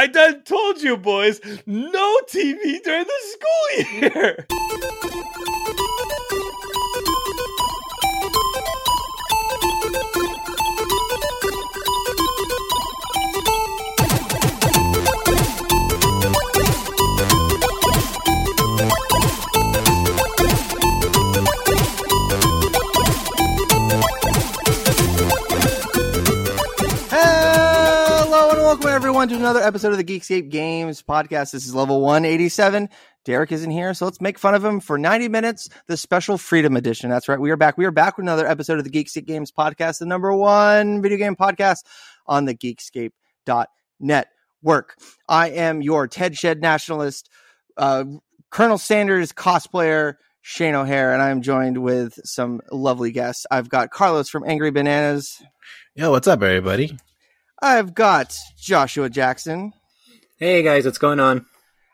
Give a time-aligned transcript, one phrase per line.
[0.00, 4.46] I done told you, boys, no TV during the school year.
[29.20, 31.52] everyone to another episode of the Geekscape Games podcast.
[31.52, 32.88] This is level 187.
[33.26, 36.74] Derek isn't here, so let's make fun of him for 90 minutes, the special Freedom
[36.74, 37.10] Edition.
[37.10, 37.38] That's right.
[37.38, 37.76] We are back.
[37.76, 41.18] We are back with another episode of the Geekscape Games podcast, the number one video
[41.18, 41.80] game podcast
[42.26, 44.28] on the geekscape.net
[44.62, 44.96] work.
[45.28, 47.28] I am your Ted Shed nationalist,
[47.76, 48.04] uh,
[48.48, 53.44] Colonel Sanders cosplayer, Shane O'Hare, and I am joined with some lovely guests.
[53.50, 55.42] I've got Carlos from Angry Bananas.
[55.94, 56.96] Yo, what's up, everybody?
[57.62, 59.72] I've got Joshua Jackson.
[60.38, 61.46] Hey guys, what's going on?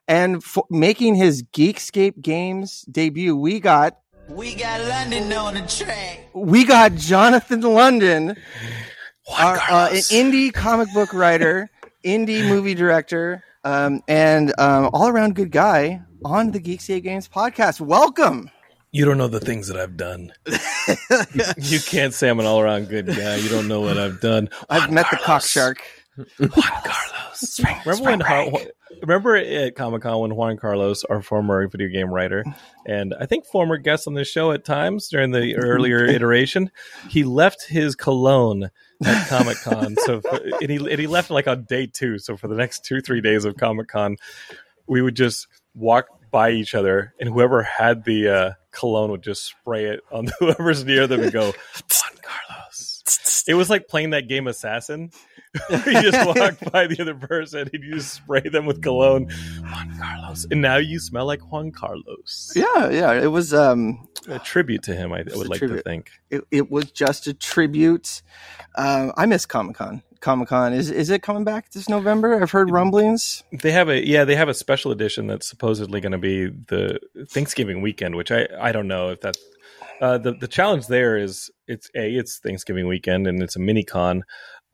[0.06, 3.96] And for making his Geekscape Games debut, we got
[4.28, 6.28] We got London on the track.
[6.34, 8.36] we got Jonathan London,
[9.36, 11.70] our, uh, an indie comic book writer,
[12.04, 17.80] indie movie director, um, and um, all around good guy on the Geekscape Games podcast.
[17.80, 18.50] Welcome.
[18.96, 20.32] You don't know the things that I've done.
[20.46, 23.36] you, you can't say I'm an all around good guy.
[23.36, 24.48] You don't know what I've done.
[24.70, 25.82] I've met the cock shark.
[26.38, 27.60] Juan Carlos.
[27.84, 28.60] remember when Har-
[29.02, 32.42] remember at Comic Con when Juan Carlos, our former video game writer,
[32.86, 36.70] and I think former guest on the show at times during the earlier iteration,
[37.10, 38.70] he left his cologne
[39.04, 39.94] at Comic Con.
[40.06, 42.18] So for, and he and he left like on day two.
[42.18, 44.16] So for the next two three days of Comic Con,
[44.86, 46.06] we would just walk
[46.36, 50.84] by each other, and whoever had the uh, cologne would just spray it on whoever's
[50.84, 53.42] near them and go, Juan Carlos.
[53.48, 55.12] It was like playing that game Assassin.
[55.70, 59.28] you just walk by the other person and you just spray them with cologne.
[59.60, 60.46] Juan Carlos.
[60.50, 62.52] And now you smell like Juan Carlos.
[62.54, 63.12] Yeah, yeah.
[63.12, 66.10] It was um, A tribute to him, I would like to think.
[66.30, 68.22] it, it was just a tribute.
[68.76, 70.02] Um, I miss Comic Con.
[70.20, 72.40] Comic Con is is it coming back this November?
[72.40, 73.44] I've heard rumblings.
[73.52, 76.98] They have a yeah, they have a special edition that's supposedly going to be the
[77.28, 79.38] Thanksgiving weekend, which I I don't know if that's
[80.00, 83.84] uh, the the challenge there is it's a it's Thanksgiving weekend and it's a mini
[83.84, 84.24] con.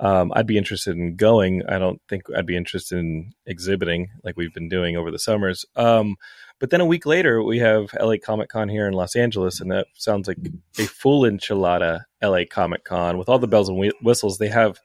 [0.02, 1.62] Um, I'd be interested in going.
[1.68, 5.64] I don't think I'd be interested in exhibiting like we've been doing over the summers.
[5.76, 6.16] Um,
[6.58, 9.70] but then a week later, we have LA Comic Con here in Los Angeles, and
[9.70, 10.38] that sounds like
[10.76, 14.38] a full enchilada LA Comic Con with all the bells and whistles.
[14.38, 14.80] They have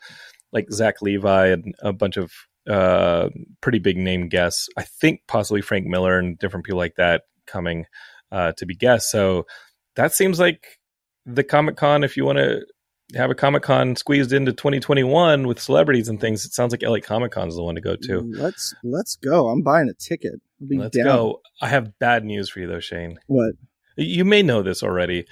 [0.53, 2.31] like Zach Levi and a bunch of
[2.69, 3.29] uh,
[3.59, 4.69] pretty big name guests.
[4.77, 7.87] I think possibly Frank Miller and different people like that coming
[8.31, 9.11] uh, to be guests.
[9.11, 9.47] So
[9.95, 10.77] that seems like
[11.25, 12.03] the Comic Con.
[12.03, 12.65] If you want to
[13.15, 16.99] have a Comic Con squeezed into 2021 with celebrities and things, it sounds like LA
[16.99, 18.21] Comic Con is the one to go to.
[18.35, 19.47] Let's let's go.
[19.47, 20.41] I'm buying a ticket.
[20.59, 21.05] Let's down.
[21.05, 21.41] go.
[21.61, 23.19] I have bad news for you though, Shane.
[23.27, 23.53] What?
[23.95, 25.25] You may know this already.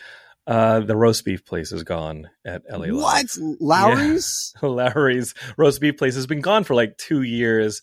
[0.48, 2.86] Uh, the roast beef place is gone at LA.
[2.86, 3.32] Live.
[3.60, 3.88] What?
[3.88, 4.54] Lawry's?
[4.62, 7.82] Lawry's roast beef place has been gone for like two years,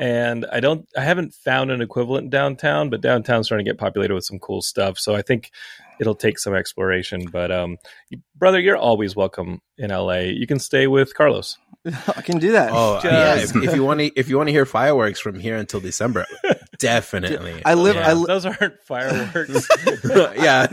[0.00, 4.14] and I don't, I haven't found an equivalent downtown, but downtown's starting to get populated
[4.14, 4.98] with some cool stuff.
[4.98, 5.50] So I think
[6.00, 7.26] it'll take some exploration.
[7.30, 7.76] But um,
[8.36, 10.18] brother, you're always welcome in LA.
[10.18, 11.58] You can stay with Carlos.
[11.86, 12.70] I can do that.
[12.72, 15.56] Oh yeah, if, if you want to, if you want to hear fireworks from here
[15.56, 16.26] until December,
[16.78, 17.62] definitely.
[17.64, 17.96] I live.
[17.96, 19.68] Yeah, I, li- those aren't fireworks.
[20.36, 20.66] yeah,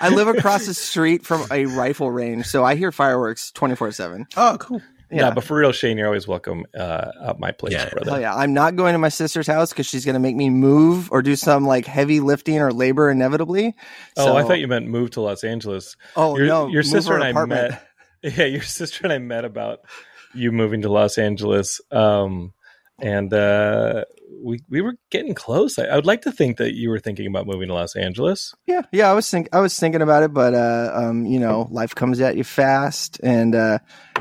[0.00, 3.92] I live across the street from a rifle range, so I hear fireworks twenty four
[3.92, 4.26] seven.
[4.36, 4.80] oh, cool.
[5.10, 5.30] Yeah.
[5.32, 7.88] but for real, Shane, you're always welcome uh, at my place, Yeah.
[7.90, 8.12] brother.
[8.12, 10.50] Oh yeah, I'm not going to my sister's house because she's going to make me
[10.50, 13.74] move or do some like heavy lifting or labor inevitably.
[14.16, 15.96] Oh, I thought you meant move to Los Angeles.
[16.16, 17.70] Oh your, no, your move sister her and I apartment.
[17.72, 17.86] met.
[18.36, 19.80] Yeah, your sister and I met about
[20.34, 22.52] you moving to Los Angeles, um,
[23.02, 24.04] and uh,
[24.42, 25.78] we we were getting close.
[25.78, 28.54] I, I would like to think that you were thinking about moving to Los Angeles.
[28.66, 31.68] Yeah, yeah, I was think I was thinking about it, but uh, um, you know,
[31.70, 33.78] life comes at you fast, and uh,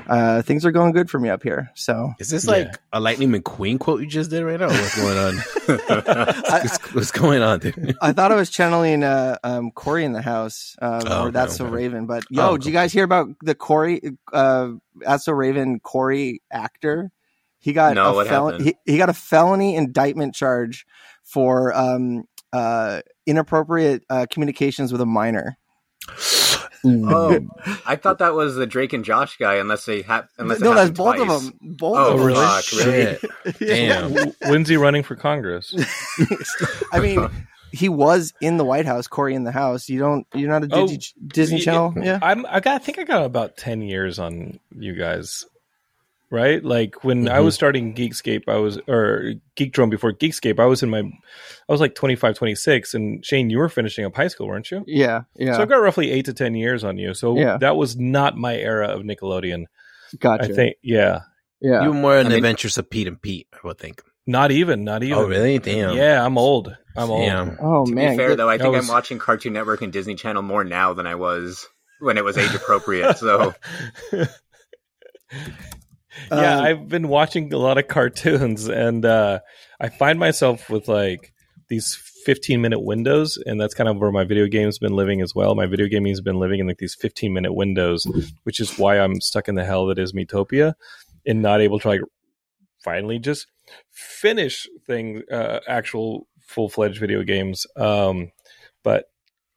[0.07, 1.69] uh, things are going good for me up here.
[1.75, 2.51] So Is this Yeah.
[2.51, 4.67] like a Lightning McQueen quote you just did right now?
[4.67, 5.35] What's going on?
[6.49, 7.95] what's, what's going on, dude?
[8.01, 11.51] I thought I was channeling uh, um, Corey in the house, um, Oh, or that's
[11.53, 11.75] okay, so okay.
[11.75, 12.05] Raven.
[12.07, 14.01] But yo, Oh, did you guys hear about the Corey,
[14.33, 17.11] uh, that's so Raven Corey actor?
[17.59, 18.65] He got No, a what fel- happened?
[18.65, 20.85] he, he got a felony indictment charge
[21.23, 22.23] for um,
[22.53, 25.57] uh, inappropriate uh, communications with a minor.
[26.85, 27.39] Oh,
[27.85, 29.55] I thought that was the Drake and Josh guy.
[29.55, 31.29] Unless they have, unless no, it that's both twice.
[31.29, 31.53] of them.
[31.61, 32.27] Both Oh, of them.
[32.27, 32.45] really?
[32.45, 33.17] fuck, really?
[33.17, 33.59] Shit.
[33.59, 34.13] Damn.
[34.13, 35.75] W- When's he running for Congress?
[36.93, 37.29] I mean,
[37.73, 39.07] he was in the White House.
[39.07, 39.89] Corey in the house.
[39.89, 40.25] You don't.
[40.33, 40.87] You're not a Oh,
[41.27, 41.93] Disney y- Channel.
[42.01, 42.19] Yeah.
[42.21, 42.45] I'm.
[42.45, 42.75] I got.
[42.75, 45.45] I think I got about ten years on you guys.
[46.31, 46.63] Right?
[46.63, 47.45] Like when I Mhm.
[47.45, 51.71] was starting Geekscape, I was or Geek Drone before Geekscape, I was in my I
[51.71, 54.83] was like 25, 26 and Shane, you were finishing up high school, weren't you?
[54.87, 57.13] Yeah, yeah, So I've got roughly 8 to 10 years on you.
[57.13, 57.57] So Yeah.
[57.57, 59.65] that was not my era of Nickelodeon.
[60.19, 60.43] gotcha.
[60.45, 61.21] I think yeah.
[61.61, 63.77] yeah, You were more in I the mean- adventures of Pete and Pete, I would
[63.77, 64.01] think.
[64.27, 65.17] Not even, not even.
[65.17, 65.57] Oh, really?
[65.57, 65.95] Damn.
[65.95, 66.75] Yeah, I'm old.
[66.95, 67.25] I'm old.
[67.25, 67.57] Damn.
[67.59, 69.91] oh to man, be fair, though, I That think was- I'm watching Cartoon Network and
[69.91, 71.67] Disney Channel more now than I was
[71.99, 73.17] when it was age appropriate.
[73.17, 73.53] So
[76.31, 79.39] yeah, Um, I've been watching a lot of cartoons, and uh,
[79.79, 81.33] I find myself with like
[81.69, 81.95] these
[82.25, 85.55] 15 minute windows, and that's kind of where my video game's been living as well.
[85.55, 88.05] My video gaming has been living in like these 15 minute windows,
[88.43, 90.73] which is why I'm stuck in the hell that is Miitopia,
[91.25, 92.01] and not able to like
[92.83, 93.47] finally just
[93.91, 97.67] finish things, uh, actual full fledged video games.
[97.75, 98.31] Um,
[98.83, 99.08] but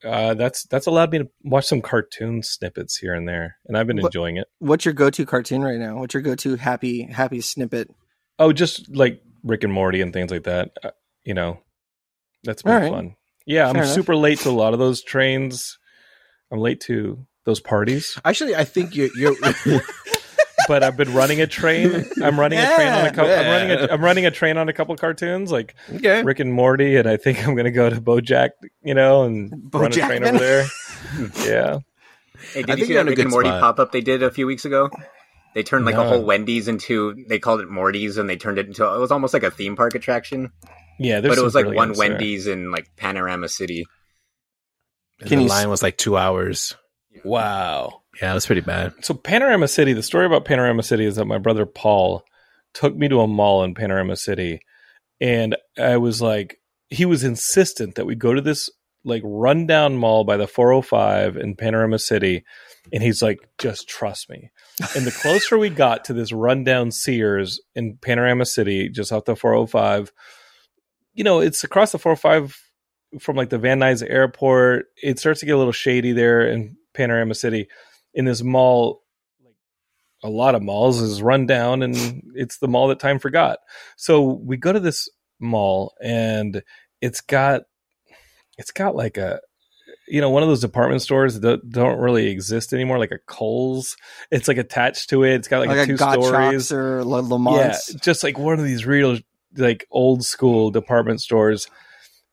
[0.05, 3.87] uh, that's that's allowed me to watch some cartoon snippets here and there, and I've
[3.87, 4.49] been What- enjoying it.
[4.59, 5.99] what's your go-to cartoon right now?
[5.99, 7.89] What's your go-to happy happy snippet?
[8.39, 10.71] Oh, just like Rick and Morty and things like that.
[10.83, 10.91] Uh,
[11.25, 11.61] you know,
[12.45, 12.91] that's been All right.
[12.93, 13.17] fun.
[13.47, 13.89] Yeah, I'm enough.
[13.89, 15.79] super late to a lot of those trains.
[16.53, 19.09] I'm late to those parties, Actually, I think you're.
[19.17, 19.35] you're
[20.69, 22.05] but I've been running a train.
[22.23, 23.31] I'm running a train on a couple.
[23.33, 23.93] I'm running a.
[23.93, 26.23] I'm running a train on a couple cartoons like okay.
[26.23, 28.51] Rick and Morty, and I think I'm gonna go to BoJack,
[28.83, 30.67] you know, and run a train over there.
[31.47, 31.79] yeah,
[32.53, 34.01] Hey, I did you think see that a Rick good and Morty pop up they
[34.01, 34.91] did a few weeks ago?
[35.55, 36.03] They turned like No.
[36.03, 39.11] a whole Wendy's into they called it Morty's and they turned it into it was
[39.11, 40.51] almost like a theme park attraction.
[40.99, 41.21] yeah.
[41.21, 41.99] There's but it was like one there.
[41.99, 43.85] Wendy's in like Panorama City.
[45.21, 46.75] And Can the you s- line was like two hours.
[47.25, 48.02] Wow.
[48.21, 48.93] Yeah, it was pretty bad.
[49.05, 52.25] So Panorama City, the story about Panorama City is that my brother Paul
[52.75, 54.61] took me to a mall in Panorama City
[55.21, 58.69] and I was like he was insistent that we go to this
[59.05, 62.45] like rundown mall by the 405 in Panorama City
[62.93, 64.51] and he's like just trust me.
[64.95, 69.37] And the closer we got to this rundown Sears in Panorama City just off the
[69.37, 70.13] 405
[71.15, 72.59] you know, it's across the 405
[73.21, 74.87] from like the Van Nuys airport.
[75.03, 77.69] It starts to get a little shady there in Panorama City
[78.15, 79.03] in this mall
[79.45, 79.55] like
[80.23, 83.59] a lot of malls is run down and it's the mall that time forgot.
[83.97, 85.09] So we go to this
[85.41, 86.63] mall and
[87.01, 87.63] it's got
[88.59, 89.41] it's got like a
[90.07, 93.97] you know one of those department stores that don't really exist anymore like a Kohl's.
[94.31, 95.35] It's like attached to it.
[95.35, 96.73] It's got like, Like, two stories.
[96.73, 99.19] or Le, Le yeah just like one of these real
[99.57, 101.69] like old school department stores.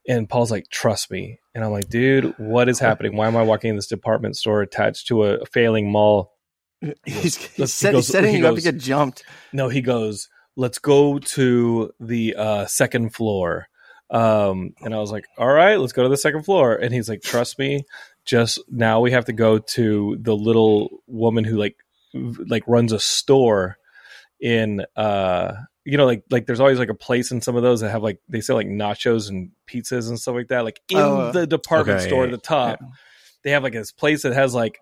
[0.08, 1.39] And Paul's like, trust me.
[1.54, 3.16] And I'm like, dude, what is happening?
[3.16, 6.32] Why am I walking in this department store attached to a failing mall?
[7.04, 9.24] He's, he's, set, he goes- he's setting he you up to get jumped.
[9.52, 13.66] No, he goes, let's go to the uh, second floor.
[14.10, 16.74] Um, and I was like, all right, let's go to the second floor.
[16.74, 17.84] And he's like, trust me,
[18.24, 21.76] just now we have to go to the little woman who like
[22.48, 23.76] like runs a store
[24.40, 25.52] in uh
[25.90, 28.02] you know like like there's always like a place in some of those that have
[28.02, 30.64] like they sell like nachos and pizzas and stuff like that.
[30.64, 32.80] Like in Oh, the department okay, store at the top
[33.42, 34.78] they have like this place that has like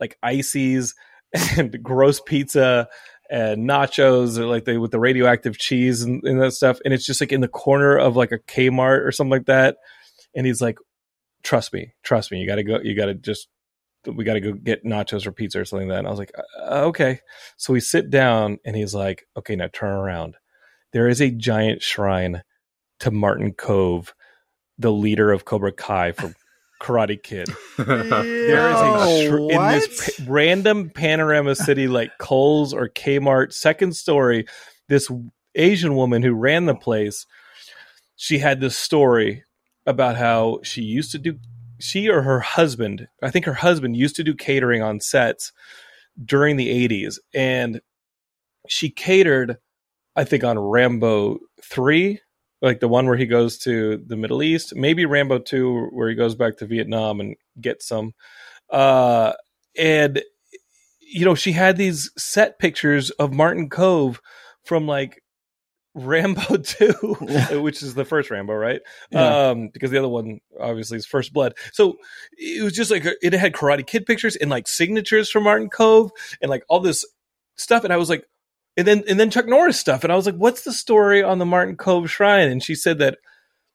[0.00, 0.94] like ices
[1.56, 2.88] and gross pizza
[3.30, 6.78] and nachos or like they with the radioactive cheese and, and that stuff.
[6.84, 9.76] And it's just like in the corner of like a Kmart or something like that.
[10.34, 10.78] And he's like
[11.42, 12.38] trust me trust me.
[12.38, 13.48] You gotta go you gotta just
[14.06, 15.98] we gotta go get nachos or pizza or something like that.
[16.00, 17.20] And I was like uh, okay.
[17.56, 20.36] So we sit down and he's like okay now turn around
[20.94, 22.42] there is a giant shrine
[23.00, 24.14] to Martin Kove
[24.78, 26.34] the leader of Cobra Kai from
[26.82, 32.74] Karate Kid there is a Yo, str- in this pa- random panorama city like Kohl's
[32.74, 34.46] or Kmart second story.
[34.88, 35.10] This
[35.54, 37.26] Asian woman who ran the place,
[38.16, 39.44] she had this story
[39.86, 41.38] about how she used to do.
[41.80, 45.52] She or her husband, I think her husband used to do catering on sets
[46.22, 47.80] during the '80s, and
[48.68, 49.58] she catered.
[50.16, 52.20] I think on Rambo three,
[52.62, 56.14] like the one where he goes to the Middle East, maybe Rambo 2 where he
[56.14, 58.12] goes back to Vietnam and gets some.
[58.70, 59.32] Uh
[59.76, 60.22] and
[61.00, 64.18] you know, she had these set pictures of Martin Kove
[64.64, 65.20] from like
[65.94, 66.92] Rambo 2,
[67.60, 68.80] which is the first Rambo, right?
[69.10, 69.48] Yeah.
[69.48, 71.54] Um because the other one obviously is First Blood.
[71.72, 71.96] So
[72.38, 76.10] it was just like it had Karate Kid pictures and like signatures from Martin Kove
[76.40, 77.04] and like all this
[77.56, 78.24] stuff and I was like
[78.76, 80.04] and then and then Chuck Norris stuff.
[80.04, 82.98] And I was like, "What's the story on the Martin Kove Shrine?" And she said
[82.98, 83.18] that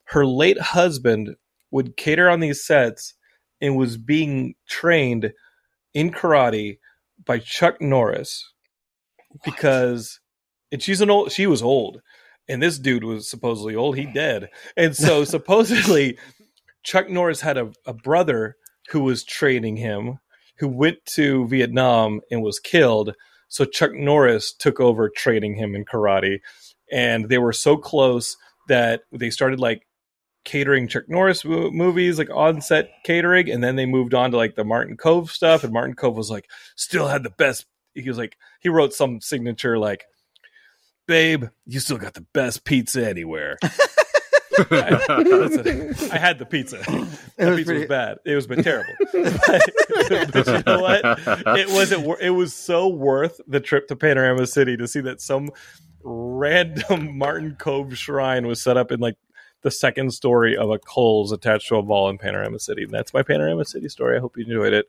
[0.06, 1.36] her late husband
[1.72, 3.14] would cater on these sets
[3.62, 5.34] and was being trained
[5.94, 6.80] in karate
[7.26, 8.52] by Chuck Norris.
[9.46, 10.20] Because
[10.72, 12.02] and she's an old she was old.
[12.48, 13.96] And this dude was supposedly old.
[13.96, 14.50] He dead.
[14.76, 16.18] And so supposedly
[16.84, 18.56] Chuck Norris had a, a brother
[18.90, 20.18] who was training him
[20.58, 23.14] who went to Vietnam and was killed
[23.50, 26.40] So Chuck Norris took over training him in karate,
[26.92, 28.38] and they were so close
[28.68, 29.86] that they started like
[30.46, 34.38] catering Chuck Norris mo- movies, like on set catering, and then they moved on to
[34.38, 35.64] like the Martin Kove stuff.
[35.64, 37.66] And Martin Kove was like, still had the best.
[37.94, 40.06] He was like, he wrote some signature like,
[41.08, 43.58] "Babe, you still got the best pizza anywhere."
[44.72, 46.78] I, listen, I had the pizza.
[46.78, 47.08] The was
[47.58, 48.18] pizza pretty- was bad.
[48.26, 48.94] It was been terrible.
[49.12, 51.58] but, but you know what?
[51.60, 52.20] It wasn't.
[52.22, 55.50] It was so worth the trip to Panorama City to see that some
[56.04, 59.16] random Martin Kove shrine was set up in like
[59.62, 62.84] the second story of a Kohl's attached to a wall in Panorama City.
[62.84, 64.18] And that's my Panorama City story.
[64.18, 64.88] I hope you enjoyed it.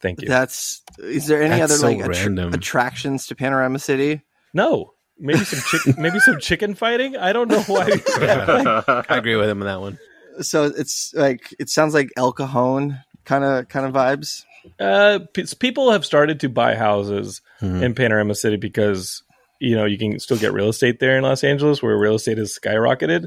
[0.00, 0.28] Thank you.
[0.28, 0.82] That's.
[0.98, 2.54] Is there any That's other so like attra- random.
[2.54, 4.22] attractions to Panorama City?
[4.54, 7.16] no, maybe some chick- maybe some chicken fighting.
[7.16, 7.88] I don't know why.
[9.08, 9.98] I agree with him on that one.
[10.40, 14.44] So it's like it sounds like El Cajon kind of kind of vibes.
[14.78, 17.82] Uh, p- people have started to buy houses Mhm.
[17.82, 19.22] in Panorama City because
[19.60, 22.38] you know you can still get real estate there in Los Angeles, where real estate
[22.38, 23.26] has skyrocketed.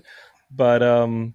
[0.50, 1.34] But um,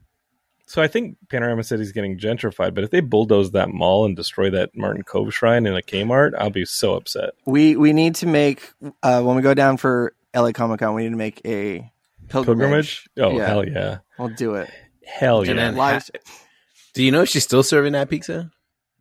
[0.66, 2.74] so I think Panorama City is getting gentrified.
[2.74, 6.32] But if they bulldoze that mall and destroy that Martin Kove shrine and a Kmart,
[6.38, 7.30] I'll be so upset.
[7.46, 8.72] We we need to make
[9.02, 11.90] uh, when we go down for LA Comic Con, we need to make a
[12.28, 13.08] pilgrimage.
[13.08, 13.08] Pilgrimage?
[13.18, 13.46] Oh Yeah.
[13.46, 14.70] hell yeah, We'll do it.
[15.04, 15.50] hell yeah!
[15.50, 16.10] And then- Live-
[16.94, 18.50] Do you know she's still serving that pizza?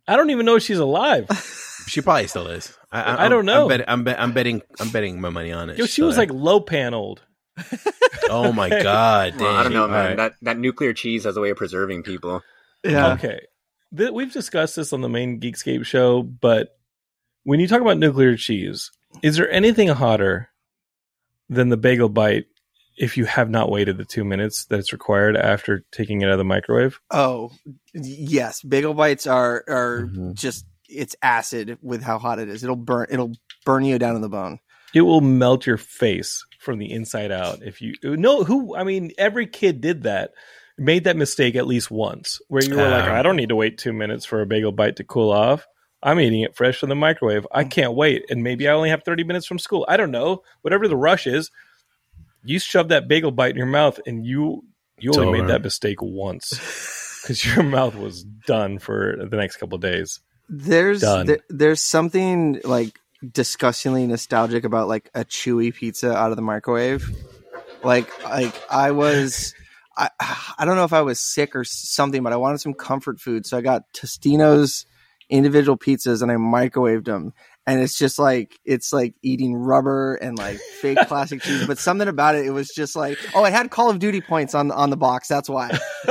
[0.08, 1.26] I don't even know if she's alive.
[1.88, 2.76] She probably still is.
[2.90, 3.62] I, I, I don't know.
[3.62, 4.60] I'm, bet, I'm, bet, I'm betting.
[4.80, 5.78] I'm betting my money on it.
[5.78, 7.22] Yo, She's she was like low paneled.
[7.70, 7.78] there.
[8.28, 10.06] oh my god, Well, I don't know, man.
[10.08, 10.16] right.
[10.16, 12.42] That that nuclear cheese has a way of preserving people.
[12.82, 13.12] yeah.
[13.12, 13.38] Okay.
[13.96, 16.76] Th- we've discussed this on the main Geekscape show, but
[17.44, 18.90] when you talk about nuclear cheese,
[19.22, 20.48] is there anything hotter
[21.48, 22.46] than the bagel bite
[22.98, 26.38] if you have not waited the two minutes that's required after taking it out of
[26.38, 26.98] the microwave?
[27.10, 27.50] Oh,
[27.94, 28.62] yes.
[28.62, 30.34] Bagel bites are are Mhm.
[30.34, 32.62] just it's acid with how hot it is.
[32.62, 33.06] It'll burn.
[33.10, 33.32] It'll
[33.64, 34.60] burn you down to the bone.
[34.94, 39.10] It will melt your face from the inside out if you no who I mean
[39.18, 40.30] every kid did that.
[40.78, 43.56] Made that mistake at least once where you were like, Um, I don't need to
[43.56, 45.66] wait two minutes for a bagel bite to cool off.
[46.02, 47.46] I'm eating it fresh from the microwave.
[47.52, 47.70] I mm.
[47.70, 48.24] can't wait.
[48.30, 49.84] And maybe I only have 30 minutes from school.
[49.88, 50.42] I don't know.
[50.62, 51.50] Whatever the rush is,
[52.44, 54.64] you shove that bagel bite in your mouth and you
[54.98, 56.50] you It's only made that mistake once
[57.22, 60.20] because your mouth was done for the next couple of days.
[60.48, 62.98] There's there, there's something like
[63.32, 67.10] disgustingly nostalgic about like a chewy pizza out of the microwave.
[67.82, 69.54] Like like I was
[69.96, 70.08] I
[70.58, 73.44] I don't know if I was sick or something, but I wanted some comfort food,
[73.44, 74.86] so I got Tostino's
[75.30, 77.32] individual pizzas and I microwaved them.
[77.68, 82.06] And it's just like it's like eating rubber and like fake plastic cheese, but something
[82.06, 84.90] about it, it was just like, oh, it had Call of Duty points on on
[84.90, 85.26] the box.
[85.26, 85.76] That's why.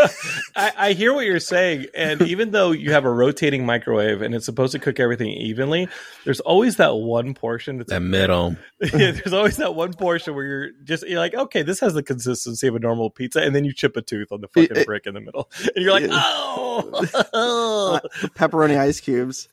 [0.57, 4.35] I, I hear what you're saying, and even though you have a rotating microwave and
[4.35, 5.87] it's supposed to cook everything evenly,
[6.25, 8.57] there's always that one portion that's that middle.
[8.81, 12.03] yeah, there's always that one portion where you're just you're like, okay, this has the
[12.03, 14.85] consistency of a normal pizza, and then you chip a tooth on the fucking It-
[14.85, 16.21] brick in the middle, and you're like, Yeah.
[16.21, 18.01] oh,
[18.35, 19.47] Pepperoni ice cubes.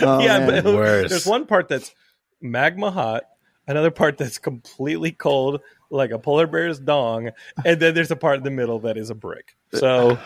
[0.00, 0.38] Oh, yeah.
[0.46, 0.62] man.
[0.64, 1.10] But Worse.
[1.10, 1.94] there's one part that's
[2.40, 3.24] magma hot,
[3.66, 5.60] another part that's completely cold,
[5.90, 7.30] like a polar bear's dong,
[7.64, 9.56] and then there's a part in the middle that is a brick.
[9.74, 10.18] So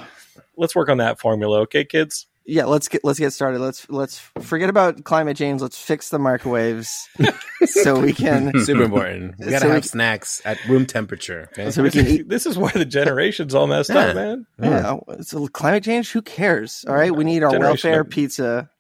[0.57, 2.27] let's work on that formula, okay, kids?
[2.47, 6.19] yeah let's get let's get started let's let's forget about climate change let's fix the
[6.19, 7.07] microwaves
[7.67, 9.35] so we can Super important.
[9.39, 11.51] We gotta So have can- snacks at room temperature.
[11.53, 11.71] Okay?
[11.71, 13.99] so we can eat This is why the generation's all messed Yeah.
[14.01, 14.47] up, man.
[14.59, 18.71] yeah so climate change who cares all right we need our Generation welfare of- pizza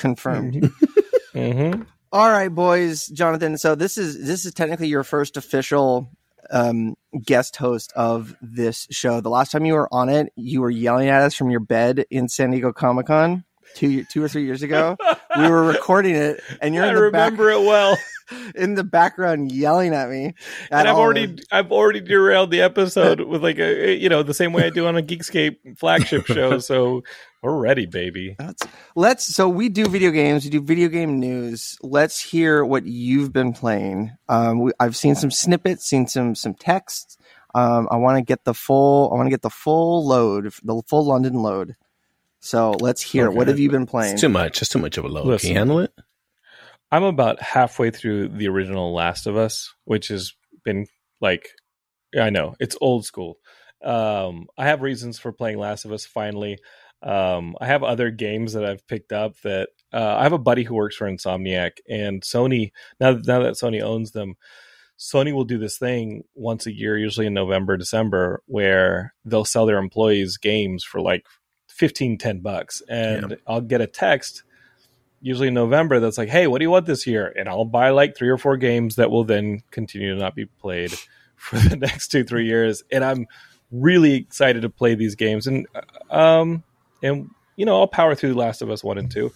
[0.00, 0.70] confirmed
[1.34, 1.82] Mm-hmm.
[2.12, 6.10] all right boys jonathan so this is this is technically your first official
[6.50, 10.70] um guest host of this show the last time you were on it you were
[10.70, 13.44] yelling at us from your bed in san diego comic-con
[13.76, 14.96] two two or three years ago
[15.38, 17.96] we were recording it and you're I in the back remember it well.
[18.54, 20.26] in the background yelling at me.
[20.70, 24.22] at and I've already of- I've already derailed the episode with like a you know
[24.24, 26.58] the same way I do on a Geekscape flagship show.
[26.60, 27.02] So
[27.42, 28.36] we're ready, baby.
[28.38, 28.62] Let's,
[28.94, 29.24] let's.
[29.34, 30.44] So we do video games.
[30.44, 31.78] We do video game news.
[31.82, 34.12] Let's hear what you've been playing.
[34.28, 37.18] Um, we, I've seen some snippets, seen some some text.
[37.54, 39.10] Um, I want to get the full.
[39.12, 41.76] I want to get the full load, the full London load.
[42.40, 43.26] So let's hear.
[43.26, 43.34] it.
[43.34, 44.12] What have you been playing?
[44.12, 44.60] It's too much.
[44.60, 45.26] It's too much of a load.
[45.26, 45.48] Listen.
[45.48, 45.92] Can you handle it?
[46.92, 50.86] I'm about halfway through the original Last of Us, which has been
[51.20, 51.50] like
[52.18, 53.38] I know it's old school.
[53.82, 56.58] Um, I have reasons for playing Last of Us finally.
[57.02, 60.64] Um, I have other games that I've picked up that uh, I have a buddy
[60.64, 62.72] who works for Insomniac and Sony.
[63.00, 64.36] Now, now that Sony owns them,
[64.98, 69.64] Sony will do this thing once a year, usually in November, December, where they'll sell
[69.64, 71.24] their employees games for like
[71.68, 72.82] 15, 10 bucks.
[72.88, 74.42] And I'll get a text
[75.20, 77.32] usually in November that's like, hey, what do you want this year?
[77.36, 80.46] And I'll buy like three or four games that will then continue to not be
[80.46, 80.92] played
[81.36, 82.82] for the next two three years.
[82.90, 83.26] And I'm
[83.70, 85.46] really excited to play these games.
[85.46, 85.66] And
[86.10, 86.64] um
[87.02, 89.32] and you know I'll power through The Last of Us one and two.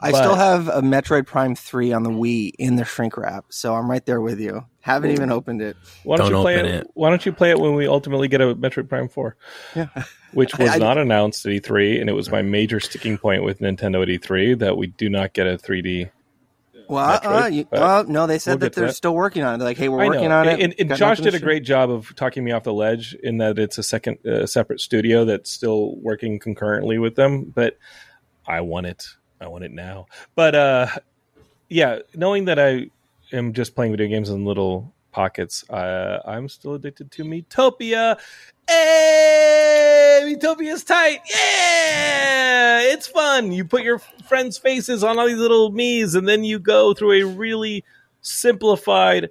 [0.00, 3.46] I But- still have a Metroid Prime 3 on the Wii in the shrink wrap,
[3.48, 4.64] so I'm right there with you.
[4.80, 5.76] Haven't even opened it.
[6.04, 6.90] Why don't, Don't you play open it, it.
[6.94, 9.36] Why don't you play it when we ultimately get a Metroid Prime Four?
[9.74, 9.88] Yeah.
[10.34, 13.42] which was I- I- not announced at E3, and it was my major sticking point
[13.44, 16.10] with Nintendo at E3 that we do not get a 3D.
[16.88, 18.94] Well, Metroid, uh, you, uh, no, they said we'll that they're that.
[18.94, 19.58] still working on it.
[19.58, 20.60] They're like, hey, we're working on it.
[20.60, 23.58] and, and Josh did a great job of talking me off the ledge in that
[23.58, 27.44] it's a second uh, separate studio that's still working concurrently with them.
[27.44, 27.78] But
[28.46, 29.06] I want it.
[29.40, 30.06] I want it now.
[30.34, 30.86] But uh,
[31.68, 32.86] yeah, knowing that I
[33.32, 38.20] am just playing video games in little pockets, uh, I'm still addicted to Miitopia.
[38.68, 41.18] Hey, Miitopia's tight.
[41.28, 43.50] Yeah, it's fun.
[43.50, 43.98] You put your
[44.28, 47.82] friends' faces on all these little Miis, and then you go through a really
[48.20, 49.30] simplified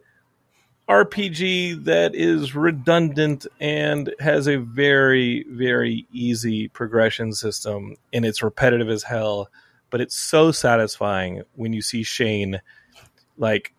[0.89, 8.89] RPG that is redundant and has a very, very easy progression system, and it's repetitive
[8.89, 9.48] as hell.
[9.89, 12.60] But it's so satisfying when you see Shane,
[13.38, 13.74] like,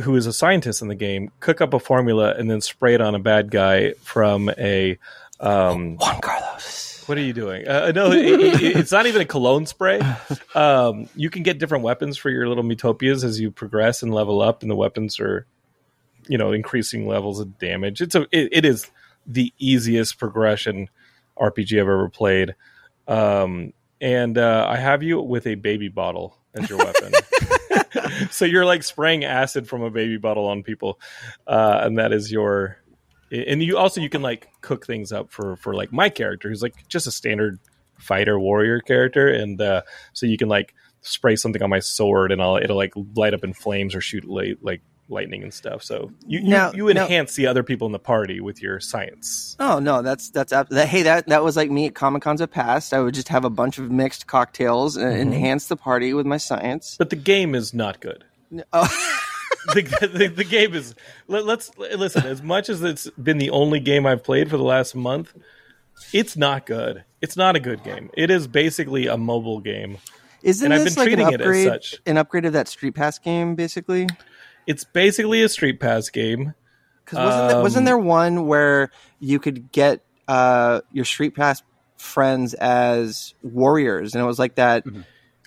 [0.00, 3.00] who is a scientist in the game, cook up a formula and then spray it
[3.00, 4.98] on a bad guy from a.
[5.40, 7.02] Um, Juan Carlos.
[7.06, 7.66] what are you doing?
[7.66, 10.00] Uh, no, it, it, it's not even a cologne spray.
[10.54, 14.40] Um, you can get different weapons for your little Miitopias as you progress and level
[14.40, 15.46] up, and the weapons are,
[16.28, 18.00] you know, increasing levels of damage.
[18.00, 18.88] It's a, it, it is
[19.26, 20.88] the easiest progression
[21.36, 22.54] RPG I've ever played.
[23.08, 27.12] Um, and uh, I have you with a baby bottle as your weapon.
[28.30, 31.00] so you're like spraying acid from a baby bottle on people,
[31.46, 32.78] uh, and that is your.
[33.30, 36.62] And you also you can like cook things up for for like my character who's
[36.62, 37.58] like just a standard
[37.98, 39.82] fighter warrior character, and uh,
[40.12, 43.44] so you can like spray something on my sword and I'll it'll like light up
[43.44, 45.82] in flames or shoot light, like lightning and stuff.
[45.82, 48.80] So you you, Now- you now- enhance the other people in the party with your
[48.80, 49.56] science.
[49.60, 50.72] Oh no, that's that's that.
[50.88, 52.92] Hey, that that was like me at Comic Cons of past.
[52.94, 55.32] I would just have a bunch of mixed cocktails and Mm-hmm.
[55.32, 56.96] enhance the party with my science.
[56.98, 58.24] But the game is not good.
[58.72, 58.88] Oh,
[59.74, 60.94] the, the, the game is
[61.26, 64.62] let, let's listen as much as it's been the only game i've played for the
[64.62, 65.32] last month
[66.12, 69.96] it's not good it's not a good game it is basically a mobile game
[70.42, 71.66] isn't And I've been like an treating it as upgrade?
[71.66, 72.00] such.
[72.04, 74.06] An upgrade of that Street Pass game, basically.
[74.66, 76.54] It's basically a street pass game
[77.04, 81.62] Because wasn't, there, wasn't Um, there one where you could get uh, your Street Pass
[81.98, 84.84] friends as warriors, and it was like that?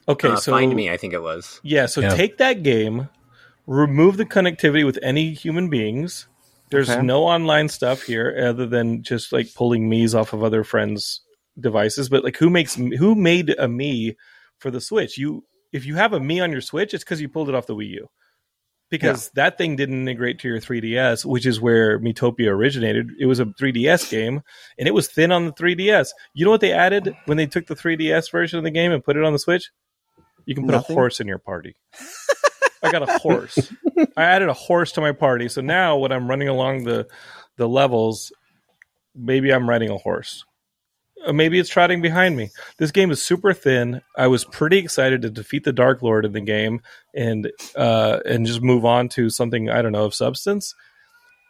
[0.07, 1.59] okay Uh, so Find Mii, I think it was.
[1.63, 2.13] yeah so Yeah.
[2.15, 3.09] take that game
[3.65, 6.27] remove the connectivity with any human beings
[6.69, 7.01] there's Okay.
[7.01, 11.21] no online stuff here other than just like pulling Miis off of other friends
[11.59, 14.15] devices but like who makes who made a Mii
[14.59, 17.27] for the switch you if you have a Mii on your switch it's because you
[17.29, 18.07] pulled it off the wii u
[18.89, 23.39] because that thing didn't integrate to your 3ds which is where Miitopia originated it was
[23.39, 24.41] a 3ds game
[24.77, 27.67] and it was thin on the 3ds you know what they added when they took
[27.67, 29.71] the 3ds version of the game and put it on the switch
[30.45, 30.95] you can put Nothing?
[30.95, 31.75] a horse in your party
[32.83, 33.73] I got a horse.
[34.15, 37.07] I added a horse to my party, so now when I'm running along the
[37.55, 38.31] the levels,
[39.15, 40.45] maybe I'm riding a horse.
[41.25, 42.51] Uh, Maybe it's trotting behind me.
[42.77, 44.01] This game is super thin.
[44.17, 46.81] I was pretty excited to defeat the Dark Lord in the game
[47.15, 50.73] and uh, and just move on to something I don't know of substance.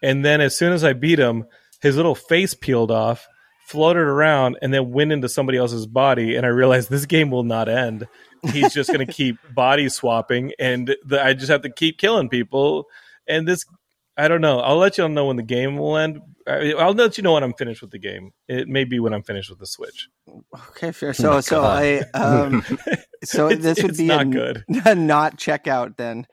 [0.01, 1.45] And then as soon as I beat him,
[1.81, 3.27] his little face peeled off,
[3.67, 6.35] floated around, and then went into somebody else's body.
[6.35, 8.07] And I realized this game will not end.
[8.51, 12.29] He's just going to keep body swapping, and the, I just have to keep killing
[12.29, 12.85] people.
[13.27, 13.65] And this,
[14.15, 14.59] I don't know.
[14.59, 16.21] I'll let you all know when the game will end.
[16.47, 18.31] I- I'll let you know when I'm finished with the game.
[18.47, 20.07] It may be when I'm finished with the Switch.
[20.69, 21.13] Okay, fair.
[21.13, 22.63] So, so I, um,
[23.23, 24.63] so It's- this would be not a, good.
[24.85, 26.27] a not checkout then.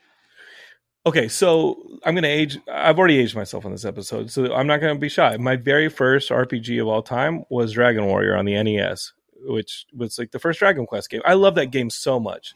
[1.07, 2.59] Okay, so I'm gonna age.
[2.67, 5.37] I've already aged myself on this episode, so I'm not gonna be shy.
[5.37, 10.19] My very first RPG of all time was Dragon Warrior on the NES, which was
[10.19, 11.21] like the first Dragon Quest game.
[11.27, 12.55] I love that game so much.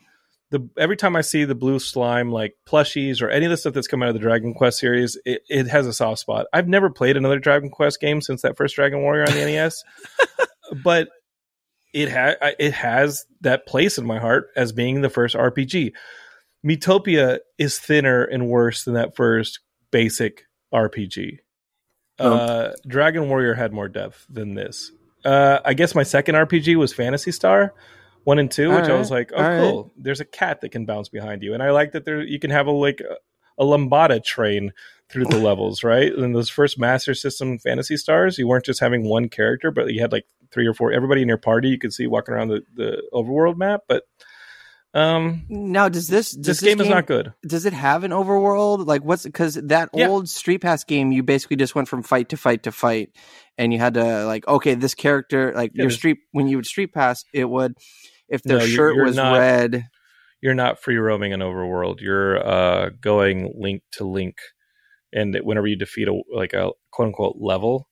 [0.51, 3.75] The every time I see the blue slime like plushies or any of the stuff
[3.75, 6.47] that's come out of the Dragon Quest series, it, it has a soft spot.
[6.53, 9.85] I've never played another Dragon Quest game since that first Dragon Warrior on the NES,
[10.83, 11.09] but
[11.93, 15.93] it ha- it has that place in my heart as being the first RPG.
[16.67, 21.39] Miitopia is thinner and worse than that first basic RPG.
[22.19, 24.91] Uh, Dragon Warrior had more depth than this.
[25.25, 27.75] Uh, I guess my second RPG was Phantasy Star
[28.29, 29.57] one and two, which I was like, oh, all right.
[29.59, 29.93] cool.
[29.97, 32.51] There's a cat that can bounce behind you, and I like that there you can
[32.51, 33.17] have a like a,
[33.63, 34.73] a lambada train
[35.09, 36.13] through the levels, right?
[36.13, 40.03] In those first Master System Phantasy Stars, you weren't just having one character, but you
[40.03, 40.93] had like three or four.
[40.93, 44.05] Everybody in your party you could see walking around the the overworld map, but
[44.95, 47.33] Um, Now, does this does this, game, is not good.
[47.47, 48.87] Does it have an overworld?
[48.87, 50.09] Like, what's because that Yeah.
[50.09, 53.11] old Street Pass game, you basically just went from fight to fight to fight,
[53.57, 56.67] and you had to like, okay, this character, like Yeah, your street when you would
[56.67, 57.75] Street Pass, it would
[58.29, 59.85] if their No, shirt you're was not- red.
[60.41, 62.01] You're not free roaming an overworld.
[62.01, 64.37] You're uh, going link to link,
[65.13, 67.89] and that whenever you defeat a like a quote unquote level,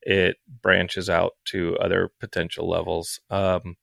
[0.00, 3.20] it branches out to other potential levels.
[3.28, 3.76] Um,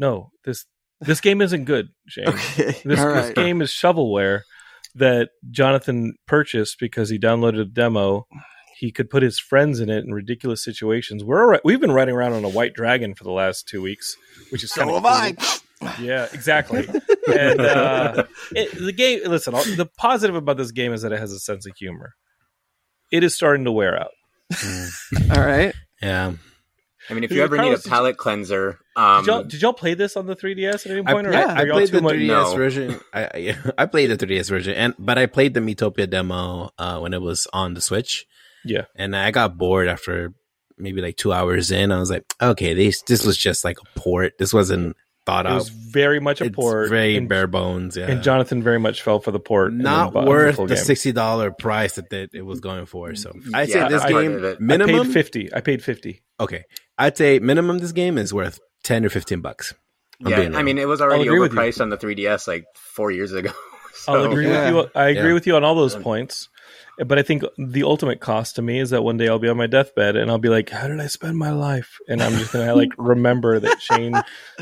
[0.00, 0.66] no, this
[1.00, 2.26] this game isn't good, Shane.
[2.28, 4.40] Okay, This, all this game is shovelware
[4.96, 8.26] that Jonathan purchased because he downloaded a demo.
[8.80, 11.22] He could put his friends in it in ridiculous situations.
[11.22, 14.16] We're alri- we've been riding around on a white dragon for the last two weeks,
[14.48, 16.00] which is So kind of have I.
[16.02, 16.86] Yeah, exactly.
[17.30, 19.20] and uh, it, the game.
[19.26, 22.14] Listen, all- the positive about this game is that it has a sense of humor.
[23.12, 24.12] It is starting to wear out.
[25.36, 25.74] All right.
[26.00, 26.32] Yeah.
[27.08, 29.62] I mean, if Dude, you ever need a Carlos, palate cleanser, um, Did y'all, did
[29.62, 31.26] y'all play this on the 3DS at any I, point?
[31.26, 32.54] or yeah, I played the 3DS No.
[32.56, 33.00] version.
[33.12, 36.98] I, I I played the 3DS version, and but I played the Miitopia demo uh,
[37.00, 38.26] when it was on the Switch,
[38.64, 40.32] Yeah, and I got bored after
[40.78, 41.92] maybe like two hours in.
[41.92, 44.38] I was like, okay, this this was just like a port.
[44.38, 44.96] This wasn't
[45.26, 45.52] thought of.
[45.52, 45.76] it was out.
[45.92, 46.88] very much a It's port.
[46.88, 47.96] very and, bare bones.
[47.96, 49.72] Yeah, and Jonathan very much fell for the port.
[49.72, 50.84] and not bought worth full the game.
[50.84, 53.14] sixty dollar price that it, it was going for.
[53.14, 55.06] So mm, I'd Yeah, say this I- game I- I I minimum.
[55.06, 55.54] paid fifty.
[55.54, 56.22] I paid fifty.
[56.38, 56.64] okay,
[56.98, 59.74] I'd say minimum this game is worth ten or fifteen bucks.
[60.22, 60.64] I'm yeah, being I real.
[60.66, 61.58] mean, it was already agree with you.
[61.58, 63.50] overpriced on the 3DS like four years ago.
[64.08, 64.70] I'll So- agree Yeah.
[64.70, 64.90] with you.
[64.94, 65.32] I agree Yeah.
[65.34, 66.48] with you on all those points.
[67.06, 69.56] But I think the ultimate cost to me is that one day I'll be on
[69.56, 72.52] my deathbed and I'll be like, "How did I spend my life?" And I'm just
[72.52, 74.14] gonna like remember that Shane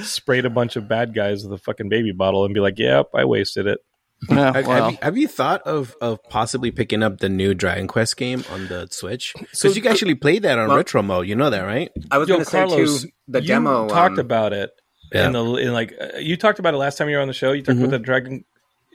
[0.03, 3.11] sprayed a bunch of bad guys with a fucking baby bottle and be like, "Yep,
[3.15, 3.79] I wasted it."
[4.29, 7.55] Yeah, Have, well, have, you, have you thought of, of possibly picking up the new
[7.55, 9.33] Dragon Quest game on the Switch?
[9.39, 11.29] Because So- you can actually play that on Well- retro mode.
[11.29, 11.93] You know that, right?
[12.11, 14.71] I was going to say Carlos, too, the you demo talked um, about it
[15.13, 15.27] Yeah.
[15.27, 17.33] in the in like uh, you talked about it last time you were on the
[17.35, 17.53] show.
[17.53, 17.83] You talked Mhm.
[17.83, 18.45] about the dragon.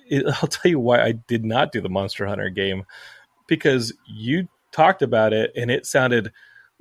[0.09, 2.83] It, I'll tell you why I did not do the Monster Hunter game
[3.47, 6.31] because you talked about it and it sounded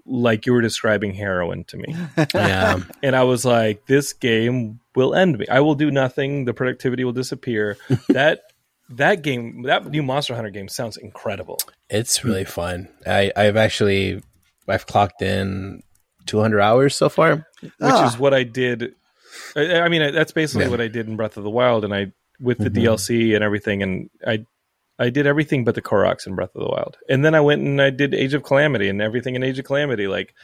[0.04, 1.94] like you were describing heroin to me.
[2.34, 2.80] Yeah.
[3.02, 5.46] and I was like, this game will end me.
[5.48, 6.44] I will do nothing.
[6.44, 7.76] The productivity will disappear.
[8.08, 8.40] that
[8.88, 11.58] that game, that new Monster Hunter game, sounds incredible.
[11.88, 12.88] it's really fun.
[13.06, 14.22] I, I've actually
[14.68, 15.82] I've clocked in
[16.26, 17.46] 200 hours so far.
[17.60, 18.06] Which Ah.
[18.08, 18.94] is what I did.
[19.56, 20.70] I, I mean, that's basically Yeah.
[20.70, 22.74] what I did in Breath of the Wild, and I with the Mhm.
[22.84, 24.44] DLC and everything, and I.
[25.02, 27.62] I did everything but the Koroks in Breath of the Wild, and then I went
[27.62, 30.06] and I did Age of Calamity and everything in Age of Calamity.
[30.06, 30.34] Like,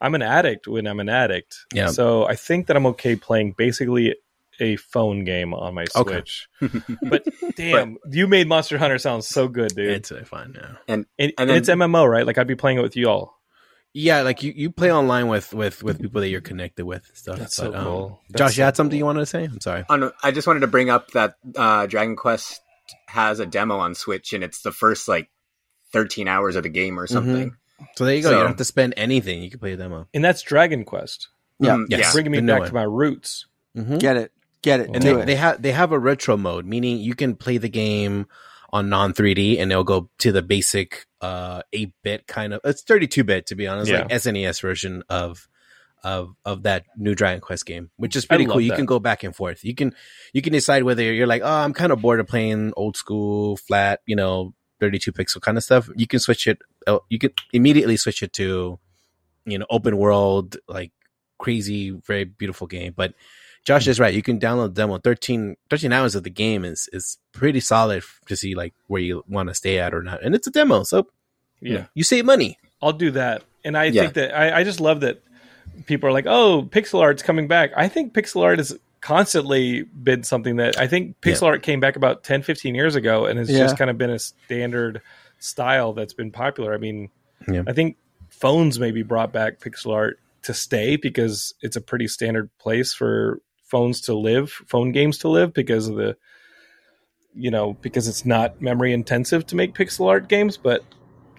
[0.00, 1.66] I'm an addict when I'm an addict.
[1.72, 1.88] Yeah.
[1.88, 4.16] So I think that I'm okay playing basically
[4.60, 6.22] a phone game on my Okay.
[6.24, 6.48] Switch.
[7.02, 7.24] But
[7.56, 9.88] damn, you made Monster Hunter sound so good, dude.
[9.90, 10.54] It's really fun.
[10.56, 10.74] Yeah.
[10.88, 12.26] and, and and then- it's MMO, right?
[12.26, 13.38] Like I'd be playing it with you all.
[13.94, 17.16] Yeah, like you, you play online with, with, with people that you're connected with and
[17.16, 17.38] stuff.
[17.38, 18.20] That's But, so um, cool.
[18.28, 18.98] That's Josh, you had something cool.
[18.98, 19.44] you wanted to say?
[19.44, 19.84] I'm sorry.
[19.88, 22.60] on, I just wanted to bring up that uh, Dragon Quest
[23.06, 25.30] has a demo on Switch, and it's the first like
[25.92, 27.56] 13 hours of the game or something.
[27.96, 28.30] So there you go.
[28.30, 29.42] you don't have to spend anything.
[29.42, 30.08] You can play a demo.
[30.12, 31.28] And that's Dragon Quest,
[31.60, 31.76] Yeah.
[31.76, 32.00] Mm, Yes.
[32.00, 32.12] yeah.
[32.12, 33.46] bringing me the back to my roots.
[33.76, 33.98] Mm-hmm.
[33.98, 35.26] get it, get it, And And do they, it.
[35.26, 38.26] they have they have a retro mode, meaning you can play the game
[38.70, 42.82] on non 3D and it'll go to the basic uh 8 bit kind of it's
[42.82, 45.48] 32 bit to be honest, like SNES version of
[46.04, 48.60] of of that new Dragon Quest game, which is pretty cool.
[48.60, 48.76] You that.
[48.76, 49.64] can go back and forth.
[49.64, 49.94] You can
[50.32, 53.56] you can decide whether you're like, oh, I'm kind of bored of playing old school
[53.56, 55.88] flat, you know, 32 pixel kind of stuff.
[55.96, 56.58] You can switch it.
[56.86, 58.78] uh, You can immediately switch it to,
[59.44, 60.92] you know, open world like
[61.38, 62.92] crazy, very beautiful game.
[62.96, 63.14] But
[63.64, 64.14] Josh is right.
[64.14, 64.98] You can download the demo.
[64.98, 69.24] 13, 13 hours of the game is is pretty solid to see like where you
[69.28, 70.22] want to stay at or not.
[70.22, 71.08] And it's a demo, so
[71.60, 72.58] you, Yeah, know, you save money.
[72.80, 73.42] I'll do that.
[73.64, 74.02] And I Yeah.
[74.02, 75.22] think that I, I just love that
[75.86, 80.22] people are like, "Oh, pixel art's coming back." I think pixel art has constantly been
[80.24, 83.50] something that I think pixel art came back about 10, 15 years ago, and it's
[83.50, 83.58] Yeah.
[83.60, 85.00] just kind of been a standard
[85.38, 86.74] style that's been popular.
[86.74, 87.10] I mean,
[87.50, 87.62] Yeah.
[87.66, 87.96] I think
[88.28, 93.40] phones maybe brought back pixel art to stay because it's a pretty standard place for
[93.64, 96.16] phones to live, phone games to live because of the
[97.34, 100.82] you know, because it's not memory intensive to make pixel art games, but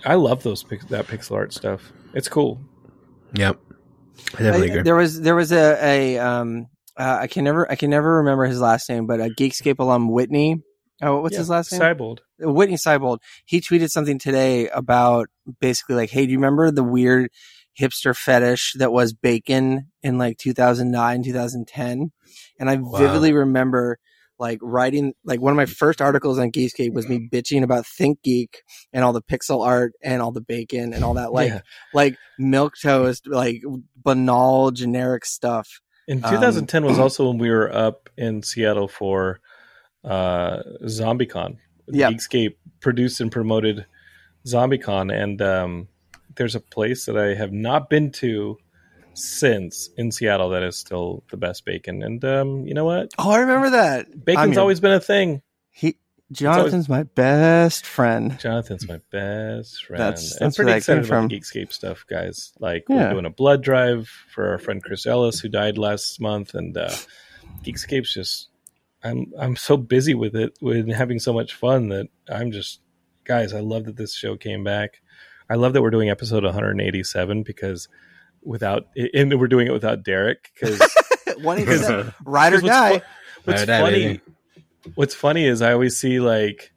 [0.05, 1.91] I love those that pixel art stuff.
[2.13, 2.61] It's cool.
[3.33, 3.59] Yep.
[4.35, 4.81] I definitely I- agree.
[4.83, 8.45] there was there was a, a um uh, I can never I can never remember
[8.45, 10.61] his last name, but a Geekscape alum Whitney.
[11.01, 11.81] Oh, what's Yeah, his last name?
[11.81, 12.19] Seibold.
[12.39, 13.19] Whitney Seibold.
[13.45, 15.29] He tweeted something today about
[15.61, 17.31] basically like, hey, do you remember the weird
[17.79, 22.11] hipster fetish that was bacon in like 2009, 2010?
[22.59, 22.99] And I Wow.
[22.99, 23.97] vividly remember
[24.39, 28.21] like writing like one of my first articles on Geekscape was me bitching about Think
[28.23, 31.61] Geek and all the pixel art and all the bacon and all that like Yeah.
[31.93, 33.61] like milk toast like
[34.03, 35.81] banal generic stuff.
[36.07, 39.39] In Um, 2010 was also when we were up in Seattle for
[40.03, 41.57] uh, ZombieCon.
[41.87, 42.13] Yep.
[42.13, 43.85] Geekscape produced and promoted
[44.47, 45.87] ZombieCon, and um,
[46.35, 48.57] there's a place that I have not been to
[49.19, 52.01] since in Seattle that is still the best bacon.
[52.03, 53.11] And um, you know what?
[53.17, 54.07] Oh, I remember that.
[54.11, 55.41] I'm Bacon's your- always been a thing.
[55.69, 55.97] he.
[56.31, 58.39] Jonathan's my best friend.
[58.39, 59.99] Jonathan's my best friend.
[59.99, 62.53] That's- I'm that's where pretty excited about the Geekscape stuff, guys.
[62.59, 66.53] Like we're doing a blood drive for our friend Chris Ellis who died last month,
[66.53, 66.93] and uh,
[67.63, 68.49] Geekscape's just
[69.03, 72.79] I'm I'm so busy with it, with having so much fun that I'm just
[73.23, 73.51] guys.
[73.53, 75.01] I love that this show came back.
[75.49, 77.87] I love that we're doing episode 187 because
[78.43, 80.79] without and we're doing it without Derek because
[81.41, 82.13] One eighty seven.
[82.25, 82.99] Ride or what's, die.
[82.99, 83.05] fu-
[83.45, 84.21] what's Ride die, funny baby.
[84.95, 86.71] what's funny is I always see like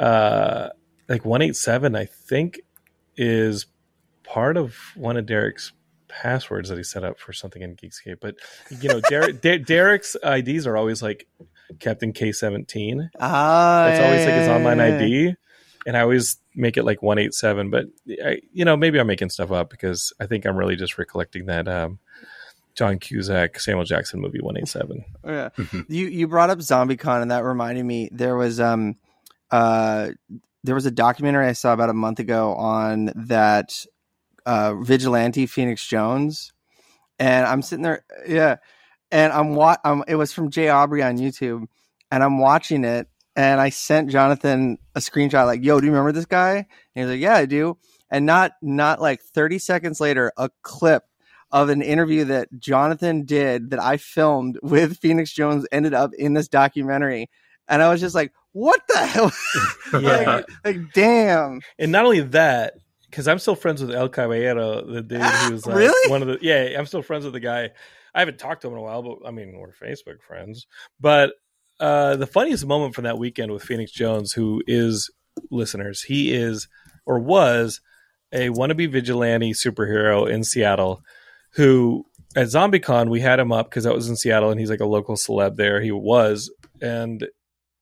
[0.00, 0.68] uh
[1.08, 2.60] like 187 I think
[3.16, 3.66] is
[4.24, 5.72] part of one of Derek's
[6.08, 8.16] passwords that he set up for something in Geekscape.
[8.20, 8.36] But
[8.80, 11.26] you know, Derek Der- Derek's IDs are always like
[11.80, 13.08] Captain K17.
[13.20, 14.96] Ah, That's always like his yeah, online yeah, yeah.
[14.98, 15.34] ID.
[15.86, 17.86] And I always make it like 187, but
[18.24, 21.46] I, you know, maybe I'm making stuff up because I think I'm really just recollecting
[21.46, 21.98] that um
[22.74, 25.04] John Cusack, Samuel Jackson movie 187.
[25.24, 25.48] Yeah.
[25.88, 28.96] you you brought up ZombieCon and that reminded me there was um
[29.50, 30.10] uh
[30.64, 33.86] there was a documentary I saw about a month ago on that
[34.44, 36.52] uh vigilante Phoenix Jones
[37.18, 38.56] and I'm sitting there yeah
[39.12, 41.66] and I'm wa- um it was from Jay Aubrey on YouTube
[42.10, 46.12] and I'm watching it and I sent Jonathan a screenshot like yo do you remember
[46.12, 47.76] this guy and he's like yeah I do
[48.10, 51.04] and not not like 30 seconds later a clip
[51.52, 56.34] of an interview that Jonathan did that I filmed with Phoenix Jones ended up in
[56.34, 57.30] this documentary.
[57.68, 59.32] And I was just like, what the hell?
[60.02, 60.36] Yeah.
[60.36, 61.60] like, like, damn.
[61.78, 62.74] And not only that,
[63.08, 66.10] because I'm still friends with El Caballero, the dude Ah, who's like really?
[66.10, 67.70] one of the yeah, I'm still friends with the guy.
[68.14, 70.66] I haven't talked to him in a while, but I mean we're Facebook friends.
[71.00, 71.32] But
[71.80, 75.10] uh the funniest moment from that weekend with Phoenix Jones, who is
[75.50, 76.68] listeners, he is
[77.04, 77.80] or was
[78.32, 81.02] a wannabe vigilante superhero in Seattle
[81.52, 84.80] who at ZombieCon we had him up because that was in Seattle and he's like
[84.80, 85.80] a local celeb there.
[85.80, 87.26] He was and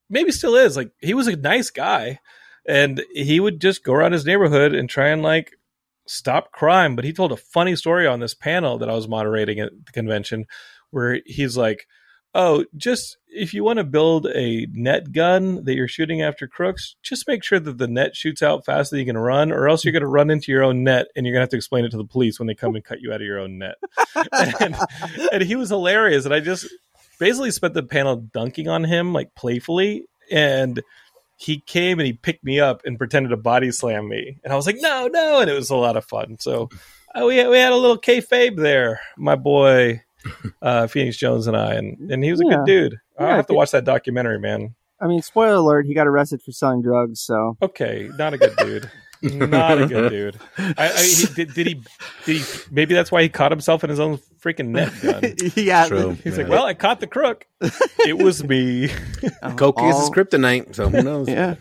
[0.09, 0.77] maybe still is.
[0.77, 2.21] Like he was a nice guy
[2.67, 5.53] and he would just go around his neighborhood and try and like
[6.07, 6.95] stop crime.
[6.95, 9.93] But he told a funny story on this panel that I was moderating at the
[9.93, 10.47] convention
[10.91, 11.87] where he's like,
[12.37, 16.97] Oh, just if you want to build a net gun that you're shooting after crooks,
[17.01, 19.85] just make sure that the net shoots out fast that you can run, or else
[19.85, 21.85] you're going to run into your own net and you're going to have to explain
[21.85, 23.77] it to the police when they come and cut you out of your own net.
[24.61, 24.77] and,
[25.33, 26.25] and he was hilarious.
[26.25, 26.66] And I just
[27.20, 30.07] basically spent the panel dunking on him, like playfully.
[30.31, 30.83] And
[31.37, 34.38] he came and he picked me up and pretended to body slam me.
[34.42, 35.40] And I was like, no, no.
[35.40, 36.38] And it was a lot of fun.
[36.40, 36.68] So
[37.14, 40.04] uh, we, we had a little kayfabe there, my boy
[40.63, 41.75] uh, Phoenix Jones and I.
[41.75, 42.57] And, and he was a Yeah.
[42.57, 42.97] good dude.
[43.19, 43.57] I'll Yeah, have to good.
[43.57, 44.75] watch that documentary, man.
[45.01, 47.21] I mean, spoiler alert, he got arrested for selling drugs.
[47.21, 48.91] So Okay, not a good dude.
[49.23, 50.39] not a good dude.
[50.79, 51.75] I, I, he, did, did he?
[52.27, 52.45] Did he?
[52.71, 55.35] Maybe that's why he caught himself in his own freaking net gun.
[55.57, 55.87] yeah.
[55.89, 56.11] True.
[56.25, 56.43] He's Yeah.
[56.45, 57.47] like, "Well, I caught the crook.
[58.07, 58.89] It was me."
[59.57, 61.29] Coke is all- his kryptonite, so who knows?
[61.29, 61.55] Yeah.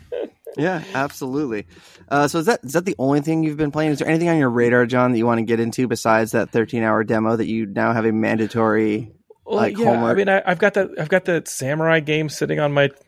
[0.56, 1.66] Yeah, absolutely.
[2.08, 3.90] Uh, so is that is that the only thing you've been playing?
[3.92, 6.50] Is there anything on your radar, John, that you want to get into besides that
[6.50, 9.12] 13 hour demo that you now have a mandatory?
[9.44, 10.12] Well, Like yeah, homework.
[10.12, 10.90] I mean, I, I've got that.
[10.98, 12.90] I've got that samurai game sitting on my.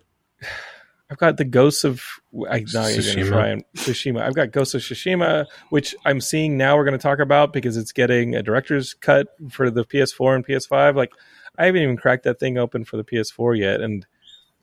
[1.09, 2.03] I've got the Ghosts of
[2.51, 3.29] I not even Tsushima.
[3.29, 4.23] try and Tsushima.
[4.23, 6.77] I've got Ghosts of Tsushima, which I'm seeing now.
[6.77, 10.45] We're going to talk about because it's getting a director's cut for the PS4 and
[10.45, 10.97] PS5.
[10.97, 11.13] Like,
[11.57, 14.05] I haven't even cracked that thing open for the PS4 yet, and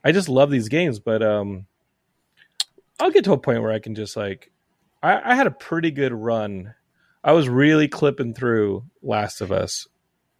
[0.04, 0.98] I just love these games.
[1.00, 1.64] But um,
[3.00, 4.50] I'll get to a point where I can just like,
[5.02, 6.74] I, I had a pretty good run.
[7.22, 9.88] I was really clipping through Last of Us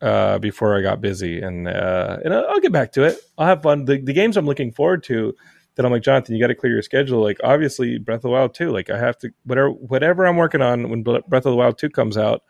[0.00, 3.18] uh, before I got busy, and uh, and I'll, I'll get back to it.
[3.38, 3.86] I'll have fun.
[3.86, 5.34] The, the games I'm looking forward to
[5.74, 7.22] that I'm like Jonathan, you got to clear your schedule.
[7.22, 8.70] Like obviously Breath of the Wild 2.
[8.70, 11.90] Like I have to whatever whatever I'm working on when Breath of the Wild 2
[11.90, 12.42] comes out,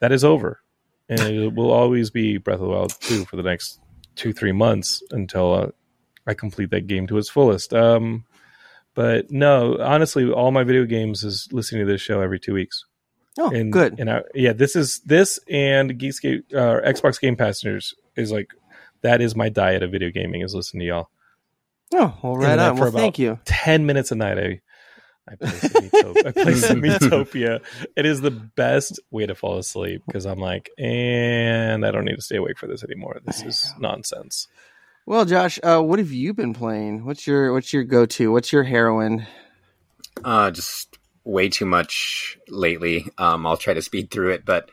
[0.00, 0.62] that is over,
[1.08, 3.80] and it will always be Breath of the Wild 2 for the next
[4.14, 5.66] two three months until uh,
[6.26, 7.72] I complete that game to its fullest.
[7.72, 8.24] Um,
[8.98, 12.84] but no, honestly, all my video games is listening to this show every two weeks.
[13.38, 14.00] Oh, And, good.
[14.00, 18.50] And I, yeah, this is this and Geekscape, uh, Xbox Game Passengers is like
[19.02, 21.10] that is my diet of video gaming is listening to y'all.
[21.94, 22.76] Oh, well, right on.
[22.76, 23.38] Well, thank you.
[23.44, 24.60] Ten minutes a night, I
[25.30, 26.26] I play some Miitopia.
[26.26, 26.54] I play
[27.60, 27.60] some
[27.94, 32.16] It is the best way to fall asleep because I'm like, and I don't need
[32.16, 33.20] to stay awake for this anymore.
[33.24, 34.48] This is nonsense.
[35.08, 37.06] Well, Josh, uh, what have you been playing?
[37.06, 38.30] What's your what's your go to?
[38.30, 39.26] What's your heroin?
[40.22, 43.06] Uh, just way too much lately.
[43.16, 44.70] Um, I'll try to speed through it, but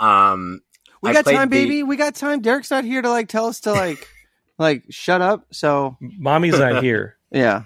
[0.00, 0.60] um,
[1.02, 1.84] We I got time, the- baby.
[1.84, 2.40] We got time.
[2.40, 4.08] Derek's not here to like tell us to like
[4.58, 5.46] Like, shut up.
[5.52, 7.16] So Mommy's not here.
[7.30, 7.62] yeah,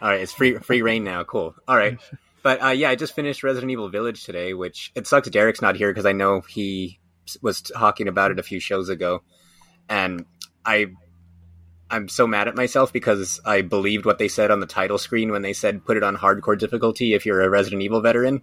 [0.00, 1.24] All right, it's free free reign now.
[1.24, 1.56] Cool.
[1.66, 1.98] All right,
[2.44, 5.74] but uh, yeah, I just finished Resident Evil Village today, which it sucks Derek's not
[5.74, 7.00] here because I know he
[7.42, 9.24] was talking about it a few shows ago,
[9.88, 10.26] and
[10.64, 10.92] I
[11.90, 15.30] I'm so mad at myself because I believed what they said on the title screen
[15.30, 18.42] when they said put it on hardcore difficulty if you're a Resident Evil veteran.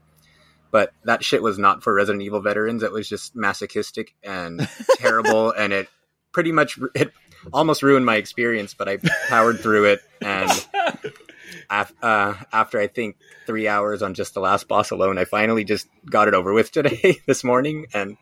[0.72, 2.84] But that shit was not for Resident Evil veterans.
[2.84, 5.88] It was just masochistic and terrible, and it
[6.32, 7.12] pretty much it
[7.52, 8.74] almost ruined my experience.
[8.74, 10.50] But I powered through it, and
[11.70, 15.64] af- uh, after I think three hours on just the last boss alone, I finally
[15.64, 18.18] just got it over with today, this morning, and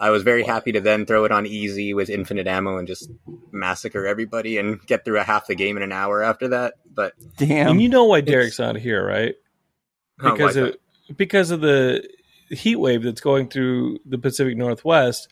[0.00, 3.10] I was very happy to then throw it on easy with infinite ammo and just
[3.50, 6.74] massacre everybody and get through a half the game in an hour after that.
[6.92, 7.68] But damn.
[7.68, 9.34] and you know why Derek's not here, right?
[10.18, 10.76] Because why of
[11.16, 12.08] because of the
[12.50, 15.28] heat wave that's going through the Pacific Northwest.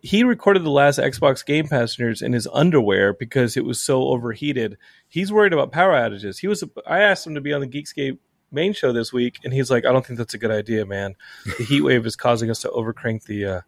[0.00, 4.04] He recorded the last Xbox Game Pass news in his underwear because it was so
[4.08, 4.78] overheated.
[5.08, 6.38] He's worried about power outages.
[6.38, 6.62] He was.
[6.86, 8.18] I asked him to be on the Geekscape
[8.52, 11.16] main show this week, and he's like, "I don't think that's a good idea, man.
[11.58, 13.60] The heat wave is causing us to overcrank the uh,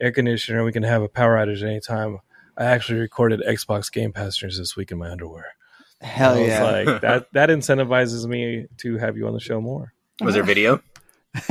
[0.00, 0.64] air conditioner.
[0.64, 2.18] We can have a power outage at any time."
[2.56, 5.46] I actually recorded Xbox Game Pass news this week in my underwear.
[6.00, 6.62] Hell I was yeah.
[6.62, 7.32] like that.
[7.32, 9.92] That incentivizes me to have you on the show more.
[10.20, 10.82] was there video?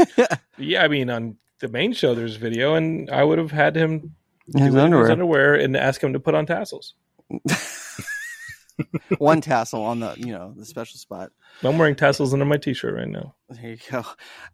[0.57, 4.15] Yeah, I mean, on the main show, there's video, and I would have had him
[4.47, 5.03] His in underwear.
[5.05, 6.95] his underwear and ask him to put on tassels.
[9.17, 11.31] One tassel on the you know the special spot.
[11.63, 13.35] I'm wearing tassels under my t-shirt right now.
[13.49, 14.03] There you go.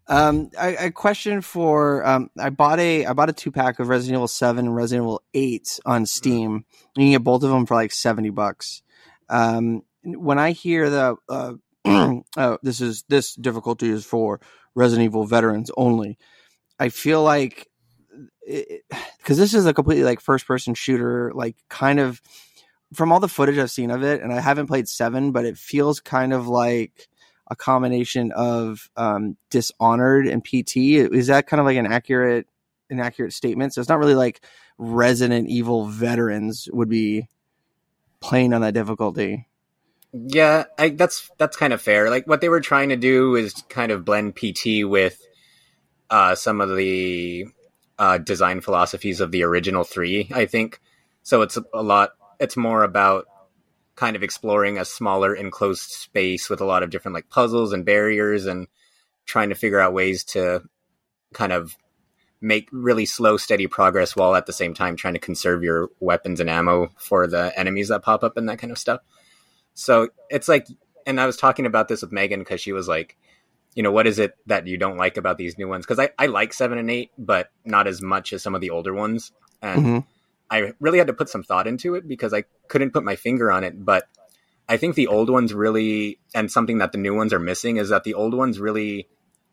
[0.06, 3.88] Um, I, a question for um, I bought a I bought a two pack of
[3.88, 6.64] Resident Evil Seven and Resident Evil Eight on Steam.
[6.96, 8.82] You can get both of them for like seventy bucks.
[9.28, 14.40] Um, when I hear the uh, oh, this is this difficulty is for
[14.74, 16.18] Resident Evil veterans only,
[16.78, 17.68] I feel like
[18.46, 22.20] because this is a completely like first person shooter, like kind of
[22.94, 25.58] from all the footage I've seen of it, and I haven't played seven, but it
[25.58, 27.08] feels kind of like
[27.50, 30.76] a combination of um, Dishonored and PT.
[30.76, 32.46] Is that kind of like an accurate
[32.90, 33.74] an accurate statement?
[33.74, 34.40] So it's not really like
[34.78, 37.28] Resident Evil veterans would be
[38.20, 39.46] playing on that difficulty.
[40.12, 42.08] Yeah, I, that's that's kind of fair.
[42.08, 45.20] Like what they were trying to do is kind of blend PT with
[46.08, 47.46] uh, some of the
[47.98, 50.30] uh, design philosophies of the original three.
[50.32, 50.80] I think
[51.22, 51.42] so.
[51.42, 52.12] It's a lot.
[52.40, 53.26] It's more about
[53.96, 57.84] kind of exploring a smaller enclosed space with a lot of different like puzzles and
[57.84, 58.66] barriers and
[59.24, 60.62] trying to figure out ways to
[61.32, 61.76] kind of
[62.40, 66.40] make really slow steady progress while at the same time trying to conserve your weapons
[66.40, 69.00] and ammo for the enemies that pop up and that kind of stuff.
[69.74, 70.66] So it's like
[71.06, 73.16] and i was talking about this with megan because she was like
[73.74, 75.84] you know what is it that you don't like about these new ones?
[75.84, 78.70] Because I, I like seven and eight but not as much as some of the
[78.70, 79.32] older ones.
[79.60, 80.04] And Mhm.
[80.50, 83.50] I really had to put some thought into it because I couldn't put my finger
[83.50, 83.84] on it.
[83.84, 84.04] But
[84.68, 87.88] I think the old ones really, and something that the new ones are missing, is
[87.88, 89.08] that the old ones really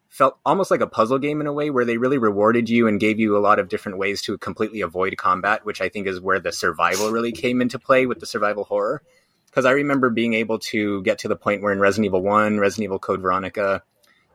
[0.10, 3.00] felt almost like a puzzle game in a way where they really rewarded you and
[3.00, 6.20] gave you a lot of different ways to completely avoid combat, which I think is
[6.20, 9.02] where the survival really came into play with the survival horror.
[9.46, 12.60] Because I remember being able to get to the point where in Resident Evil 1,
[12.60, 13.84] Resident Evil Code Veronica,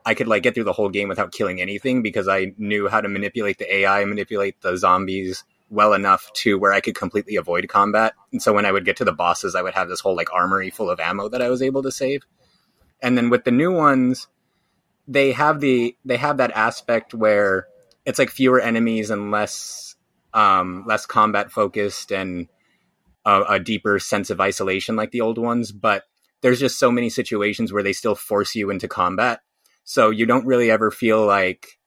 [0.05, 3.01] I could like get through the whole game without killing anything because I knew how
[3.01, 7.69] to manipulate the AI, manipulate the zombies well enough to where I could completely avoid
[7.69, 8.15] combat.
[8.33, 10.33] And so when I would get to the bosses, I would have this whole like
[10.33, 12.23] armory full of ammo that I was able to save.
[13.03, 14.29] And then with the new ones,
[15.09, 17.67] they have the they have that aspect where
[18.05, 19.97] it's like fewer enemies and less
[20.35, 22.49] um less combat focused and
[23.25, 26.05] a, a deeper sense of isolation like the old ones, but
[26.41, 29.41] there's just so many situations where they still force you into combat.
[29.85, 31.79] So you don't really ever feel like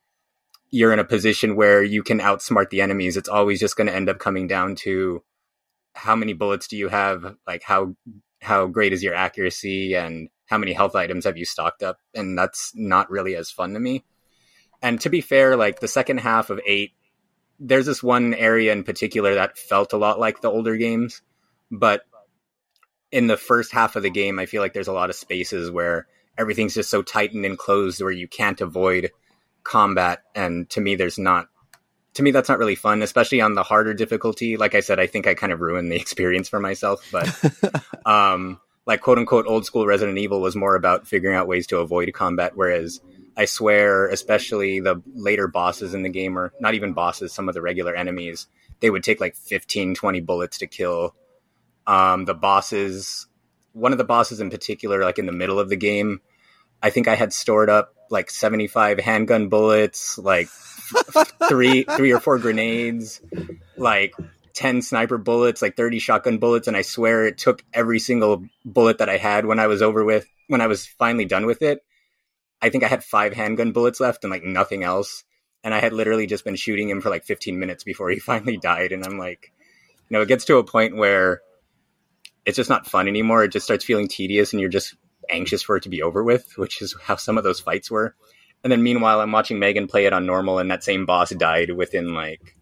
[0.72, 3.18] you're in a position where you can outsmart the enemies.
[3.18, 5.24] It's always just going to end up coming down to
[5.94, 7.96] how many bullets do you have, like how
[8.42, 12.00] how great is your accuracy, and how many health items have you stocked up.
[12.14, 14.06] And that's not really as fun to me.
[14.82, 16.92] And to be fair, like the second half of eight,
[17.60, 21.22] there's this one area in particular that felt a lot like the older games,
[21.70, 22.04] but
[23.12, 25.70] in the first half of the game, I feel like there's a lot of spaces
[25.70, 29.12] where everything's just so tight and enclosed where you can't avoid
[29.70, 31.48] combat and to me there's not
[32.16, 34.58] to me that's not really fun especially on the harder difficulty.
[34.58, 37.30] Like i said i think i kind of ruined the experience for myself but
[38.06, 41.78] um like quote unquote old school resident evil was more about figuring out ways to
[41.78, 43.00] avoid combat whereas
[43.38, 47.54] i swear especially the later bosses in the game or not even bosses some of
[47.54, 48.48] the regular enemies
[48.80, 51.14] they would take like 15 20 bullets to kill.
[51.86, 53.28] Um the bosses
[53.74, 56.22] one of the bosses in particular like in the middle of the game
[56.82, 60.48] i think i had stored up like 75 handgun bullets, like
[61.48, 63.22] three three or four grenades,
[63.78, 64.14] like
[64.54, 68.98] 10 sniper bullets, like 30 shotgun bullets, and I swear it took every single bullet
[68.98, 71.84] that I had when I was over with, when I was finally done with it.
[72.62, 75.24] I think I had five handgun bullets left and like nothing else.
[75.64, 78.58] And I had literally just been shooting him for like 15 minutes before he finally
[78.58, 78.92] died.
[78.92, 79.52] And I'm like,
[80.10, 81.42] you know, it gets to a point where
[82.46, 83.44] it's just not fun anymore.
[83.44, 84.96] It just starts feeling tedious and you're just
[85.30, 88.16] anxious for it to be over with, which is how some of those fights were.
[88.64, 91.72] And then meanwhile, I'm watching Megan play it on normal and that same boss died
[91.72, 92.56] within like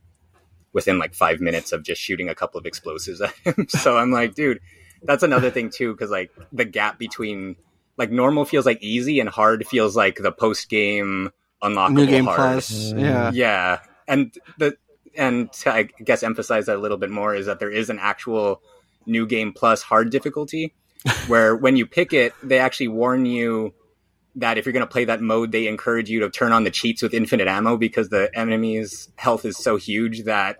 [0.74, 3.68] within like five minutes of just shooting a couple of explosives at him.
[3.70, 4.59] so I'm like, dude,
[5.01, 7.55] that's another thing too, because like the gap between
[7.97, 11.32] like normal feels like easy and hard feels like the post game
[11.63, 12.38] unlockable New game hard.
[12.38, 12.93] plus.
[12.93, 13.32] Yeah.
[13.34, 14.78] Yeah, and the
[15.15, 17.97] and to, I guess emphasize that a little bit more is that there is an
[17.99, 18.61] actual
[19.05, 20.76] new game plus hard difficulty
[21.28, 23.74] where when you pick it, they actually warn you
[24.36, 26.72] that if you're going to play that mode, they encourage you to turn on the
[26.72, 30.58] cheats with infinite ammo because the enemy's health is so huge that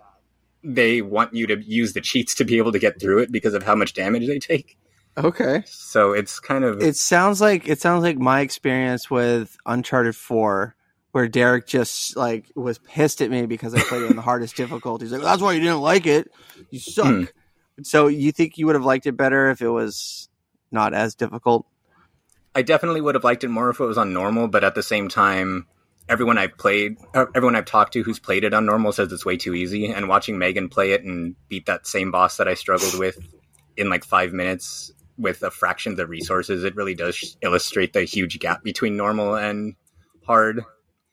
[0.64, 3.54] they want you to use the cheats to be able to get through it because
[3.54, 4.76] of how much damage they take.
[5.16, 5.62] Okay.
[5.66, 10.76] So it's kind of It sounds like it sounds like my experience with Uncharted Four,
[11.12, 14.56] where Derek just like was pissed at me because I played it on the hardest
[14.56, 15.04] difficulty.
[15.04, 16.30] He's like, "That's why you didn't like it.
[16.70, 17.24] You suck." Hmm.
[17.82, 20.27] So you think you would have liked it better if it was
[20.70, 21.66] not as difficult?
[22.54, 24.82] I definitely would have liked it more if it was on normal, but at the
[24.82, 25.66] same time,
[26.08, 29.24] everyone I've played, uh, everyone I've talked to who's played it on normal says it's
[29.24, 29.86] way too easy.
[29.86, 33.18] And watching Megan play it and beat that same boss that I struggled with
[33.76, 38.04] in like five minutes with a fraction of the resources, it really does illustrate the
[38.04, 39.74] huge gap between normal and
[40.26, 40.62] hard.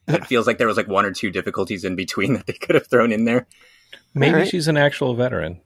[0.07, 2.75] It feels like there was like one or two difficulties in between that they could
[2.75, 3.47] have thrown in there.
[4.13, 4.49] Maybe Alright.
[4.49, 5.61] she's an actual veteran.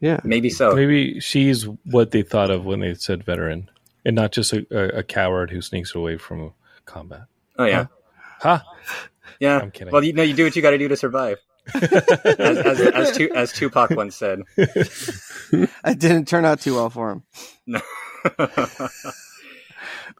[0.00, 0.20] Yeah.
[0.24, 0.74] Maybe so.
[0.74, 3.70] Maybe she's what they thought of when they said veteran,
[4.04, 6.52] and not just a, a, a coward who sneaks away from
[6.86, 7.24] combat.
[7.58, 7.86] Oh yeah,
[8.40, 8.60] huh?
[9.38, 9.58] yeah.
[9.58, 9.92] I'm kidding.
[9.92, 11.38] Well, you know, you do what you got to do to survive,
[11.74, 14.40] as, as, as, Tu- as Tupac once said.
[15.84, 17.24] It didn't turn out too well for him.
[17.66, 17.80] No.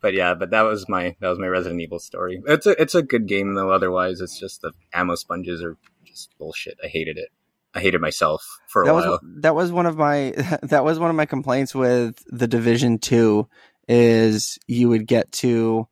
[0.02, 2.42] but yeah, but that was my that was my Resident Evil story.
[2.46, 3.70] It's a it's a good game though.
[3.70, 6.78] Otherwise, it's just the ammo sponges are just bullshit.
[6.82, 7.28] I hated it.
[7.74, 9.10] I hated myself for a that while.
[9.10, 10.30] was that was one of my
[10.62, 13.46] that was one of my complaints with the division 2
[13.88, 15.86] is you would get to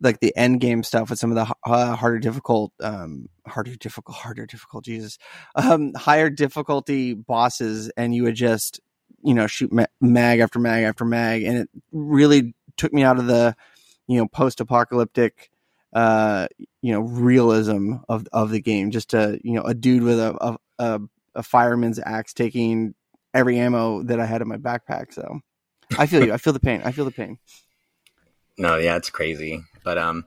[0.00, 4.16] like the end game stuff with some of the uh, harder difficult um harder difficult
[4.16, 5.18] harder difficult jesus
[5.56, 8.80] um higher difficulty bosses and you would just
[9.24, 13.18] you know shoot ma- mag after mag after mag and it really took me out
[13.18, 13.54] of the
[14.06, 15.50] you know post apocalyptic
[15.94, 16.46] uh
[16.82, 20.36] you know realism of of the game just a you know a dude with a
[20.40, 21.00] a, a,
[21.34, 22.94] a fireman's axe taking
[23.34, 25.40] every ammo that I had in my backpack so
[25.98, 27.38] I feel you I feel the pain I feel the pain
[28.56, 29.62] No, yeah, it's crazy.
[29.84, 30.24] But um,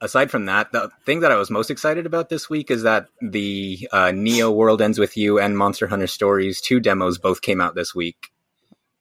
[0.00, 3.06] aside from that, the thing that I was most excited about this week is that
[3.20, 7.60] the uh, Neo World Ends with You and Monster Hunter Stories two demos both came
[7.60, 8.30] out this week.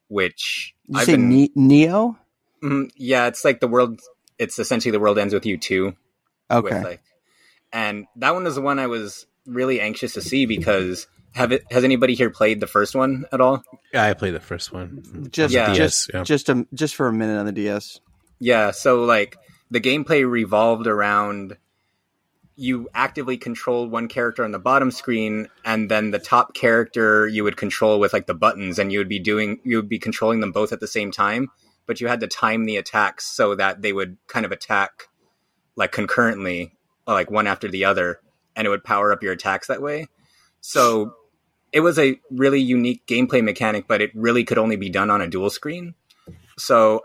[0.10, 2.18] Which you I've say been, ne- Neo
[2.62, 4.00] Mhm, yeah, it's like the world.
[4.40, 5.96] It's essentially the World Ends with You two.
[6.50, 7.02] okay with like
[7.74, 11.64] and that one was the one I was really anxious to see because have it
[11.72, 13.64] has anybody here played the first one at all?
[13.94, 15.30] Yeah, I played the first one.
[15.32, 15.74] just Yeah.
[15.74, 16.24] just yeah.
[16.24, 18.00] just a just for a minute on the DS
[18.40, 19.38] Yeah, so like
[19.72, 21.58] the gameplay revolved around
[22.60, 27.44] you actively controlled one character on the bottom screen and then the top character you
[27.44, 30.40] would control with like the buttons and you would be doing you would be controlling
[30.40, 31.50] them both at the same time,
[31.86, 35.08] but you had to time the attacks so that they would kind of attack
[35.76, 36.74] like concurrently,
[37.06, 38.20] like one after the other,
[38.58, 40.08] and it would power up your attacks that way.
[40.60, 41.14] So
[41.72, 45.22] it was a really unique gameplay mechanic, but it really could only be done on
[45.22, 45.94] a dual screen.
[46.58, 47.02] So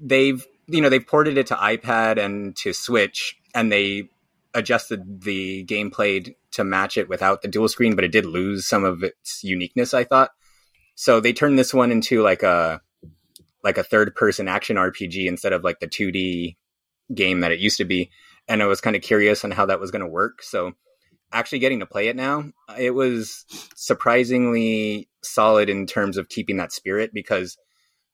[0.00, 4.10] they've you know they've ported it to iPad and to Switch, and they
[4.54, 8.84] adjusted the gameplay to match it without the dual screen, but it did lose some
[8.84, 9.94] of its uniqueness.
[9.94, 10.30] I thought
[10.96, 11.20] so.
[11.20, 12.80] They turned this one into like a
[13.62, 16.56] like a third person action RPG instead of like the 2D
[17.14, 18.10] game that it used to be,
[18.48, 20.42] and I was kind of curious on how that was going to work.
[20.42, 20.72] So
[21.32, 22.44] actually getting to play it now,
[22.78, 27.56] it was surprisingly solid in terms of keeping that spirit because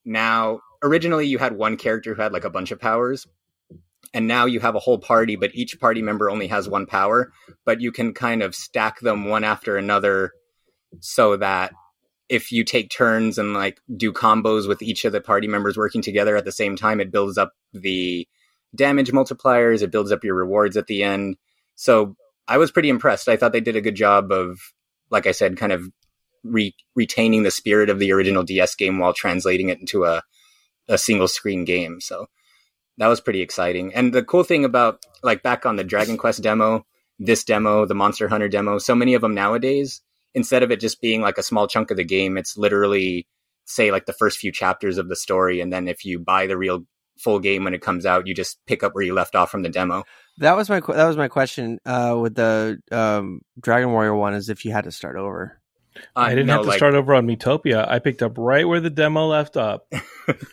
[0.04, 3.26] now originally you had one character who had like a bunch of powers
[4.12, 7.30] and now you have a whole party but each party member only has one power
[7.64, 10.32] but you can kind of stack them one after another
[11.00, 11.72] so that
[12.28, 16.02] if you take turns and like do combos with each of the party members working
[16.02, 18.26] together at the same time it builds up the
[18.74, 21.36] damage multipliers it builds up your rewards at the end.
[21.76, 22.16] So
[22.48, 24.58] i was pretty impressed i thought they did a good job of
[25.10, 25.82] like i said kind of
[26.42, 30.22] re- retaining the spirit of the original ds game while translating it into a
[30.88, 32.00] a single screen game.
[32.00, 32.26] So
[32.98, 33.94] that was pretty exciting.
[33.94, 36.84] And the cool thing about like back on the Dragon Quest demo,
[37.18, 40.02] this demo, the Monster Hunter demo, so many of them nowadays,
[40.34, 43.26] instead of it just being like a small chunk of the game, it's literally
[43.66, 46.58] say like the first few chapters of the story, and then if you buy the
[46.58, 46.84] real
[47.18, 49.62] full game when it comes out, you just pick up where you left off from
[49.62, 50.04] the demo.
[50.38, 54.34] That was my que- that was my question uh, with the um, Dragon Warrior one
[54.34, 55.60] is if you had to start over.
[55.96, 57.88] Uh, I didn't no, have to like- start over on Miitopia.
[57.88, 59.82] I picked up right where the demo left off,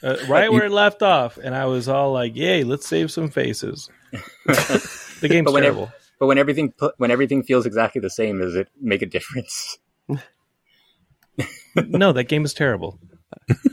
[0.04, 3.30] uh, right where it left off, and I was all like, "Yay, let's save some
[3.30, 3.90] faces."
[4.46, 5.92] the game's But whenever- terrible.
[6.20, 9.80] But when everything when everything feels exactly the same, does it make a difference?
[11.76, 13.00] no, that game is terrible.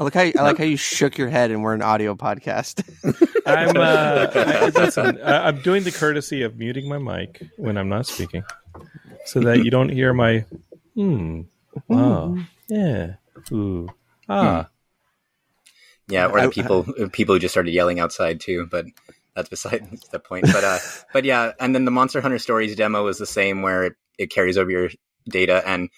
[0.01, 2.15] I like how you, I like how you shook your head and we're an audio
[2.15, 2.83] podcast.
[3.47, 5.21] I'm uh, I, listen.
[5.25, 8.45] I, I'm doing the courtesy of muting my mic when I'm not speaking,
[9.25, 10.45] so that you don't hear my
[10.95, 11.43] hmm,
[11.91, 12.39] oh,
[12.69, 13.15] yeah,
[13.53, 13.89] ooh,
[14.29, 14.69] ah.
[16.09, 18.87] Yeah, or the people people who just started yelling outside too, but
[19.39, 20.47] that's beside the point.
[20.53, 20.79] But uh,
[21.13, 24.31] but yeah, and then the Monster Hunter Stories demo is the same, where it, it
[24.31, 24.91] carries over your
[25.29, 25.63] data.
[25.67, 25.91] And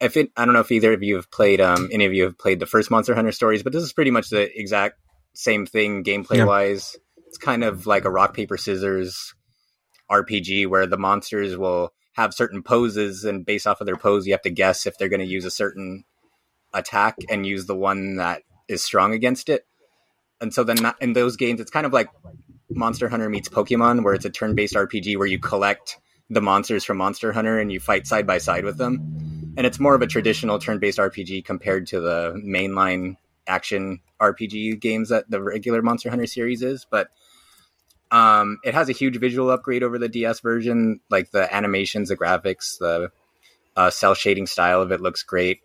[0.00, 2.24] if it, I don't know if either of you have played, um, any of you
[2.24, 4.98] have played the first Monster Hunter Stories, but this is pretty much the exact
[5.34, 6.44] same thing gameplay Yeah.
[6.44, 6.96] wise.
[7.26, 9.34] It's kind of like a rock paper scissors
[10.10, 14.32] RPG where the monsters will have certain poses, and based off of their pose, you
[14.32, 16.04] have to guess if they're going to use a certain
[16.74, 19.64] attack and use the one that is strong against it.
[20.40, 22.08] And so then in those games, it's kind of like
[22.70, 25.98] Monster Hunter meets Pokemon, where it's a turn-based RPG where you collect
[26.30, 29.29] the monsters from Monster Hunter and you fight side by side with them.
[29.56, 35.08] And it's more of a traditional turn-based RPG compared to the mainline action RPG games
[35.08, 36.86] that the regular Monster Hunter series is.
[36.88, 37.08] But
[38.10, 41.00] um, it has a huge visual upgrade over the DS version.
[41.10, 43.10] Like the animations, the graphics, the
[43.76, 45.60] uh, cell shading style of it looks great.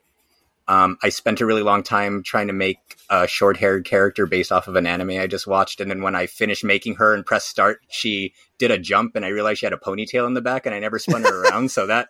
[0.67, 2.79] Um, I spent a really long time trying to make
[3.09, 5.79] a short haired character based off of an anime I just watched.
[5.79, 9.23] And then when I finished making her and pressed start, she did a jump and
[9.23, 11.69] I realized she had a ponytail in the back and I never spun her around.
[11.69, 12.09] So that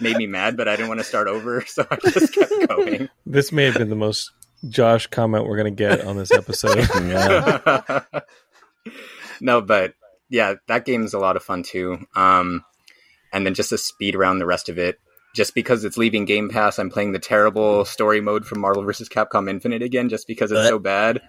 [0.00, 1.64] made me mad, but I didn't want to start over.
[1.72, 3.08] So I just kept going.
[3.24, 4.30] This may have been the most
[4.68, 6.88] Josh comment we're gonna get on this episode.
[9.40, 9.94] no, but
[10.28, 12.06] yeah, that game's a lot of fun too.
[12.14, 12.64] Um,
[13.32, 14.98] and then just to speed around the rest of it,
[15.34, 19.08] just because it's leaving Game Pass, I'm playing the terrible story mode from Marvel vs.
[19.08, 21.22] Capcom Infinite again, just because it's so bad.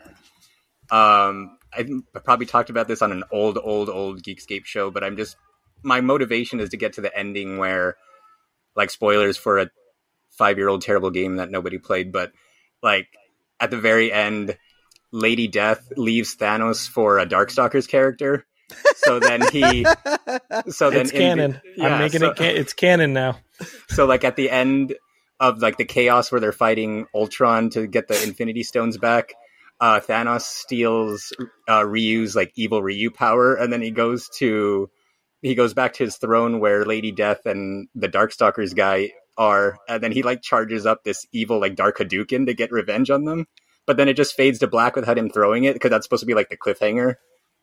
[0.92, 4.92] Um, I think I probably talked about this on an old, old, old Geekscape show,
[4.92, 5.38] but I'm just
[5.84, 7.98] my motivation is to get to the ending where,
[8.76, 9.70] like, spoilers for a
[10.32, 12.32] five year old terrible game that nobody played, but
[12.82, 13.08] like
[13.60, 14.58] at the very end,
[15.12, 18.46] Lady Death leaves Thanos for a Darkstalkers character.
[18.96, 19.86] So then he,
[20.70, 21.62] so then it's in the- canon.
[21.78, 22.38] yeah, I'm making so, it.
[22.38, 23.40] Can- it's canon now.
[23.90, 24.96] So like at the end
[25.40, 29.36] of like the chaos where they're fighting Ultron to get the Infinity Stones back,
[29.80, 31.32] uh, Thanos steals
[31.70, 34.90] uh, Ryu's like evil Ryu power, and then he goes to
[35.44, 40.02] he goes back to his throne where Lady Death and the Darkstalkers guy are, and
[40.02, 43.46] then he like charges up this evil like Dark Hadouken to get revenge on them.
[43.86, 46.26] But then it just fades to black without him throwing it because that's supposed to
[46.26, 47.16] be like the cliffhanger.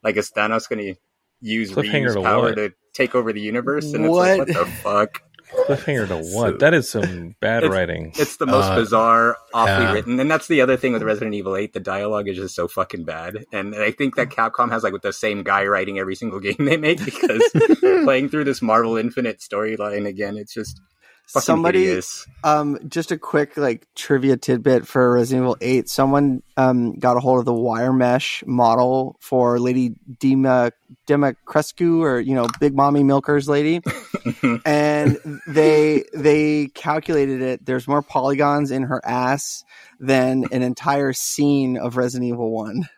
[0.05, 1.01] Like is Thanos going to
[1.41, 2.57] use Cliffhanger Ryu's power what?
[2.57, 3.95] to take over the universe?
[3.95, 4.49] And it's like, What?
[4.49, 5.23] what the fuck?
[5.67, 6.59] Cliffhanger to So- what?
[6.61, 8.13] That is some bad It's- writing.
[8.17, 9.93] It's the most Uh, bizarre, awfully yeah.
[9.93, 11.73] written, and that's the other thing with Resident Evil Eight.
[11.73, 15.03] The dialogue is just so fucking bad, and I think that Capcom has like with
[15.03, 17.43] the same guy writing every single game they make because
[17.81, 21.00] playing through this Marvel Infinite storyline again, it's just fucking
[21.39, 22.27] Somebody hideous.
[22.43, 25.89] Um, just a quick like trivia tidbit for Resident Evil Eight.
[25.89, 30.73] Someone um got a hold of the wire mesh model for Lady Dima
[31.09, 33.81] Dima Crescu or you know Big Mommy Milker's lady,
[34.65, 37.65] and they they calculated it.
[37.65, 39.63] There's more polygons in her ass
[40.01, 42.89] than an entire scene of Resident Evil One.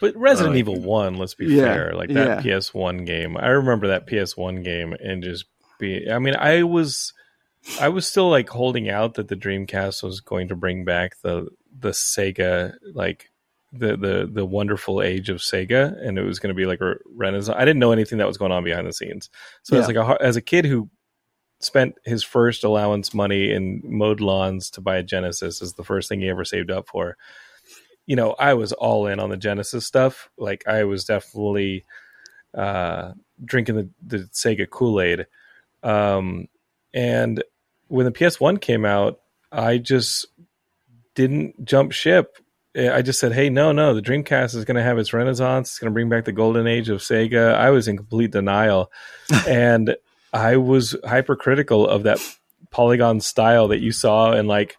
[0.00, 2.56] But Resident Uh, Evil One, let's be Yeah, fair, like that yeah.
[2.56, 3.36] PS1 game.
[3.36, 5.44] I remember that PS1 game and just
[5.82, 6.10] be.
[6.10, 7.12] I mean, I was,
[7.80, 11.48] I was still like holding out that the Dreamcast was going to bring back the
[11.78, 13.30] the Sega like
[13.72, 16.94] the the the wonderful age of Sega, and it was going to be like a
[17.14, 17.56] renaissance.
[17.56, 19.30] I didn't know anything that was going on behind the scenes,
[19.62, 20.00] so it's Yeah.
[20.00, 20.88] like a, as a kid who
[21.60, 26.08] spent his first allowance money in mowed lawns to buy a Genesis is the first
[26.08, 27.16] thing he ever saved up for.
[28.04, 30.28] You know, I was all in on the Genesis stuff.
[30.36, 31.84] Like I was definitely
[32.52, 33.12] uh,
[33.44, 35.26] drinking the, the Sega Kool Aid.
[35.82, 36.48] Um,
[36.94, 37.42] and
[37.88, 39.20] when the PS1 came out,
[39.50, 40.26] I just
[41.14, 42.38] didn't jump ship.
[42.74, 45.70] I just said, "Hey, no, no, the Dreamcast is going to have its renaissance.
[45.70, 48.90] It's going to bring back the golden age of Sega." I was in complete denial,
[49.46, 49.94] and
[50.32, 52.18] I was hypercritical of that
[52.70, 54.78] polygon style that you saw in like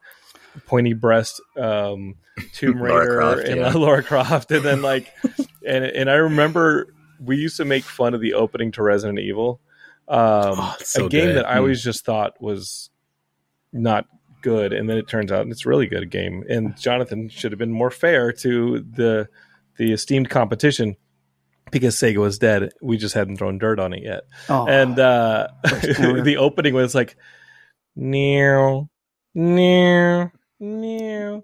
[0.65, 2.15] pointy breast um,
[2.53, 3.73] Tomb Raider Croft, and yeah.
[3.73, 5.13] Laura Croft, and then like,
[5.65, 9.61] and and I remember we used to make fun of the opening to Resident Evil
[10.07, 11.37] Um, Oh, so a game good.
[11.37, 11.59] that I Mm.
[11.59, 12.89] always just thought was
[13.71, 14.05] not
[14.41, 16.43] good, and then it turns out it's a really good game.
[16.49, 19.29] And Jonathan should have been more fair to the
[19.77, 20.95] the esteemed competition
[21.71, 22.71] because Sega was dead.
[22.81, 24.23] We just hadn't thrown dirt on it yet.
[24.49, 27.15] Oh, And uh, the opening was like,
[27.95, 28.83] near,
[29.33, 31.41] near, near.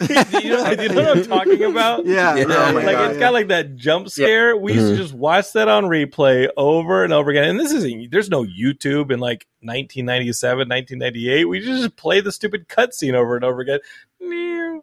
[0.08, 2.06] you, know, you know what I'm talking about?
[2.06, 2.44] yeah, Yeah.
[2.48, 3.20] oh my like God, it's yeah.
[3.20, 4.56] got like that jump scare.
[4.56, 5.02] We used to mm-hmm.
[5.02, 7.44] just watch that on replay over and over again.
[7.50, 11.44] And this isn't there's no YouTube in like 1997, 1998.
[11.44, 13.80] We just play the stupid cutscene over and over again.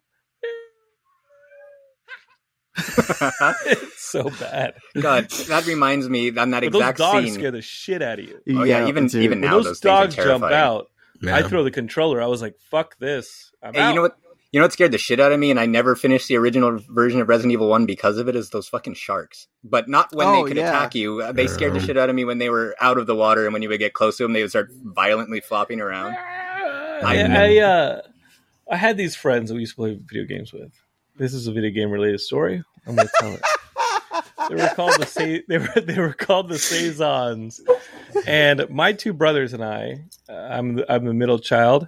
[2.77, 4.75] it's so bad.
[4.99, 7.33] God, that reminds me on that But those exact dogs scene.
[7.33, 8.39] scare the shit out of you.
[8.55, 9.23] Oh yeah, even dude.
[9.23, 10.53] even When now those, those, dogs jump terrifying.
[10.53, 10.91] out,
[11.27, 12.21] I throw the controller.
[12.21, 13.89] I was like, "Fuck this!" I'm Hey, out.
[13.89, 14.17] you know what?
[14.51, 16.79] You know what scared the shit out of me, and I never finished the original
[16.89, 18.35] version of Resident Evil One because of it.
[18.35, 19.47] Is those fucking sharks?
[19.63, 20.69] But not when Oh, they could yeah.
[20.69, 21.21] attack you.
[21.21, 23.43] Uh, They scared the shit out of me when they were out of the water,
[23.43, 26.15] and when you would get close to them, they would start violently flopping around.
[27.03, 27.39] I, know.
[27.43, 28.01] I, uh,
[28.71, 30.71] I had these friends that we used to play video games with.
[31.17, 32.63] This is a video game related story.
[32.87, 33.41] I'm going to tell it.
[34.49, 37.59] They were called the Sa- they were they were called the Saisons,
[38.25, 40.05] and my two brothers and I.
[40.29, 41.87] Uh, I'm the, I'm the middle child,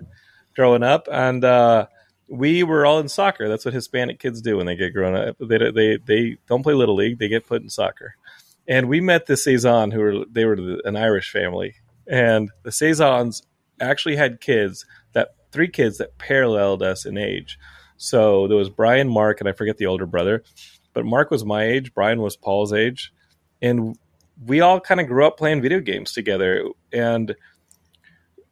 [0.55, 1.87] growing up, and uh,
[2.29, 3.47] we were all in soccer.
[3.49, 5.37] That's what Hispanic kids do when they get grown up.
[5.39, 7.19] They they they don't play little league.
[7.19, 8.15] They get put in soccer.
[8.67, 11.75] And we met the Saison, who were they were the, an Irish family,
[12.07, 13.41] and the Saisons
[13.81, 17.57] actually had kids that three kids that paralleled us in age.
[17.97, 20.43] So there was Brian, Mark, and I forget the older brother,
[20.93, 23.11] but Mark was my age, Brian was Paul's age,
[23.61, 23.97] and
[24.45, 26.65] we all kind of grew up playing video games together.
[26.93, 27.35] And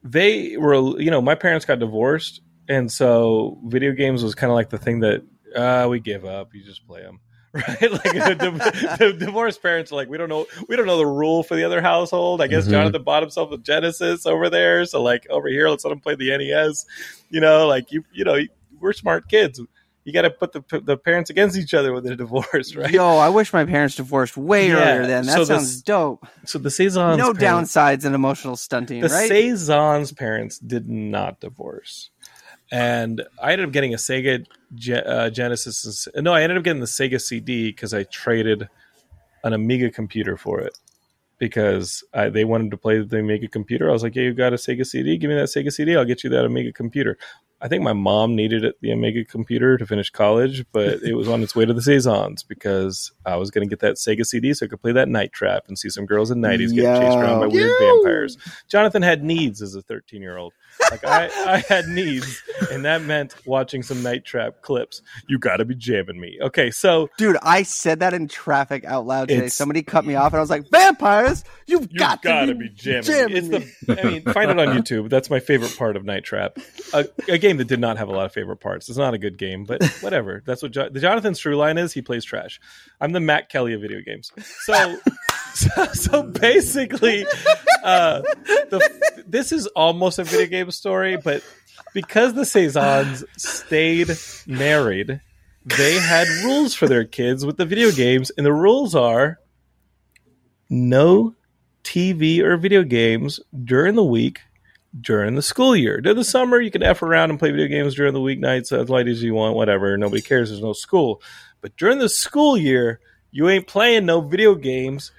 [0.04, 4.56] they were, you know, my parents got divorced, and so video games was kind of
[4.56, 5.24] like the thing that
[5.56, 6.54] uh, we give up.
[6.54, 7.20] You just play them.
[7.54, 10.98] Right, like the, the, the divorced parents are like, we don't know, we don't know
[10.98, 12.40] the rule for the other household.
[12.42, 12.72] I guess Mhm.
[12.72, 16.14] Jonathan bought himself a Genesis over there, so like over here, let's let him play
[16.16, 16.86] the NES.
[17.30, 18.38] You know, like you, you know,
[18.80, 19.60] we're smart kids.
[20.04, 22.92] You got to put the the parents against each other when they're divorced, right?
[22.92, 25.08] Yo, I wish my parents divorced way Yeah, earlier.
[25.08, 26.28] Then that so sounds this- dope.
[26.46, 29.28] So the Saisons, no parents- downsides in emotional stunting, the right?
[29.30, 32.12] Saison's parents did not divorce.
[32.72, 34.46] And I ended up getting a Sega
[35.06, 36.08] uh, Genesis.
[36.16, 38.68] No, I ended up getting the Sega CD because I traded
[39.44, 40.78] an Amiga computer for it
[41.40, 43.90] because I, they wanted to play the Amiga computer.
[43.90, 45.18] I was like, "Yeah, you got a Sega CD?
[45.18, 45.96] Give me that Sega CD.
[45.96, 47.18] I'll get you that Amiga computer."
[47.60, 51.28] I think my mom needed it, the Amiga computer to finish college, but it was
[51.28, 54.54] on its way to the Saisons because I was going to get that Sega CD
[54.54, 57.18] so I could play that Night Trap and see some girls in nineties getting chased
[57.18, 58.38] around by weird vampires.
[58.70, 60.54] Jonathan had needs as a 13 year old.
[60.92, 65.02] Like I, I had needs, and that meant watching some Night Trap clips.
[65.28, 66.38] You got to be jamming me.
[66.42, 69.50] Okay, so Dude, I said that in traffic out loud today.
[69.50, 71.44] Somebody cut me off, and I was like, "Vampires!
[71.66, 73.04] You've you got to be, be jamming.
[73.04, 73.58] jamming me.
[73.58, 74.02] It's the.
[74.02, 75.10] I mean, find it on YouTube.
[75.10, 76.58] That's my favorite part of Night Trap.
[76.94, 78.90] A, a game that did not have a lot of favorite parts.
[78.90, 80.44] It's not a good game, but whatever.
[80.46, 81.94] That's what jo- the Jonathan's true line is.
[81.94, 82.60] He plays trash.
[83.02, 84.32] I'm the Matt Kelly of video games.
[84.66, 84.98] So.
[85.76, 87.26] So, so basically,
[87.84, 88.22] uh,
[88.70, 91.44] the, this is almost a video game story, but
[91.94, 94.10] because the Saisons stayed
[94.46, 95.20] married,
[95.66, 99.40] they had rules for their kids with the video games, and the rules are
[100.70, 101.34] no
[101.84, 104.42] TV or video games during the week
[105.00, 106.02] during the school year.
[106.02, 108.90] During the summer, you can F around and play video games during the weeknights as
[108.90, 109.98] light as you want, whatever.
[109.98, 110.50] Nobody cares.
[110.50, 111.22] There's no school.
[111.62, 113.00] But during the school year,
[113.32, 115.12] you ain't playing no video games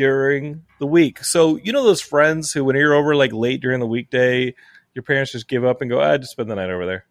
[0.00, 1.22] during the week.
[1.22, 4.54] So, you know those friends who, when you're over like late during the weekday,
[4.94, 7.04] your parents just give up and go, ah, just spend the night over there.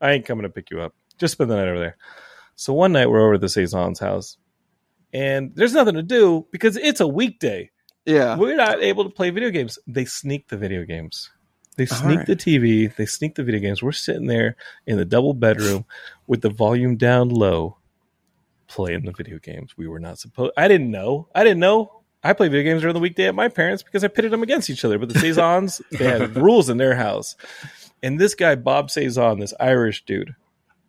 [0.00, 0.94] I ain't coming to pick you up.
[1.18, 1.96] Just spend the night over there.
[2.54, 4.36] So one night we're over at the Saison's house
[5.12, 7.72] and there's nothing to do because it's a weekday.
[8.06, 8.36] yeah.
[8.36, 9.76] We're not able to play video games.
[9.88, 11.30] They sneak the video games.
[11.76, 12.26] They sneak right.
[12.26, 12.94] the TV.
[12.94, 13.82] They sneak the video games.
[13.82, 14.54] We're sitting there
[14.86, 15.86] in the double bedroom
[16.28, 17.78] with the volume down low,
[18.68, 19.76] playing the video games.
[19.76, 20.52] We were not supposed.
[20.56, 21.26] I didn't know.
[21.34, 21.97] I didn't know.
[22.28, 24.68] I play video games during the weekday at my parents because I pitted them against
[24.68, 24.98] each other.
[24.98, 27.36] But the Saisons, they had rules in their house.
[28.02, 30.34] And this guy, Bob Saison, this Irish dude,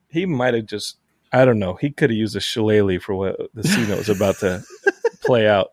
[0.09, 0.97] he might have just,
[1.31, 4.09] I don't know, he could have used a shillelagh for what the scene that was
[4.09, 4.61] about to
[5.23, 5.69] play out.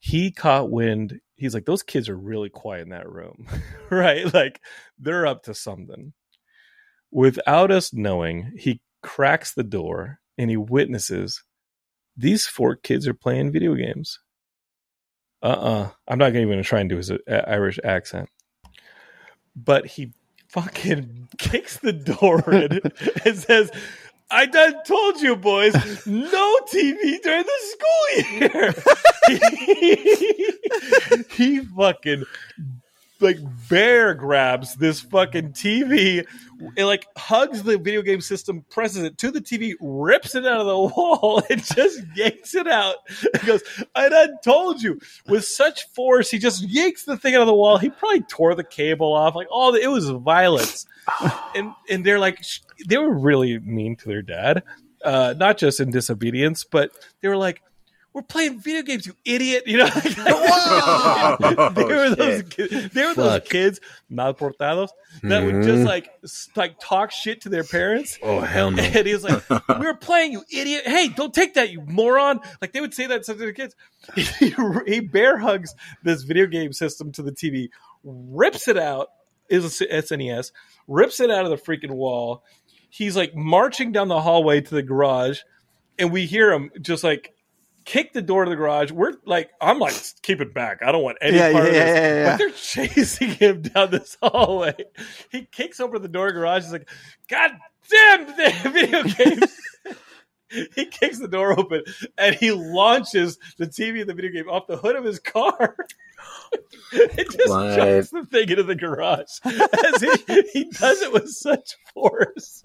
[0.00, 1.20] He caught wind.
[1.36, 3.46] He's like, those kids are really quiet in that room,
[3.90, 4.32] right?
[4.32, 4.62] Like
[4.98, 6.14] they're up to something.
[7.10, 11.44] Without us knowing, he cracks the door and he witnesses
[12.16, 14.18] these four kids are playing video games.
[15.42, 15.82] Uh uh-uh.
[15.82, 15.88] uh.
[16.08, 17.16] i am not even to try and do his uh,
[17.46, 18.28] Irish accent.
[19.56, 20.12] But he
[20.48, 22.80] fucking kicks the door in
[23.24, 23.70] and says,
[24.30, 25.72] I done told you, boys,
[26.06, 28.08] no TV during the school
[28.38, 28.74] year.
[31.30, 32.24] he, he fucking
[33.20, 33.38] like
[33.68, 36.26] bear grabs this fucking TV,
[36.76, 40.60] it like hugs the video game system, presses it to the TV, rips it out
[40.60, 42.96] of the wall, and just yanks it out.
[43.40, 43.62] He goes,
[43.94, 45.00] I done told you.
[45.26, 47.78] With such force, he just yanks the thing out of the wall.
[47.78, 49.34] He probably tore the cable off.
[49.34, 50.86] Like all the, it was violence.
[51.54, 52.44] and and they're like
[52.86, 54.62] they were really mean to their dad.
[55.04, 56.90] Uh, not just in disobedience, but
[57.20, 57.62] they were like,
[58.18, 63.04] "We're playing video games, you idiot!" You know, like, they oh, were those kids, they
[63.04, 64.88] were those kids malportados
[65.22, 65.84] that would just mm-hmm.
[65.84, 66.10] like
[66.56, 68.18] like talk shit to their parents.
[68.20, 68.82] Oh hell no!
[68.82, 70.82] And he was like, "We were playing, you idiot!
[70.84, 73.76] Hey, don't take that, you moron!" Like they would say that to the kids.
[74.16, 74.52] He,
[74.84, 77.68] he bear hugs this video game system to the TV,
[78.02, 79.10] rips it out.
[79.48, 80.50] Is a SNES,
[80.88, 82.42] rips it out of the freaking wall.
[82.90, 85.40] He's like marching down the hallway to the garage,
[86.00, 87.32] and we hear him just like
[87.88, 88.90] kick the door to the garage.
[88.92, 90.82] We're like, I'm like, keep it back.
[90.82, 91.86] I don't want any Yeah, part yeah, of this.
[91.86, 92.30] yeah, yeah, yeah.
[92.30, 94.74] But they're chasing him down this hallway.
[95.30, 96.64] He kicks open the door of the garage.
[96.64, 96.88] He's like,
[97.30, 97.52] God
[97.90, 99.56] damn the video games.
[100.74, 101.82] he kicks the door open
[102.18, 105.74] and he launches the TV and the video game off the hood of his car.
[106.92, 107.74] it just What?
[107.74, 109.28] chucks the thing into the garage.
[109.46, 112.62] As he, he does it with such force.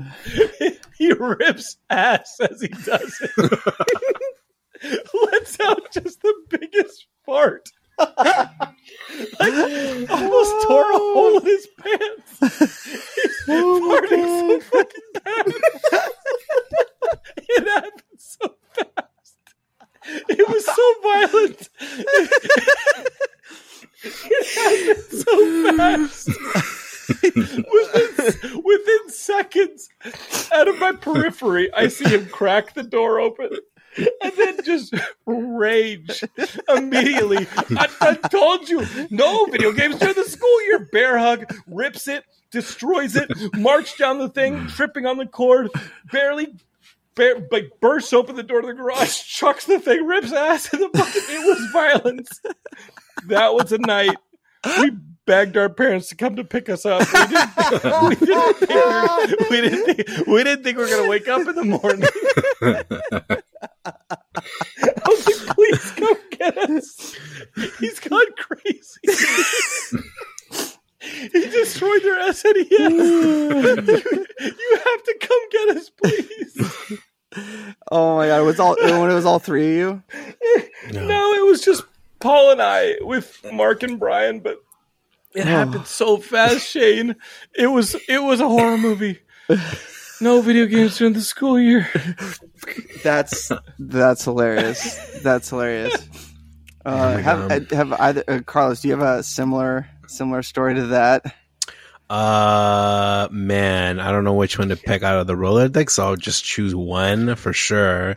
[0.97, 3.59] He rips ass as he does it.
[5.31, 7.69] Lets out just the biggest fart.
[7.99, 8.09] like
[10.09, 12.39] almost tore a hole in his pants.
[13.15, 15.47] He's oh farting so fucking bad.
[17.37, 19.37] it happened so fast.
[20.27, 21.69] It was so violent.
[24.03, 25.33] it happened so
[25.77, 26.29] fast.
[27.71, 29.89] within, within seconds,
[30.51, 33.51] out of my periphery, I see him crack the door open
[33.97, 34.93] and then just
[35.25, 36.23] rage
[36.69, 37.47] immediately.
[37.77, 40.87] I, I told you, no video games during the school year.
[40.91, 45.69] Bear hug, rips it, destroys it, march down the thing, tripping on the cord,
[46.11, 46.55] barely.
[47.15, 50.79] Bear, like bursts open the door to the garage, chucks the thing, rips ass in
[50.79, 51.23] the bucket.
[51.29, 52.41] It was violence.
[53.27, 54.17] That was a night.
[54.79, 54.91] We
[55.25, 57.01] begged our parents to come to pick us up.
[57.13, 60.89] We didn't, we didn't think we, were, we didn't think, we didn't think we were
[60.89, 62.03] going to wake up in the morning.
[64.83, 67.15] I was like, please come get us.
[67.79, 68.99] He's gone crazy.
[70.99, 72.69] he destroyed their SNES.
[72.69, 76.97] you, you have to come get us, please.
[77.91, 80.03] Oh my god, it was all when it was all three of you.
[80.91, 81.33] No.
[81.33, 81.83] it was just
[82.19, 84.57] Paul and I with Mark and Brian, but
[85.33, 85.49] it oh.
[85.49, 87.15] happened so fast, Shane.
[87.55, 89.19] It was it was a horror movie.
[90.23, 91.85] No video games during the school year.
[93.03, 95.19] That's that's hilarious.
[95.21, 96.07] That's hilarious.
[96.85, 98.81] Uh, have have either uh, Carlos?
[98.81, 101.33] Do you have a similar similar story to that?
[102.09, 105.91] Uh, man, I don't know which one to pick out of the Rolodex.
[105.91, 108.15] So I'll just choose one for sure.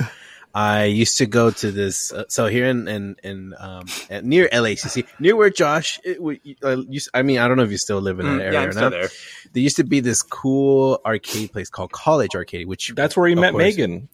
[0.56, 2.12] I used to go to this.
[2.12, 6.40] Uh, so here in in, in um at, near LACC, near where Josh, it, we,
[6.64, 8.52] uh, used, I mean, I don't know if you still live in that Mm, area
[8.54, 8.92] yeah, or I'm still not.
[8.92, 9.10] there.
[9.52, 13.34] There used to be this cool arcade place called College Arcade, which That's where he
[13.34, 13.62] met course.
[13.62, 14.08] Megan.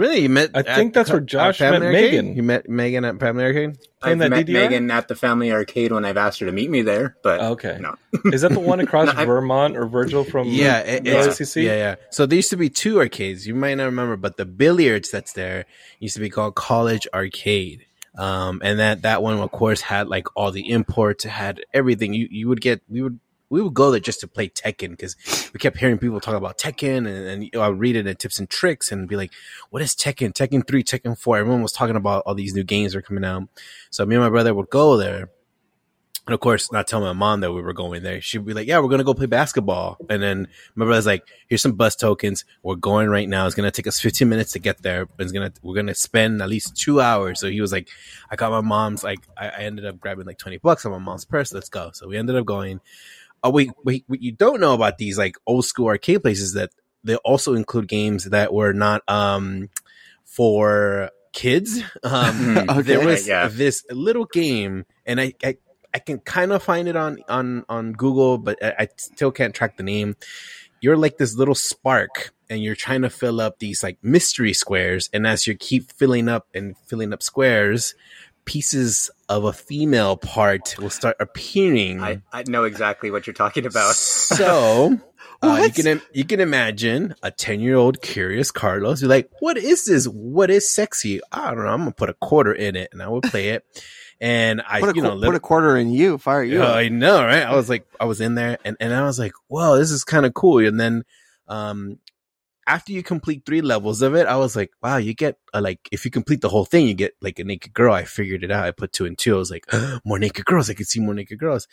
[0.00, 0.50] Really you met.
[0.54, 1.92] I think that's where Josh met Arcade?
[1.92, 2.34] Megan.
[2.34, 3.78] You met Megan at Family Arcade.
[4.00, 4.52] Playing I've that met DDR?
[4.54, 7.78] Megan at the family arcade when I've asked her to meet me there, but Okay.
[7.80, 7.94] no.
[8.32, 11.62] Is that the one across No, Vermont or Virgil from Yeah, it, the it's, LCC?
[11.64, 11.94] yeah, yeah.
[12.10, 13.46] So there used to be two arcades.
[13.46, 15.66] You might not remember, but the billiards that's there
[15.98, 17.84] used to be called College Arcade.
[18.18, 22.12] Um, and that that one, of course, had like all the imports, had everything.
[22.12, 23.20] You you would get we would
[23.50, 25.16] we would go there just to play Tekken because
[25.52, 28.06] we kept hearing people talk about Tekken, and, and you know, I would read it
[28.06, 29.32] in tips and tricks and be like,
[29.70, 30.32] "What is Tekken?
[30.32, 31.38] Tekken three, Tekken 4?
[31.38, 33.48] Everyone was talking about all these new games that are coming out.
[33.90, 35.30] So me and my brother would go there.
[36.26, 38.20] And of course, not tell my mom that we were going there.
[38.20, 40.46] She'd be like, "Yeah, we're gonna go play basketball." And then
[40.76, 42.44] my brother's like, "Here's some bus tokens.
[42.62, 43.46] We're going right now.
[43.46, 45.08] It's gonna take us 15 minutes to get there.
[45.18, 47.88] It's gonna we're gonna spend at least two hours." So he was like,
[48.30, 50.98] "I got my mom's like I, I ended up grabbing like 20 bucks on my
[50.98, 51.52] mom's purse.
[51.52, 52.80] Let's go." So we ended up going.
[53.42, 56.70] Oh wait, wait, what you don't know about these like old school arcade places that
[57.04, 59.68] they also include games that were not um
[60.24, 61.82] for kids.
[62.04, 62.82] Um, Okay.
[62.82, 63.48] there was Yeah.
[63.48, 65.56] this little game, and I, I
[65.94, 69.54] I can kind of find it on on on Google, but I, I still can't
[69.54, 70.16] track the name.
[70.80, 75.10] You're like this little spark, and you're trying to fill up these like mystery squares,
[75.12, 77.94] and as you keep filling up and filling up squares,
[78.44, 82.00] pieces of a female part will start appearing.
[82.02, 83.94] I, I know exactly what you're talking about.
[83.94, 84.98] so
[85.42, 89.00] Uh, you can you can imagine a ten year old curious Carlos.
[89.00, 90.04] You're like, what is this?
[90.06, 91.18] What is sexy?
[91.32, 91.70] I don't know.
[91.70, 93.64] I'm gonna put a quarter in it, and I would play it.
[94.20, 96.18] And I, Put a, you know, qu- little- put a quarter in you.
[96.18, 96.58] Fire you.
[96.58, 96.76] Yeah, up.
[96.76, 97.42] I know, right?
[97.42, 100.04] I was like, I was in there, and and I was like, whoa, this is
[100.04, 100.58] kind of cool.
[100.58, 101.04] And then,
[101.48, 101.98] um,
[102.70, 105.80] after you complete three levels of it, I was like, wow, you get uh, like
[105.90, 107.92] if you complete the whole thing, you get like a naked girl.
[107.92, 108.64] I figured it out.
[108.64, 109.34] I put two and two.
[109.34, 109.66] I was like,
[110.04, 110.70] more naked girls.
[110.70, 111.66] I could see more naked girls.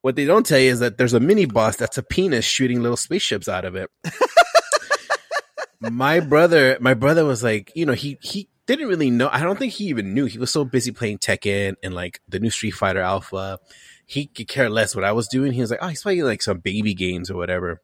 [0.00, 2.80] What they don't tell you is that there's a mini boss that's a penis shooting
[2.82, 3.90] little spaceships out of it.
[5.80, 9.28] my brother, my brother was like, you know, he he didn't really know.
[9.30, 10.24] I don't think he even knew.
[10.24, 13.58] He was so busy playing Tekken and like the new Street Fighter Alpha.
[14.06, 15.52] He could care less what I was doing.
[15.52, 17.82] He was like, oh, he's playing like some baby games or whatever.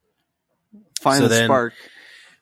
[0.99, 1.75] Find so the then- spark.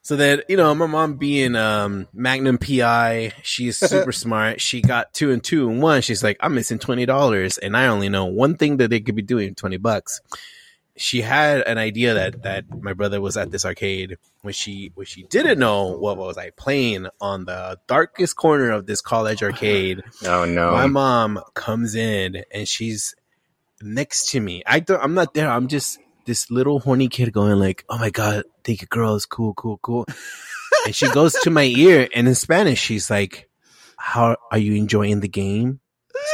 [0.06, 4.60] So that you know, my mom being um Magnum PI, she's super smart.
[4.60, 6.00] She got two and two and one.
[6.00, 9.16] She's like, I'm missing twenty dollars, and I only know one thing that they could
[9.16, 10.20] be doing twenty bucks.
[10.96, 15.06] She had an idea that that my brother was at this arcade when she when
[15.06, 20.04] she didn't know what was I playing on the darkest corner of this college arcade.
[20.24, 20.70] Oh no.
[20.70, 23.16] My mom comes in and she's
[23.82, 24.62] next to me.
[24.66, 25.50] I don't, I'm not there.
[25.50, 29.26] I'm just this little horny kid going like, "Oh my god, think a girl is
[29.26, 30.06] cool, cool, cool."
[30.84, 33.48] and she goes to my ear and in Spanish, she's like,
[33.96, 35.80] "How are you enjoying the game?"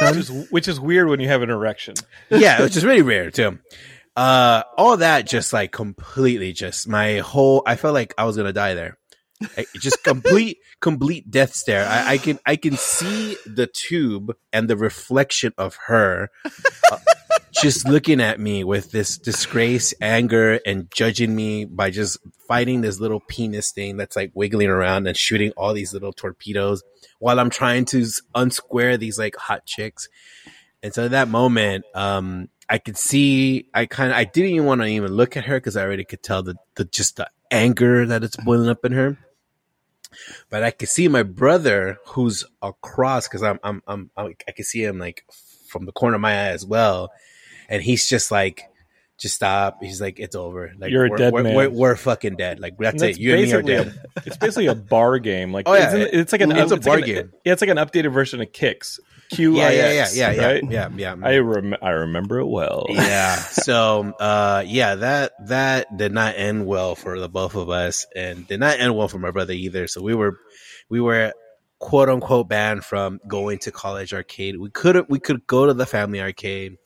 [0.01, 1.93] which is which is weird when you have an erection.
[2.29, 3.59] yeah, which is really rare too.
[4.15, 7.63] Uh, all that just like completely just my whole.
[7.65, 8.99] I felt like I was gonna die there.
[9.75, 11.85] Just complete complete death stare.
[11.87, 16.29] I, I can I can see the tube and the reflection of her
[16.91, 16.97] uh,
[17.53, 22.17] just looking at me with this disgrace, anger, and judging me by just
[22.47, 26.83] fighting this little penis thing that's like wiggling around and shooting all these little torpedoes
[27.19, 30.09] while I'm trying to unsquare these like hot chicks.
[30.81, 34.65] And so at that moment, um, I could see, I kind of, I didn't even
[34.65, 37.29] want to even look at her because I already could tell the, the, just the
[37.51, 39.17] anger that it's boiling up in her.
[40.49, 44.65] But I could see my brother who's across because I'm, I'm, I'm, I'm, I can
[44.65, 45.25] see him like
[45.67, 47.11] from the corner of my eye as well.
[47.69, 48.69] And he's just like,
[49.23, 49.81] just stop.
[49.81, 50.71] He's like, it's over.
[50.77, 51.55] Like, You're a we're, dead we're, man.
[51.55, 52.59] We're, we're fucking dead.
[52.59, 53.17] Like, that's, And it.
[53.19, 53.99] You and me are dead.
[54.25, 55.51] it's basically a bar game.
[55.51, 55.87] Like, Oh, yeah.
[55.87, 57.31] isn't it's like an It's a like bar an- game.
[57.43, 58.99] Yeah, it's like an updated version of Qix.
[59.31, 60.63] Q yeah, yeah, yeah, yeah, yeah, right?
[60.69, 61.15] yeah, yeah.
[61.23, 62.85] I rem- I remember it well.
[62.89, 63.35] yeah.
[63.37, 68.45] So, uh, yeah, that that did not end well for the both of us, and
[68.47, 69.87] did not end well for my brother either.
[69.87, 70.37] So we were,
[70.89, 71.33] we were
[71.79, 74.57] quote unquote banned from going to college arcade.
[74.59, 76.77] We could we could go to the family arcade.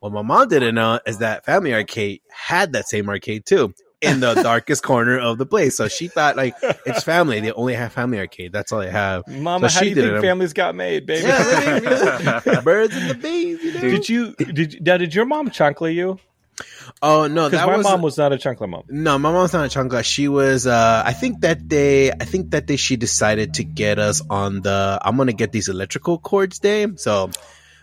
[0.00, 3.74] What my mom didn't know is that family arcade had that same arcade too.
[4.00, 6.54] In the darkest corner of the place, so she thought like
[6.86, 7.40] it's family.
[7.40, 8.50] They only have family arcade.
[8.50, 9.28] That's all they have.
[9.28, 11.28] Mama, So how do you think families got made, baby?
[11.28, 11.84] Yeah, I mean,
[12.46, 13.62] you know, birds and the bees.
[13.62, 13.80] You know?
[13.80, 16.18] Did you did now, did your mom chancla you?
[17.02, 18.84] Oh no, Because that my was mom was not a chancla mom.
[18.88, 20.02] No, my mom's not a chancla.
[20.02, 20.66] She was.
[20.66, 22.10] uh I think that day.
[22.10, 24.98] I think that day she decided to get us on the.
[25.02, 26.86] I'm gonna get these electrical cords day.
[26.96, 27.30] So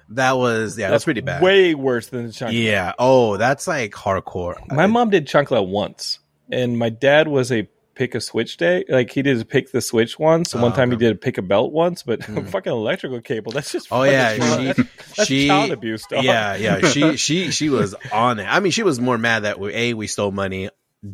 [0.10, 1.41] that was yeah, that's, pretty bad.
[1.41, 2.53] Way worse than the chancla.
[2.64, 2.93] yeah.
[2.97, 4.55] Oh, that's like hardcore.
[4.72, 6.20] My mom did chancla once,
[6.51, 8.86] and my dad was a pick a switch day.
[8.88, 11.16] Like he did a pick the switch once, and one Oh, time he did a
[11.16, 12.03] pick a belt once.
[12.03, 12.47] But Mm.
[12.51, 14.78] fucking electrical cable, that's just Oh yeah, she that's,
[15.18, 16.05] that's she child abuse.
[16.05, 16.24] Dog.
[16.24, 16.80] Yeah, yeah.
[16.89, 18.43] She she she was on it.
[18.45, 20.70] I mean, she was more mad that we, a we stole money.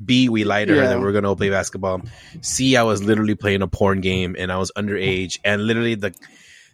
[0.06, 2.02] B we lied to her that we are gonna go play basketball.
[2.41, 5.39] C I was literally playing a porn game and I was underage.
[5.44, 6.14] And literally the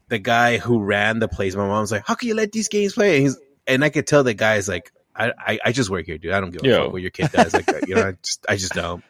[0.09, 2.67] the guy who ran the place, my mom was like, "How can you let these
[2.67, 3.37] games play?" And, he's,
[3.67, 6.31] and I could tell the guy's like, I, I, I just work here, dude.
[6.31, 7.53] I don't give a fuck what your kid does.
[7.53, 9.03] Like, you know, I just, I just don't.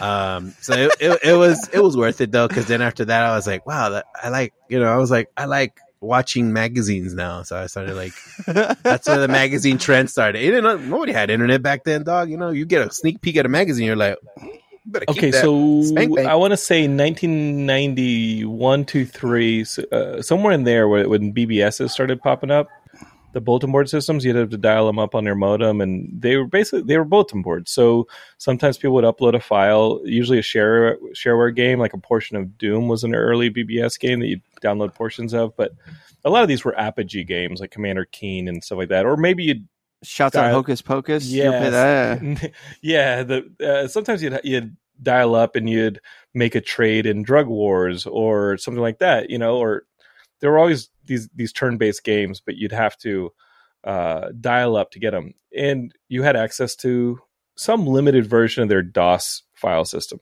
[0.00, 2.48] Um, so it, it, it was, it was worth it though.
[2.48, 5.10] Cause then after that, I was like, wow, that, I like, you know, I was
[5.10, 7.42] like, I like watching magazines now.
[7.42, 8.14] So I started like,
[8.46, 10.42] that's where the magazine trend started.
[10.42, 12.30] It didn't, nobody had internet back then, dog.
[12.30, 14.61] You know, you get a sneak peek at a magazine, you're like, you better keep
[15.08, 16.18] Okay, so Spank.
[16.18, 22.20] I want to say 1991, 2, 3, uh, somewhere in there where, when BBSs started
[22.20, 22.68] popping up,
[23.32, 26.36] the bulletin board systems, you'd have to dial them up on your modem, and they
[26.36, 27.70] were basically they were bulletin boards.
[27.70, 28.06] So
[28.38, 32.58] sometimes people would upload a file, usually a share shareware game, like a portion of
[32.58, 35.72] Doom was an early BBS game that you download portions of, but
[36.24, 39.16] a lot of these were Apogee games like Commander Keen and stuff like that, or
[39.16, 39.66] maybe you'd
[40.02, 41.24] Shouts out Hocus Pocus.
[41.26, 42.40] You ever play Yes.
[42.40, 42.52] that?
[42.82, 43.52] yeah, the
[43.84, 46.00] uh, sometimes you'd you'd dial up and you'd
[46.34, 49.84] make a trade in Drug Wars or something like that, you know, or
[50.40, 53.32] there were always these these turn based games, but you'd have to
[53.84, 57.18] uh, dial up to get them, and you had access to
[57.56, 60.20] some limited version of their DOS file system.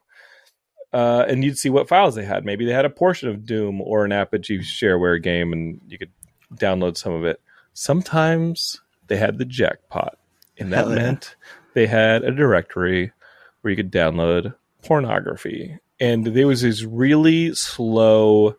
[0.93, 2.45] Uh, and you'd see what files they had.
[2.45, 6.11] Maybe they had a portion of Doom or an Apogee shareware game, and you could
[6.57, 7.41] download some of it.
[7.74, 8.81] Sometimes
[9.11, 10.19] they had the jackpot,
[10.57, 11.03] and that Hell yeah.
[11.03, 11.37] meant
[11.75, 13.13] they had a directory
[13.61, 14.55] where you could download
[14.85, 18.57] pornography, and there was this really slow,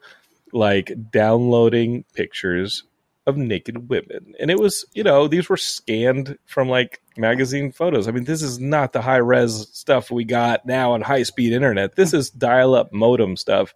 [0.51, 2.83] like downloading pictures
[3.25, 8.09] of naked women, and it was you know these were scanned from like magazine photos.
[8.09, 11.53] I mean, this is not the high res stuff we got now on high speed
[11.53, 11.95] internet.
[11.95, 13.73] This is dial up modem stuff.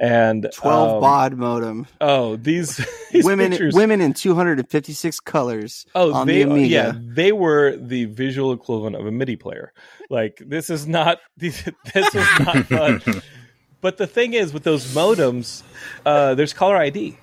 [0.00, 1.86] And 12 um, baud modem.
[2.00, 2.76] Oh, these,
[3.12, 6.68] these women pictures- women in 256 colors Oh, they the Amiga.
[6.68, 9.72] yeah, they were the visual equivalent of a MIDI player.
[10.08, 13.02] Like this is not this is not fun.
[13.80, 15.62] but the thing is, with those modems,
[16.06, 17.18] uh, there's caller ID.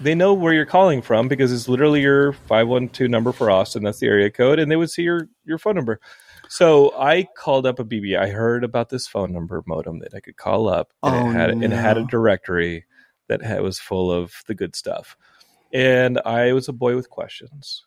[0.00, 3.50] They know where you're calling from because it's literally your five one two number for
[3.50, 3.82] Austin.
[3.84, 6.00] That's the area code, and they would see your your phone number.
[6.48, 8.18] So I called up a BB.
[8.18, 11.32] I heard about this phone number modem that I could call up, and Oh, it
[11.32, 12.84] had and it had a directory
[13.28, 15.16] that had, was full of the good stuff.
[15.72, 17.84] And I was a boy with questions,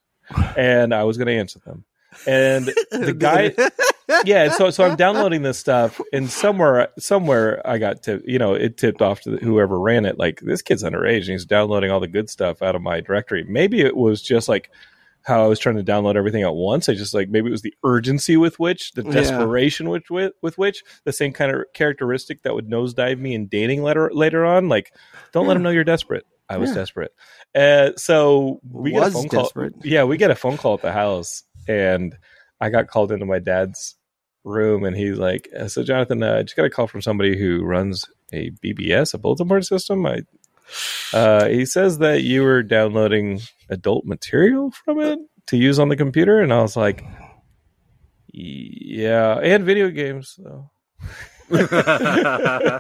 [0.58, 1.86] and I was going to answer them.
[2.28, 3.54] And the guy,
[4.26, 4.50] yeah.
[4.52, 8.78] So so I'm downloading this stuff, and somewhere somewhere I got to you know it
[8.78, 12.08] tipped off to whoever ran it like this kid's underage and he's downloading all the
[12.08, 13.46] good stuff out of my directory.
[13.48, 14.70] Maybe it was just like
[15.30, 16.90] how I was trying to download everything at once.
[16.90, 19.12] I just like maybe it was the urgency with which, the Yeah.
[19.12, 23.48] desperation with, with with which, the same kind of characteristic that would nosedive me in
[23.48, 24.68] dating later later on.
[24.68, 24.92] Like,
[25.32, 26.26] don't let them know you're desperate.
[26.50, 26.76] I was Yeah.
[26.76, 27.12] desperate.
[27.56, 29.44] Uh, so we get a Was phone call.
[29.44, 29.74] desperate.
[29.84, 32.18] Yeah, we get a phone call at the house, and
[32.60, 33.96] I got called into my dad's
[34.44, 37.64] room, and he's like, "So, Jonathan, uh, I just got a call from somebody who
[37.64, 40.06] runs a BBS, a bulletin board system.
[40.06, 40.22] I,
[41.14, 45.96] uh, he says that you were downloading adult material from it to use on the
[45.96, 47.04] computer, and I was like,
[48.32, 50.70] yeah, and video games, though."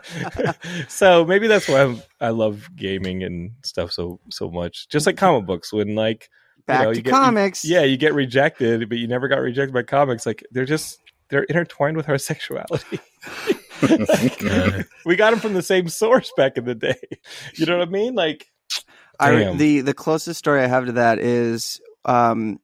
[0.87, 4.87] so maybe that's why I'm, I love gaming and stuff so so much.
[4.89, 6.29] Just like comic books, when like
[6.67, 7.65] Back know, to you get- comics.
[7.65, 10.25] yeah, you get rejected, but you never got rejected by comics.
[10.27, 12.99] Like they're just they're intertwined with our sexuality.
[15.05, 16.99] we got them from the same source back in the day.
[17.55, 18.15] You know what I mean?
[18.15, 18.47] Like
[19.19, 22.59] I, the the closest story I have to that is um,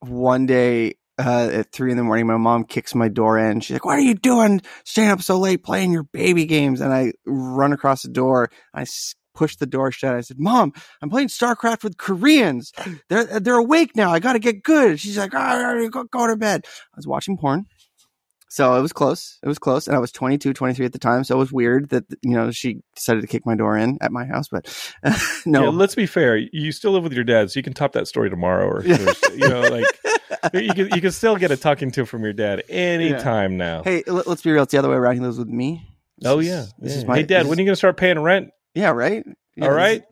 [0.00, 3.60] one day uh, at three in the morning, my mom kicks my door in.
[3.60, 4.62] She's like, "What are you doing?
[4.84, 8.50] Staying up so late playing your baby games?" And I run across the door.
[8.74, 8.86] I
[9.34, 10.14] push the door shut.
[10.14, 12.72] I said, "Mom, I'm playing StarCraft with Koreans.
[13.08, 14.10] They're they're awake now.
[14.10, 17.36] I got to get good." She's like, "Ah, go, go to bed." I was watching
[17.36, 17.66] porn.
[18.54, 19.38] So it was close.
[19.42, 19.86] It was close.
[19.86, 21.24] And I was 22, 23 at the time.
[21.24, 24.12] So it was weird that, you know, she decided to kick my door in at
[24.12, 24.48] my house.
[24.48, 24.68] But
[25.46, 26.36] no, yeah, let's be fair.
[26.36, 29.10] You still live with your dad, so you can top that story tomorrow, or Yeah.
[29.34, 29.86] you know, like
[30.52, 33.84] you can you can still get a talking to from your dad anytime now.
[33.84, 34.64] Hey, let- let's be real.
[34.64, 35.14] It's the other way around.
[35.14, 35.88] He lives with me.
[36.18, 36.64] This oh is- yeah.
[36.78, 36.98] This yeah.
[36.98, 37.16] is my.
[37.16, 38.50] hey, Dad, when are you going to start paying rent?
[38.74, 39.24] Yeah, right.
[39.56, 40.00] Yeah, All right.
[40.02, 40.06] is-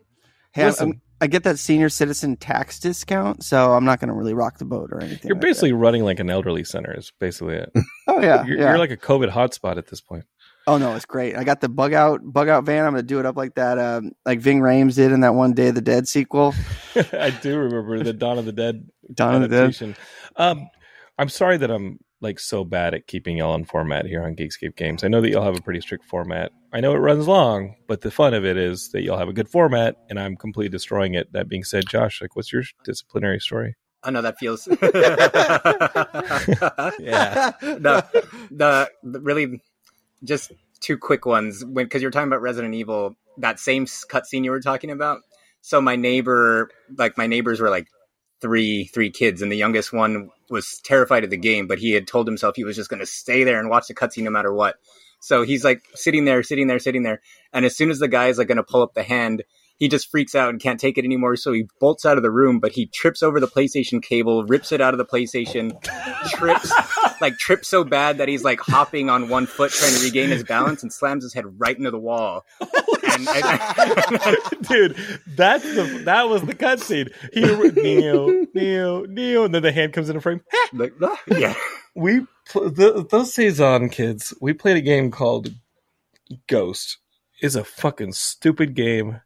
[0.53, 0.87] Hey, Listen.
[0.89, 4.57] I'm- I get that senior citizen tax discount, so I'm not going to really rock
[4.57, 5.29] the boat or anything.
[5.29, 6.97] You're like basically running like an elderly center.
[6.97, 7.71] Is basically it.
[8.07, 8.69] Oh yeah, you're, yeah.
[8.69, 10.25] you're like a COVID hotspot at this point.
[10.67, 11.37] oh no, it's great.
[11.37, 12.83] I got the bug out bug out van.
[12.83, 15.35] I'm going to do it up like that, um, like Ving Rhames did in that
[15.35, 16.53] one Day of the Dead sequel.
[16.95, 19.95] I do remember the Dawn of the Dead Dawn of the Dead.
[20.35, 20.69] Um,
[21.17, 24.75] I'm sorry that I'm like so bad at keeping y'all on format here on Geekscape
[24.75, 25.03] Games.
[25.03, 26.51] I know that y'all have a pretty strict format.
[26.71, 29.33] I know it runs long, but the fun of it is that y'all have a
[29.33, 31.33] good format, and I'm completely destroying it.
[31.33, 33.75] That being said, Josh, like, what's your disciplinary story?
[34.03, 34.67] I know that feels.
[36.99, 37.51] Yeah.
[37.61, 38.05] the,
[38.51, 39.61] the the really
[40.23, 44.43] just two quick ones when because you're talking about Resident Evil that same s- cutscene
[44.43, 45.19] you were talking about.
[45.61, 47.87] So my neighbor, like my neighbors were like
[48.41, 52.07] three three kids, and the youngest one was terrified of the game, but he had
[52.07, 54.53] told himself he was just going to stay there and watch the cutscene no matter
[54.53, 54.75] what.
[55.19, 57.21] So he's like sitting there, sitting there, sitting there,
[57.53, 59.43] and as soon as the guy is like going to pull up the hand.
[59.77, 62.29] He just freaks out and can't take it anymore, so he bolts out of the
[62.29, 62.59] room.
[62.59, 65.81] But he trips over the PlayStation cable, rips it out of the PlayStation,
[66.29, 66.71] trips
[67.21, 70.43] like trips so bad that he's like hopping on one foot trying to regain his
[70.43, 72.45] balance and slams his head right into the wall.
[73.13, 74.97] And, and- Dude,
[75.35, 77.11] that's the that was the cutscene.
[77.33, 77.41] He
[77.81, 80.41] Neo, Neo, Neo, and then the hand comes in a frame.
[80.73, 81.19] like, ah.
[81.27, 81.53] yeah,
[81.95, 85.49] we pl- the, those Saizen kids we played a game called
[86.47, 86.97] ghost
[87.41, 89.19] is a fucking stupid game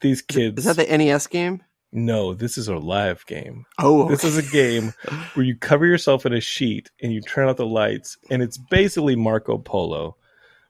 [0.00, 1.62] these kids Is that the NES game?
[1.94, 4.92] no this is a live game Oh, this is a game
[5.34, 8.58] where you cover yourself in a sheet and you turn out the lights and it's
[8.58, 10.16] basically marco polo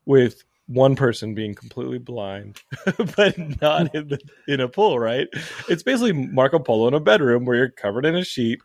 [0.05, 2.61] with one person being completely blind
[3.15, 5.27] but not in, the, in a pool right?
[5.69, 8.59] It's basically marco polo in a bedroom where you're covered in a sheet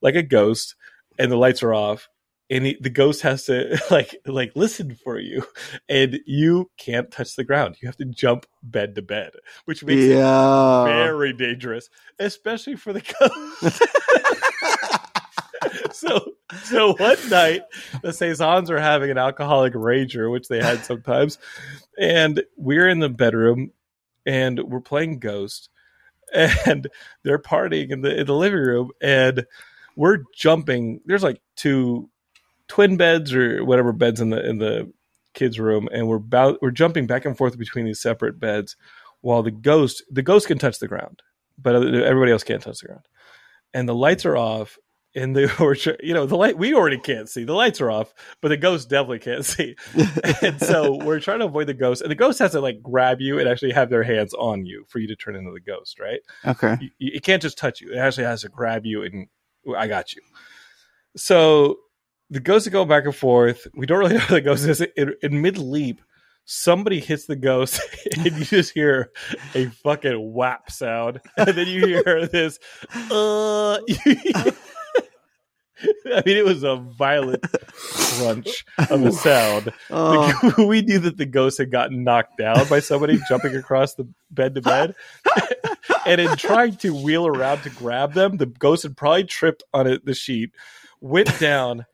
[0.00, 0.74] like a ghost
[1.18, 2.08] and the lights are off
[2.50, 5.44] and he, the ghost has to like like listen for you
[5.88, 7.76] and you can't touch the ground.
[7.80, 9.32] You have to jump bed to bed
[9.64, 10.16] which makes it
[10.88, 11.88] very dangerous,
[12.18, 13.82] especially for the ghost.
[15.92, 16.32] so,
[16.64, 17.62] so one night,
[18.02, 21.38] the Saizens are having an alcoholic rager, which they had sometimes,
[21.98, 23.72] and we're in the bedroom
[24.26, 25.70] and we're playing Ghost,
[26.34, 26.88] and
[27.22, 29.46] they're partying in the in the living room, and
[29.94, 31.00] we're jumping.
[31.06, 32.10] There's like two
[32.68, 34.92] twin beds or whatever beds in the in the
[35.34, 38.76] kids' room, and we're about we're jumping back and forth between these separate beds,
[39.20, 41.22] while the ghost the ghost can touch the ground,
[41.56, 43.06] but everybody else can't touch the ground,
[43.72, 44.78] and the lights are off.
[45.16, 48.12] And the or you know the light we already can't see the lights are off,
[48.42, 49.74] but the ghost definitely can't see,
[50.42, 52.02] and so we're trying to avoid the ghost.
[52.02, 54.84] And the ghost has to like grab you and actually have their hands on you
[54.88, 56.20] for you to turn into the ghost, right?
[56.44, 56.76] Okay.
[56.82, 57.92] you, you- it can't just touch you.
[57.92, 59.26] It actually has to grab you and
[59.76, 60.20] I got you.
[61.16, 61.78] So
[62.30, 63.66] the ghosts are going back and forth.
[63.74, 64.80] We don't really know the ghost is.
[64.96, 66.02] In, in mid leap,
[66.44, 67.80] somebody hits the ghost
[68.16, 69.10] and you just hear
[69.54, 71.20] a fucking whap sound.
[71.36, 72.58] And then you hear this,
[73.10, 73.78] uh,
[76.06, 79.72] I mean, it was a violent crunch of a sound.
[79.90, 84.08] Oh, we knew that the ghost had gotten knocked down by somebody jumping across the
[84.30, 84.94] bed to bed.
[86.06, 89.86] and in trying to wheel around to grab them, the ghost had probably tripped on
[89.86, 90.50] it, the sheet,
[91.00, 91.84] went down,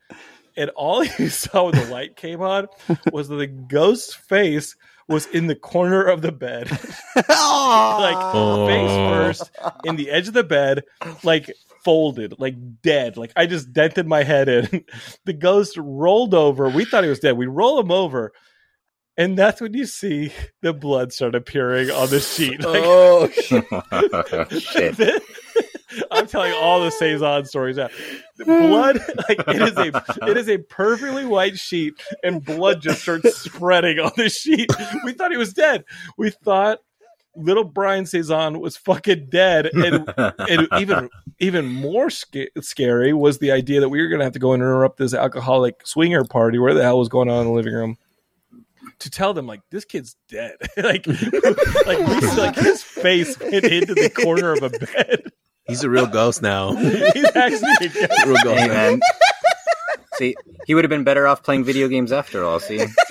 [0.55, 2.67] and all you saw when the light came on
[3.11, 4.75] was the ghost's face
[5.07, 6.71] was in the corner of the bed,
[7.15, 8.67] like oh.
[8.67, 9.51] face first
[9.83, 10.83] in the edge of the bed,
[11.23, 13.17] like folded, like dead.
[13.17, 14.85] Like I just dented my head in.
[15.25, 16.69] The ghost rolled over.
[16.69, 17.37] We thought he was dead.
[17.37, 18.33] We roll him over.
[19.15, 22.59] And that's when you see the blood start appearing on the sheet.
[22.63, 23.27] Like, oh,
[24.49, 25.23] Shit.
[26.11, 27.89] I'm telling all the Saizen stories now.
[28.37, 28.95] The blood,
[29.29, 33.99] like it is a it is a perfectly white sheet, and blood just starts spreading
[33.99, 34.69] on the sheet.
[35.03, 35.85] We thought he was dead.
[36.17, 36.79] We thought
[37.35, 43.51] little Brian Saizen was fucking dead, and and even even more sca- scary was the
[43.51, 46.59] idea that we were going to have to go and interrupt this alcoholic swinger party.
[46.59, 47.97] Where the hell was going on in the living room?
[48.99, 51.07] To tell them like this kid's dead, like
[51.85, 51.99] like
[52.37, 55.31] like his face went into the corner of a bed.
[55.67, 56.73] He's a real ghost now.
[56.75, 58.25] He's actually a ghost.
[58.25, 58.59] Real ghost.
[58.59, 58.99] Hey, man.
[60.15, 60.35] See,
[60.67, 62.59] he would have been better off playing video games after all.
[62.59, 62.75] See,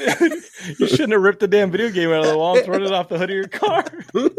[0.78, 2.92] you shouldn't have ripped the damn video game out of the wall and thrown it
[2.92, 3.82] off the hood of your car.
[4.12, 4.32] but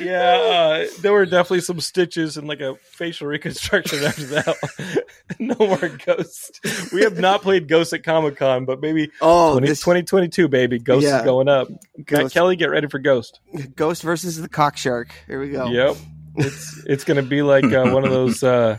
[0.00, 5.04] yeah, uh, there were definitely some stitches and like a facial reconstruction after that.
[5.38, 6.60] no more ghosts.
[6.92, 10.80] We have not played Ghosts at Comic Con, but maybe Oh, 20, this 2022, baby.
[10.80, 11.20] Ghosts Yeah.
[11.20, 11.68] is going up.
[12.04, 12.34] Ghost.
[12.34, 13.38] Kelly, get ready for Ghost.
[13.76, 15.14] Ghost versus the cock shark.
[15.28, 15.66] Here we go.
[15.68, 15.96] Yep.
[16.36, 18.78] It's it's going to be like uh, one of those uh,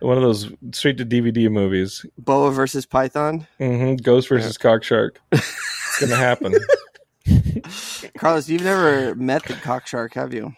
[0.00, 2.04] one of those straight to DVD movies.
[2.18, 3.46] Boa versus Python.
[3.60, 3.96] Mm-hmm.
[3.96, 5.20] Ghost versus Cock Shark.
[5.32, 6.54] It's going to happen.
[8.18, 10.54] Carlos, you've never met the cock shark, have you?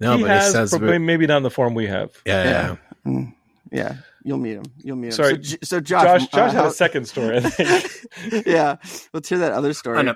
[0.00, 2.10] No, he but it has, sounds but very- maybe not in the form we have.
[2.26, 2.76] yeah, yeah.
[3.06, 3.34] Mm,
[3.70, 4.64] yeah, you'll meet him.
[4.82, 5.12] You'll meet him.
[5.12, 7.36] Sorry, so, so Josh, Josh, uh, Josh had how- a second story.
[7.38, 8.46] I think.
[8.46, 8.76] yeah,
[9.12, 9.98] let's hear that other story.
[9.98, 10.14] Oh, no.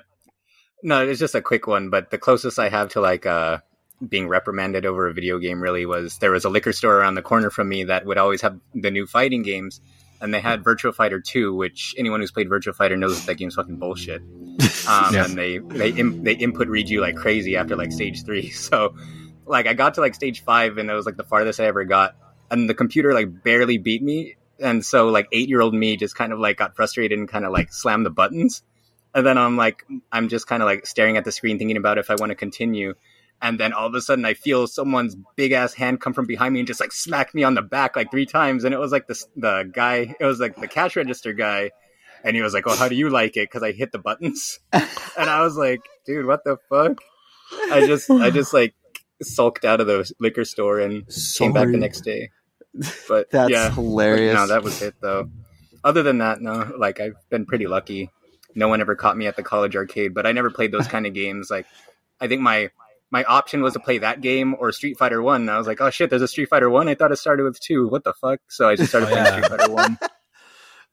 [0.82, 1.90] no, it's just a quick one.
[1.90, 3.58] But the closest I have to like uh,
[4.06, 7.22] being reprimanded over a video game really was there was a liquor store around the
[7.22, 9.80] corner from me that would always have the new fighting games,
[10.20, 13.34] and they had Virtua Fighter Two, which anyone who's played Virtua Fighter knows that, that
[13.36, 14.22] game's fucking bullshit.
[14.86, 15.24] Um, Yeah.
[15.24, 18.50] And they they Im- they input read you like crazy after like stage three.
[18.52, 18.94] So
[19.46, 21.84] like I got to like stage five, and it was like the farthest I ever
[21.84, 22.16] got,
[22.50, 24.36] and the computer like barely beat me.
[24.60, 27.44] And so like eight year old me just kind of like got frustrated and kind
[27.44, 28.62] of like slammed the buttons.
[29.14, 31.98] And then I'm like, I'm just kind of like staring at the screen, thinking about
[31.98, 32.94] if I want to continue.
[33.42, 36.54] And then all of a sudden, I feel someone's big ass hand come from behind
[36.54, 38.64] me and just like smack me on the back like three times.
[38.64, 41.70] And it was like the the guy, it was like the cash register guy,
[42.22, 44.60] and he was like, "Oh, how do you like it?" Because I hit the buttons,
[44.72, 46.98] and I was like, "Dude, what the fuck?"
[47.70, 48.74] I just, I just like
[49.22, 51.04] sulked out of the liquor store and
[51.36, 52.30] came back the next day.
[53.08, 54.34] But That's yeah, hilarious.
[54.34, 55.30] no, that was it though.
[55.84, 56.72] Other than that, no.
[56.76, 58.10] Like I've been pretty lucky.
[58.54, 61.06] No one ever caught me at the college arcade, but I never played those kind
[61.06, 61.50] of games.
[61.50, 61.66] Like
[62.20, 62.70] I think my
[63.14, 65.48] my option was to play that game or Street Fighter One.
[65.48, 66.88] I was like, oh shit, there's a Street Fighter One.
[66.88, 67.86] I thought it started with two.
[67.88, 68.40] What the fuck?
[68.48, 69.32] So I just started Oh, playing yeah.
[69.42, 69.98] Street Fighter One.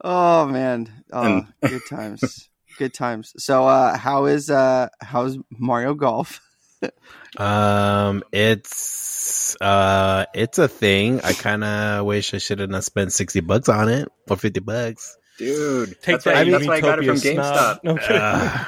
[0.04, 0.90] Oh man.
[1.14, 2.50] Oh, And- good times.
[2.80, 3.34] Good times.
[3.38, 6.42] So uh how is uh how's Mario Golf?
[7.38, 11.22] Um, it's uh, it's a thing.
[11.22, 14.60] I kind of wish I should have not spent sixty bucks on it or fifty
[14.60, 15.16] bucks.
[15.38, 17.54] Dude, Take that's why, that, you that's why I got it from GameStop.
[17.54, 17.80] snob.
[17.84, 18.18] No, I'm kidding.
[18.22, 18.66] Uh,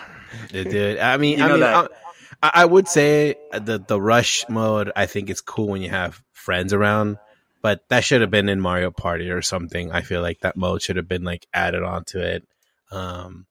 [0.72, 1.92] dude, I mean, You I mean, that-
[2.44, 4.92] I, I would say the the rush mode.
[4.96, 7.18] I think it's cool when you have friends around,
[7.62, 9.92] but that should have been in Mario Party or something.
[9.92, 12.46] I feel like that mode should have been like added onto it.
[12.92, 13.46] Um,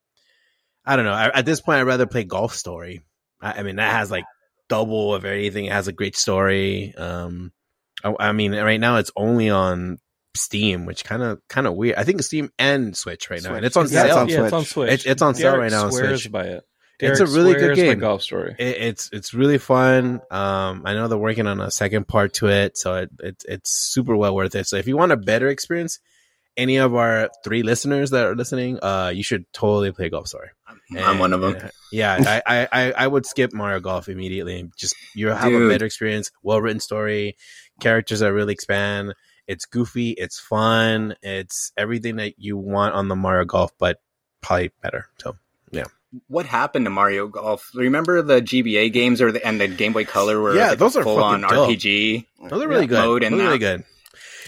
[0.85, 1.13] I don't know.
[1.13, 3.03] I, at this point, I'd rather play Golf Story.
[3.41, 4.25] I, I mean, that has like
[4.69, 5.65] double of everything.
[5.65, 6.95] It has a great story.
[6.97, 7.53] Um,
[8.05, 9.99] I, I mean, right now it's only on
[10.35, 11.97] Steam, which kind of kind of weird.
[11.97, 13.57] I think Steam and Switch right now, Switch.
[13.59, 14.19] and it's on Yeah, it's sale.
[14.19, 14.73] on yeah, it's on Switch.
[14.73, 14.91] Switch.
[14.93, 16.33] It's- it's on sale right now on Swears Switch.
[16.33, 16.65] by it.
[17.03, 17.99] It's a Derek really good swears by game.
[17.99, 18.55] Golf Story.
[18.59, 20.21] It, it's it's really fun.
[20.31, 23.71] Um, I know they're working on a second part to it, so it, it it's
[23.71, 24.67] super well worth it.
[24.67, 25.99] So if you want a better experience,
[26.57, 30.49] any of our three listeners that are listening, uh, you should totally play Golf Story.
[30.97, 31.57] I'm one of them.
[31.57, 34.71] And, yeah, I, I, I would skip Mario Golf immediately.
[34.77, 37.37] Just you have a better experience, well written story,
[37.81, 39.15] characters that really expand.
[39.49, 43.99] It's goofy, it's fun, it's everything that you want on the Mario Golf, but
[44.41, 45.09] probably better.
[45.19, 45.37] So
[46.29, 47.71] What happened to Mario Golf?
[47.75, 50.97] Remember the GBA games or the and the Game Boy Color were Yeah, like those
[50.97, 51.51] are full on dope.
[51.71, 52.27] RPG?
[52.51, 52.99] those are really good.
[53.03, 53.85] Mode and really good.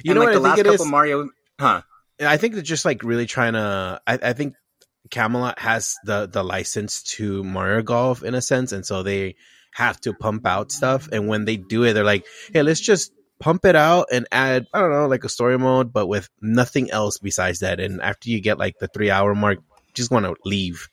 [0.02, 0.90] You and know like what the I last think couple is?
[0.90, 1.82] Mario, huh?
[2.20, 4.00] I think they're just like really trying to.
[4.06, 4.54] I, I think
[5.10, 9.36] Camelot has the the license to Mario Golf in a sense, and so they
[9.72, 11.08] have to pump out stuff.
[11.12, 14.66] And when they do it, they're like, "Hey, let's just pump it out and add
[14.74, 18.28] I don't know, like a story mode, but with nothing else besides that." And after
[18.30, 19.58] you get like the three hour mark,
[19.94, 20.88] just want to leave.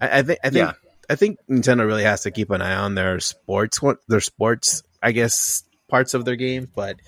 [0.00, 0.38] I, I think.
[0.44, 0.54] I think.
[0.66, 0.72] Yeah.
[1.08, 5.10] I think Nintendo really has to keep an eye on their sports, their sports, I
[5.10, 6.68] guess, parts of their game.
[6.72, 7.00] But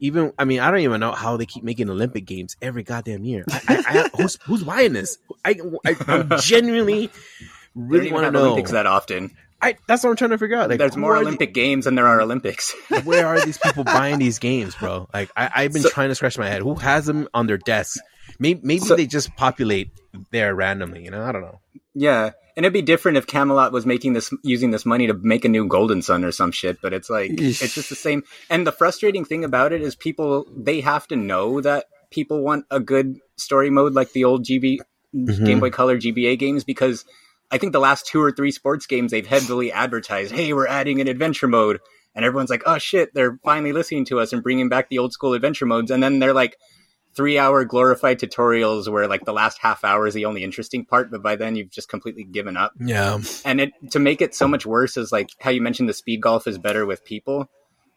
[0.00, 3.24] even, I mean, I don't even know how they keep making Olympic games every goddamn
[3.24, 3.44] year.
[3.50, 5.18] I, I, I, who's, who's buying this?
[5.44, 7.10] I, I, genuinely
[7.74, 8.44] really want to know.
[8.46, 9.36] Olympics that often.
[9.60, 10.70] I, that's what I'm trying to figure out.
[10.70, 12.74] Like, There's more are the- Olympic games than there are Olympics.
[13.04, 15.08] where are these people buying these games, bro?
[15.12, 16.62] Like, I, I've been So- trying to scratch my head.
[16.62, 18.00] Who has them on their desks?
[18.42, 19.88] Maybe, maybe So- they just populate
[20.30, 21.04] there randomly.
[21.04, 21.60] You know, I don't know.
[21.94, 25.44] yeah, and it'd be different if Camelot was making this using this money to make
[25.44, 26.78] a new Golden Sun or some shit.
[26.82, 28.24] But it's like it's just the same.
[28.50, 32.66] And the frustrating thing about it is people they have to know that people want
[32.70, 34.80] a good story mode like the old GB
[35.14, 35.46] Mhm.
[35.46, 37.04] Game Boy Color GBA games because
[37.50, 41.00] I think the last two or three sports games they've heavily advertised, "Hey, we're adding
[41.00, 41.80] an adventure mode,"
[42.14, 45.12] and everyone's like, "Oh shit, they're finally listening to us and bringing back the old
[45.12, 46.56] school adventure modes." And then they're like
[47.14, 51.10] three hour glorified tutorials where like the last half hour is the only interesting part,
[51.10, 52.72] but by then you've just completely given up.
[52.80, 53.18] Yeah.
[53.44, 56.20] And it to make it so much worse is like how you mentioned the speed
[56.22, 57.48] golf is better with people.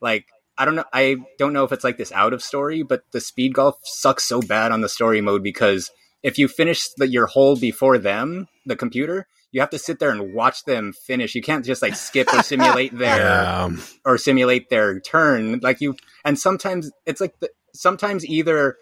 [0.02, 0.26] Like
[0.58, 3.22] I don't know I don't know if it's like this out of story, but the
[3.22, 5.92] speed golf sucks so bad on the story mode because
[6.24, 10.10] if you finish the, your hole before them, the computer, you have to sit there
[10.10, 11.36] and watch them finish.
[11.36, 13.70] You can't just like skip or simulate their Yeah.
[14.04, 15.60] or simulate their turn.
[15.62, 18.76] Like you, and sometimes it's like the, sometimes either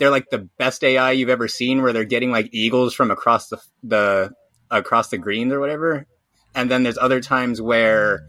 [0.00, 3.48] they're like the best AI you've ever seen, where they're getting like eagles from across
[3.48, 4.32] the the
[4.70, 6.06] across the greens or whatever,
[6.54, 8.26] and then there's other times where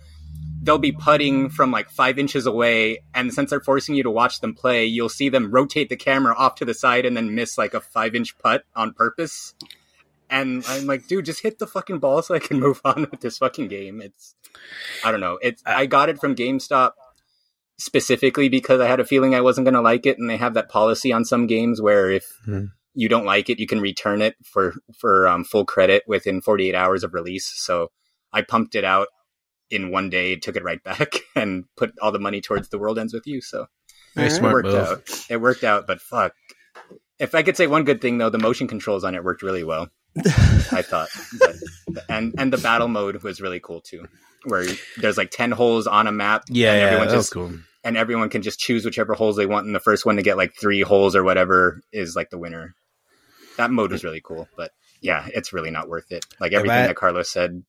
[0.62, 4.42] they'll be putting from like five inches away, and since they're forcing you to watch
[4.42, 7.58] them play, you'll see them rotate the camera off to the side and then miss
[7.58, 9.56] like a five inch putt on purpose.
[10.30, 13.22] And I'm like, dude, just hit the fucking ball so I can move on with
[13.22, 14.02] this fucking game.
[14.02, 14.36] It's,
[15.04, 15.40] I don't know.
[15.42, 16.92] It's, I got it from GameStop
[17.82, 20.54] specifically because I had a feeling I wasn't going to like it, and they have
[20.54, 22.66] that policy on some games where if Hmm.
[22.94, 26.76] you don't like it, you can return it for for um, full credit within 48
[26.76, 27.52] hours of release.
[27.56, 27.90] So
[28.34, 29.08] I pumped it out
[29.70, 33.00] in one day, took it right back, and put all the money towards The World
[33.00, 33.42] Ends with You.
[33.42, 33.68] So
[34.16, 34.32] Very Alright.
[34.32, 34.76] it smart worked move.
[34.76, 35.26] out.
[35.30, 36.34] It worked out, but fuck.
[37.20, 39.64] If I could say one good thing though, the motion controls on it worked really
[39.64, 39.90] well.
[40.74, 41.08] I thought,
[41.40, 41.56] but,
[42.10, 44.08] and and the battle mode was really cool too,
[44.44, 44.66] where
[44.98, 46.44] there's like ten holes on a map.
[46.50, 47.52] Yeah, and yeah, everyone that was cool.
[47.84, 50.38] And everyone can just choose whichever holes they want, and the first one to get
[50.38, 52.76] like three holes or whatever is like the winner.
[53.58, 54.72] That mode was really cool, but
[55.02, 56.26] yeah, it's really not worth it.
[56.40, 57.64] Like everything that- that Carlos said,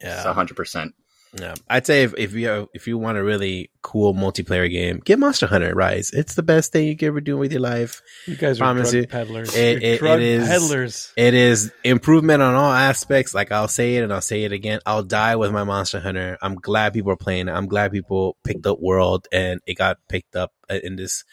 [0.00, 0.32] Yeah.
[0.32, 0.94] hundred percent.
[1.38, 5.18] Yeah, I'd say if, if you if you want a really cool multiplayer game, get
[5.18, 6.10] Monster Hunter Rise.
[6.10, 8.00] It's the best thing you could ever do with your life.
[8.26, 9.06] You guys are Promise you.
[9.06, 9.54] peddlers.
[9.54, 11.12] It- it- it is- peddlers.
[11.16, 13.34] It is improvement on all aspects.
[13.34, 14.80] Like I'll say it and I'll say it again.
[14.86, 16.38] I'll die with my Monster Hunter.
[16.40, 17.52] I'm glad people are playing it.
[17.52, 21.24] I'm glad people picked up World and it got picked up in this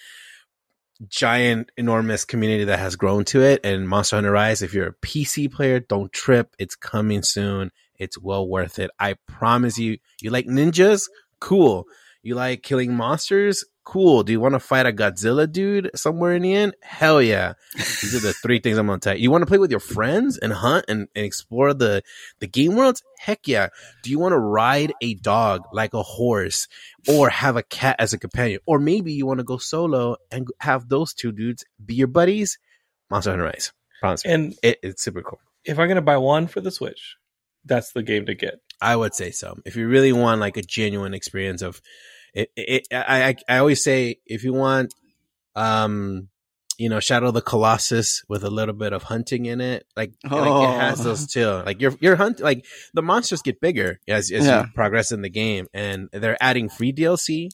[1.07, 3.61] giant, enormous community that has grown to it.
[3.63, 6.55] And Monster Hunter Rise, if you're a PC player, don't trip.
[6.59, 7.71] It's coming soon.
[7.99, 8.91] It's well worth it.
[8.99, 9.97] I promise you.
[10.21, 11.09] You like ninjas?
[11.39, 11.85] Cool.
[12.21, 13.65] You like killing monsters?
[13.85, 14.23] Cool.
[14.23, 16.73] Do you want to fight a Godzilla dude somewhere in the end?
[16.81, 17.53] Hell yeah.
[17.75, 19.23] These are the three things I'm gonna tell you.
[19.23, 22.01] You want to play with your friends and hunt and, and explore the
[22.39, 23.03] the game worlds?
[23.19, 23.67] Heck yeah.
[24.01, 26.69] Do you want to ride a dog like a horse
[27.09, 28.61] or have a cat as a companion?
[28.65, 32.57] Or maybe you want to go solo and have those two dudes be your buddies?
[33.11, 33.73] Monster Hunter Rise.
[33.99, 34.23] Promise.
[34.25, 35.39] And It, it's super cool.
[35.65, 37.17] if I'm going to buy one for the Switch,
[37.65, 38.55] that's the game to get.
[38.81, 39.55] I would say so.
[39.65, 41.81] If you really want like a genuine experience of
[42.33, 44.93] it, it I, I I always say if you want
[45.55, 46.27] um
[46.77, 50.11] you know Shadow of the Colossus with a little bit of hunting in it, like,
[50.23, 50.63] like Oh.
[50.63, 51.45] it has those too.
[51.65, 52.65] Like you're you're hunt like
[52.95, 54.61] the monsters get bigger as as Yeah.
[54.63, 57.49] you progress in the game, and they're adding free DLC.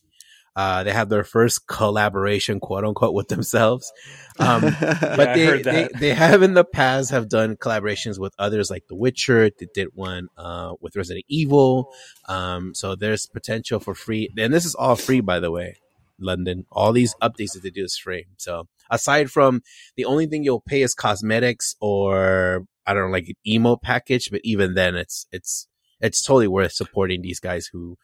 [0.59, 3.93] Uh, they have their first collaboration, quote unquote, with themselves.
[4.39, 8.85] Um, but they, they they have in the past have done collaborations with others like
[8.89, 9.51] The Witcher.
[9.57, 11.93] They did one uh, with Resident Evil.
[12.27, 15.77] Um, so there's potential for free, and this is all free, by the way.
[16.19, 18.25] London, all these updates that they do is free.
[18.35, 19.61] So aside from
[19.95, 24.29] the only thing you'll pay is cosmetics or I don't know, like an emo package,
[24.29, 25.69] but even then, it's it's
[26.01, 27.97] it's totally worth supporting these guys who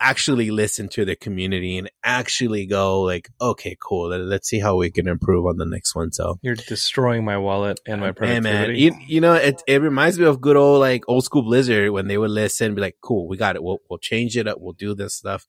[0.00, 4.08] actually listen to the community and actually go like, okay, cool.
[4.08, 6.10] let- Let's see how we can improve on the next one.
[6.12, 8.90] So, You're destroying my wallet and my Hey productivity.
[8.90, 11.90] man, you, you know, it, it reminds me of good old like old school Blizzard
[11.90, 13.62] when they would listen, be like, cool, we got it.
[13.62, 14.58] We'll, we'll change it up.
[14.60, 15.46] We'll do this stuff.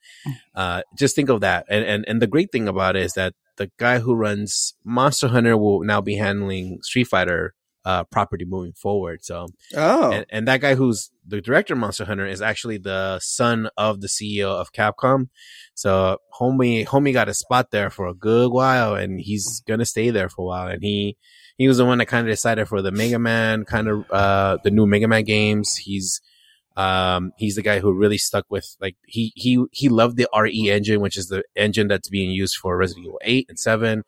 [0.55, 1.65] Uh, just think of that.
[1.69, 5.27] And, and, and the great thing about it is that the guy who runs Monster
[5.29, 7.53] Hunter will now be handling Street Fighter,
[7.85, 9.23] uh, property moving forward.
[9.23, 13.19] So, Oh, and, and that guy who's the director of Monster Hunter is actually the
[13.19, 15.29] son of the CEO of Capcom.
[15.73, 20.09] So homie, homie got a spot there for a good while and he's to stay
[20.09, 20.67] there for a while.
[20.67, 21.17] And he,
[21.57, 24.57] he was the one that kind of decided for the Mega Man kind of, uh,
[24.63, 25.75] the new Mega Man games.
[25.77, 26.21] He's,
[26.77, 30.69] um, he's the guy who really stuck with like, he, he, he loved the RE
[30.69, 34.03] engine, which is the engine that's being used for Resident Evil 8 and 7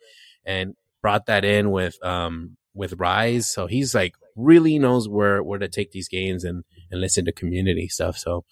[0.45, 3.51] and brought that in with, um, with Rise.
[3.51, 7.31] So he's like really knows where, where to take these games and, and listen to
[7.31, 8.17] community stuff.
[8.17, 8.45] So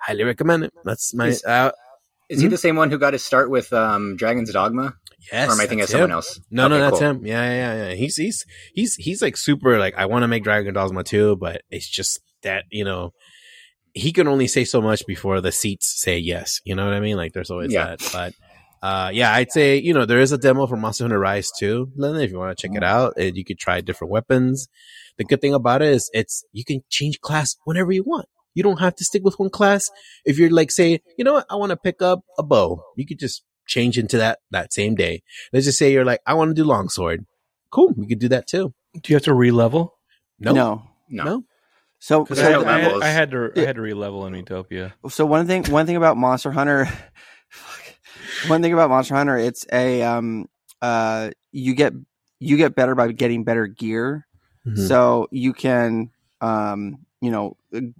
[0.00, 0.72] highly recommend it.
[0.84, 1.70] That's my, Is- uh,
[2.28, 2.50] Is he Mhm.
[2.50, 4.94] the same one who got his start with um, Dragon's Dogma?
[5.32, 5.48] yes.
[5.48, 6.40] or am I thinking of someone else?
[6.50, 7.08] No, no, Okay, that's cool.
[7.10, 7.26] him.
[7.26, 7.94] Yeah, yeah, yeah, yeah.
[7.94, 8.44] He's, he's,
[8.74, 12.20] he's, he's like super like, I want to make Dragon Dogma too, but it's just
[12.42, 13.12] that, you know,
[13.92, 16.60] he can only say so much before the seats say yes.
[16.64, 17.16] You know what I mean?
[17.16, 17.96] Like there's always Yeah.
[17.96, 18.34] that, but,
[18.82, 21.90] uh, yeah, I'd say, you know, there is a demo for Monster Hunter Rise too,
[21.96, 24.68] London, if you want to check it out and you could try different weapons.
[25.18, 28.26] The good thing about it is it's, you can change class whenever you want.
[28.54, 29.90] You don't have to stick with one class.
[30.24, 31.46] If you're like, say, you know what?
[31.50, 32.82] I want to pick up a bow.
[32.96, 35.22] You could just change into that, that same day.
[35.52, 37.26] Let's just say you're like, I want to do longsword.
[37.70, 37.94] Cool.
[37.96, 38.74] We could do that too.
[38.94, 39.94] Do you have to re-level?
[40.38, 40.54] Nope.
[40.54, 40.82] no.
[41.08, 41.24] No.
[41.24, 41.44] No.
[42.00, 43.02] So, so, I, There's no I, had.
[43.02, 44.92] I had to I had to re-level in Miitopia.
[45.10, 46.88] so one thing, one thing about Monster Hunter,
[48.48, 50.48] one thing about Monster Hunter, it's a um,
[50.82, 51.92] uh, you get
[52.38, 54.26] you get better by getting better gear.
[54.66, 54.88] Mhm.
[54.88, 56.10] So you can,
[56.40, 57.92] um, you know, g-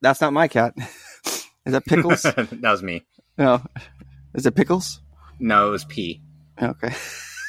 [0.00, 0.74] that's not my cat.
[1.66, 2.22] Is that Pickles?
[2.22, 3.04] that was me.
[3.36, 3.62] no,
[4.34, 5.00] is it Pickles?
[5.38, 6.20] No, it was P.
[6.60, 6.94] Okay.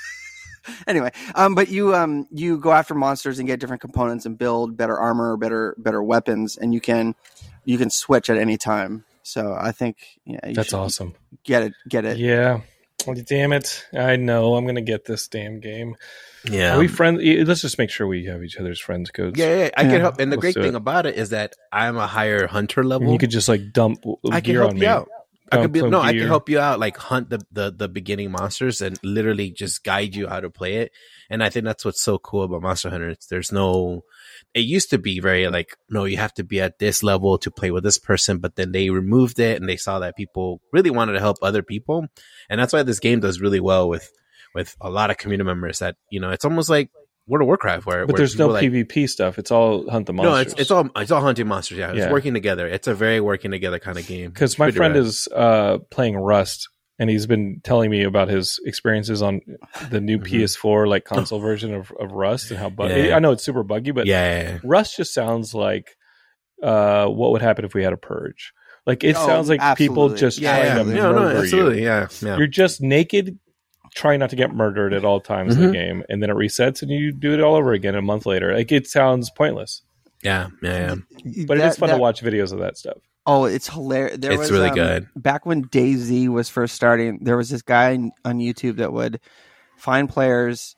[0.87, 4.75] anyway, um, but you um you go after monsters and get different components and build
[4.77, 7.15] better armor, better better weapons, and you can
[7.65, 9.05] you can switch at any time.
[9.23, 11.13] So I think yeah, you That's awesome.
[11.43, 12.17] Get it, get it.
[12.17, 12.61] Yeah.
[13.25, 13.87] Damn it!
[13.97, 15.95] I know I'm gonna get this damn game.
[16.47, 16.75] Yeah.
[16.75, 17.19] Are we friends?
[17.47, 19.39] Let's just make sure we have each other's friends codes.
[19.39, 19.89] yeah, yeah, I Yeah.
[19.89, 20.19] can help.
[20.19, 20.77] And the Let's great thing it.
[20.77, 23.11] about it is that I'm a higher hunter And level.
[23.11, 24.87] you could just like dump w- I can gear help on you me.
[24.87, 25.09] out.
[25.51, 26.21] I could be some no, I gear.
[26.21, 30.15] can help you out, like hunt the, the the beginning monsters and literally just guide
[30.15, 30.91] you how to play it.
[31.29, 33.09] And I think that's what's so cool about Monster Hunter.
[33.09, 34.03] It's, there's no,
[34.53, 37.49] it used to be very like, no, you have to be at this level to
[37.51, 40.89] play with this person, but then they removed it and they saw that people really
[40.89, 42.05] wanted to help other people,
[42.49, 44.11] and that's why this game does really well with
[44.53, 45.79] with a lot of community members.
[45.79, 46.89] That you know, it's almost like
[47.27, 49.39] World of Warcraft, where But where there's no like, PvP stuff.
[49.39, 50.33] It's all hunt the monsters.
[50.33, 51.77] no, it's it's all it's all hunting monsters.
[51.77, 52.11] Yeah, it's Yeah.
[52.11, 52.67] working together.
[52.67, 54.31] It's a very working together kind of game.
[54.31, 55.05] because It's my friend rad.
[55.05, 56.67] is uh, playing Rust,
[56.99, 59.41] and he's been telling me about his experiences on
[59.89, 60.25] the new Mhm.
[60.27, 63.07] PS4 like console version of, of Rust and how buggy.
[63.09, 63.15] Yeah.
[63.15, 64.57] I know it's super buggy, but yeah, yeah, yeah.
[64.63, 65.95] Rust just sounds like
[66.63, 68.53] uh, what would happen if we had a purge.
[68.85, 71.79] Like it Oh, sounds like people just Yeah, trying yeah, to no, no, murder absolutely,
[71.79, 71.85] you.
[71.85, 72.37] yeah, yeah.
[72.37, 73.37] You're just naked,
[73.95, 75.65] trying not to get murdered at all times in Mhm.
[75.67, 78.25] the game, and then it resets, and you do it all over again a month
[78.27, 78.53] later.
[78.53, 79.81] Like it sounds pointless,
[80.23, 80.95] yeah, yeah,
[81.25, 81.43] yeah.
[81.47, 82.97] but it That- is fun that- to watch videos of that stuff.
[83.27, 84.17] Oh, it's hilarious.
[84.17, 85.07] There It's was, really um, good.
[85.15, 89.19] Back when DayZ was first starting, there was this guy on- on YouTube that would
[89.77, 90.75] find players,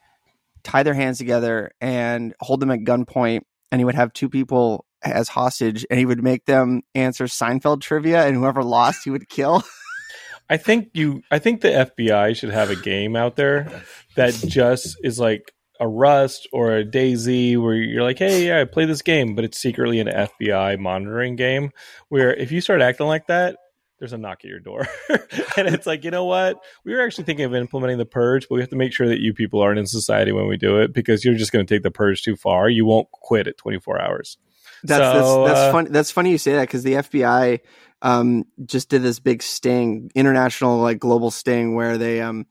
[0.62, 3.40] tie their hands together, and hold them at gunpoint,
[3.72, 7.80] and he would have two people as hostage, and he would make them answer Seinfeld
[7.80, 9.62] trivia, and whoever lost, he would kill.
[10.50, 11.22] I think you.
[11.30, 13.82] I think the FBI should have a game out there
[14.16, 15.50] that just is like
[15.80, 19.44] a Rust or a DayZ where you're like, "Hey, yeah, I play this game," but
[19.44, 21.70] it's secretly an FBI monitoring game.
[22.08, 23.56] Where if you start acting like that,
[23.98, 24.86] there's a knock at your door,
[25.56, 26.58] and it's like, you know what?
[26.84, 29.20] We were actually thinking of implementing the purge, but we have to make sure that
[29.20, 31.82] you people aren't in society when we do it because you're just going to take
[31.82, 32.68] the purge too far.
[32.68, 34.38] You won't quit at 24 hours.
[34.84, 35.90] That's So, that's that's uh, funny.
[35.90, 37.60] That's funny you say that because the FBI
[38.02, 42.46] um, just did this big sting, international like global sting, where they um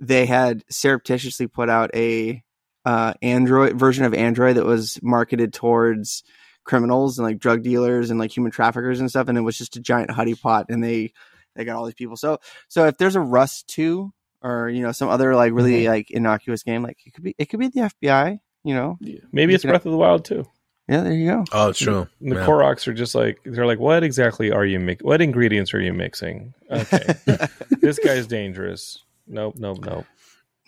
[0.00, 2.42] they had surreptitiously put out a
[2.84, 6.24] uh, Android version of Android that was marketed towards
[6.64, 9.76] criminals and like drug dealers and like human traffickers and stuff, and it was just
[9.76, 11.12] a giant honeypot, and they
[11.54, 12.16] they got all these people.
[12.16, 12.38] So
[12.68, 15.88] so if there's a Rust two or you know some other like really Mhm.
[15.88, 18.38] like innocuous game, like it could be it could be the FBI.
[18.64, 18.96] You know,
[19.32, 20.46] Maybe You it's can- Breath of the Wild too.
[20.88, 21.44] yeah, there you go.
[21.52, 22.06] Oh, it's true.
[22.20, 22.46] The Yeah.
[22.46, 25.02] Koroks are just like they're like, what exactly are you mix?
[25.02, 26.54] What ingredients are you mixing?
[26.70, 27.14] Okay,
[27.80, 28.98] this guy's dangerous.
[29.26, 30.06] Nope, nope, nope.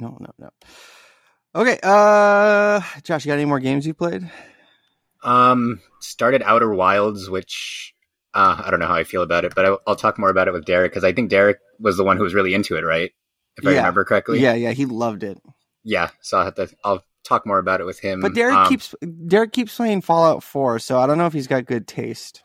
[0.01, 0.51] No, no, no.
[1.55, 4.29] Okay, uh, Josh, you got any more games you played?
[5.23, 7.95] Um, started Outer Wilds, which
[8.35, 10.49] uh, I don't know how I feel about it, but I, I'll talk more about
[10.49, 12.85] it with Derek because I think Derek was the one who was really into it,
[12.85, 13.13] right?
[13.57, 14.41] If I remember correctly.
[14.41, 15.39] Yeah, yeah, he loved it.
[15.85, 16.11] Yeah.
[16.21, 16.69] So I'll have to.
[16.83, 18.21] I'll talk more about it with him.
[18.21, 18.95] But Derek Um, keeps
[19.27, 22.43] Derek keeps playing Fallout Four, so I don't know if he's got good taste.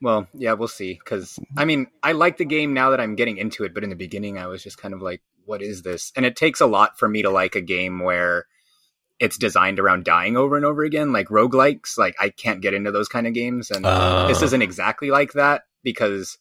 [0.00, 0.94] Well, yeah, we'll see.
[0.94, 3.90] Because I mean, I like the game now that I'm getting into it, but in
[3.90, 6.66] the beginning, I was just kind of like, "What is this?" And it takes a
[6.66, 8.44] lot for me to like a game where
[9.18, 11.96] it's designed around dying over and over again, like roguelikes.
[11.96, 14.26] Like I can't get into those kind of games, and Uh.
[14.28, 16.36] this isn't exactly like that because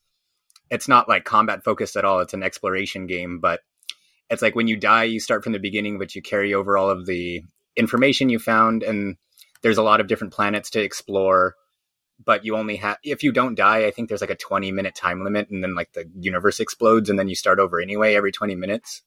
[0.69, 2.19] it's not like combat focused at all.
[2.19, 3.61] It's an exploration game, but
[4.29, 6.89] it's like when you die, you start from the beginning, but you carry over all
[6.89, 7.43] of the
[7.75, 9.17] information you found, and
[9.61, 11.55] there's a lot of different planets to explore.
[12.23, 14.95] But you only have if you don't die, I think there's like a 20 minute
[14.95, 18.31] time limit, and then like the universe explodes, and then you start over anyway every
[18.31, 19.01] 20 minutes.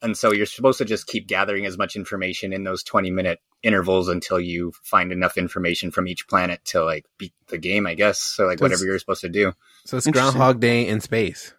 [0.00, 3.40] And so you're supposed to just keep gathering as much information in those 20 minute
[3.62, 7.94] intervals until you find enough information from each planet to like beat the game, I
[7.94, 8.18] guess.
[8.18, 9.52] So like That's- whatever you're supposed to do.
[9.84, 11.54] So it's Groundhog Day in space.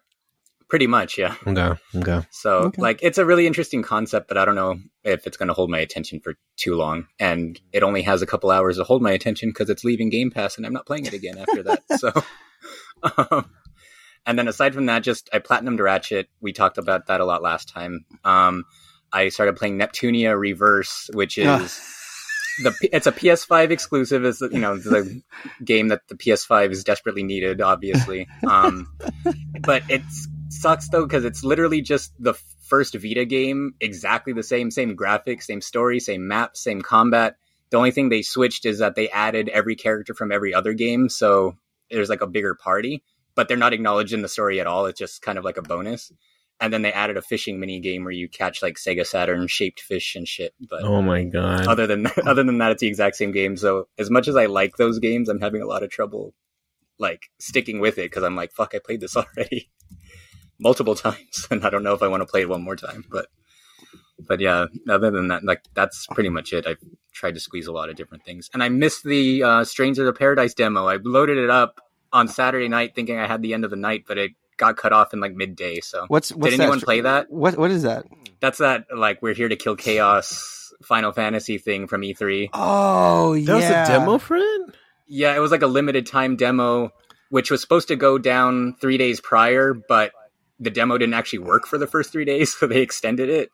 [0.68, 1.34] Pretty much, yeah.
[1.46, 1.74] Okay.
[1.94, 2.26] Okay.
[2.30, 2.80] So Okay.
[2.82, 5.70] like it's a really interesting concept, but I don't know if it's going to hold
[5.70, 7.06] my attention for too long.
[7.18, 10.30] And it only has a couple hours to hold my attention because it's leaving Game
[10.30, 11.82] Pass, and I'm not playing it again after that.
[11.98, 12.12] so,
[13.30, 13.50] um,
[14.26, 16.28] and then aside from that, just I platinumed Ratchet.
[16.40, 18.06] We talked about that a lot last time.
[18.24, 18.64] Um,
[19.12, 22.72] I started playing Neptunia Reverse, which is Ugh.
[22.80, 24.24] the it's a PS5 exclusive.
[24.24, 25.22] Is you know the
[25.62, 28.26] game that the PS5 is desperately needed, obviously.
[28.48, 28.88] Um,
[29.60, 30.02] but it
[30.48, 32.34] sucks though because it's literally just the
[32.66, 37.36] first Vita game, exactly the same, same graphics, same story, same map, same combat.
[37.70, 41.08] The only thing they switched is that they added every character from every other game,
[41.08, 41.56] so
[41.90, 43.02] there's like a bigger party,
[43.34, 44.86] but they're not acknowledged in the story at all.
[44.86, 46.12] It's just kind of like a bonus.
[46.60, 49.80] And then they added a fishing mini game where you catch like Sega Saturn shaped
[49.80, 50.54] fish and shit.
[50.70, 51.66] But Oh my god.
[51.66, 53.56] other than other than that, it's the exact same game.
[53.56, 56.32] So as much as I like those games, I'm having a lot of trouble
[56.96, 59.68] like sticking with it because I'm like, fuck, I played this already
[60.64, 63.04] multiple times, and I don't know if I want to play it one more time.
[63.08, 63.26] But
[64.18, 66.66] but yeah, other than that, like that's pretty much it.
[66.66, 66.78] I've
[67.12, 70.18] tried to squeeze a lot of different things, and I missed the uh, Stranger of
[70.18, 70.86] Paradise demo.
[70.88, 71.80] I loaded it up
[72.12, 74.92] on Saturday night thinking I had the end of the night, but it got cut
[74.92, 75.80] off in like midday.
[75.80, 76.84] So What's what's did anyone that?
[76.84, 77.30] play that?
[77.30, 78.06] What what is that?
[78.40, 82.50] That's that like we're here to kill chaos Final Fantasy thing from E E3.
[82.52, 84.60] Oh yeah, that was a demo for it.
[85.06, 86.92] Yeah, it was like a limited time demo,
[87.30, 90.12] which was supposed to go down three days prior, but
[90.60, 93.50] the demo didn't actually work for the first three days, so they extended it.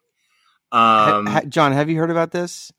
[0.73, 2.73] Um, ha- John, have you heard about this?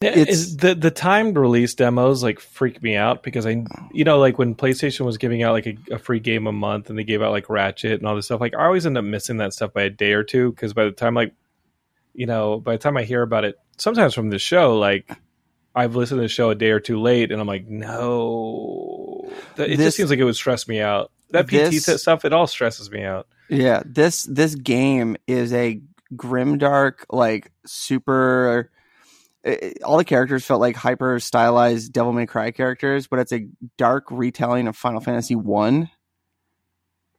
[0.00, 4.20] It's- is the the timed release demos like freak me out because I you know
[4.20, 7.02] like when PlayStation was giving out like a, a free game a month and they
[7.02, 9.52] gave out like Ratchet and all this stuff like I always end up missing that
[9.54, 11.34] stuff by a day or two because by the time like
[12.14, 15.10] you know by the time I hear about it sometimes from the show like
[15.74, 19.68] I've listened to the show a day or two late and I'm like no it
[19.78, 21.50] This- just seems like it would stress me out that PT
[21.84, 25.80] this- stuff it all stresses me out Yeah, this this game is a
[26.14, 28.70] grimdark, like super.
[29.44, 33.46] it- all the characters felt like hyper stylized Devil May Cry characters, but it's a
[33.76, 35.90] dark retelling of Final Fantasy One.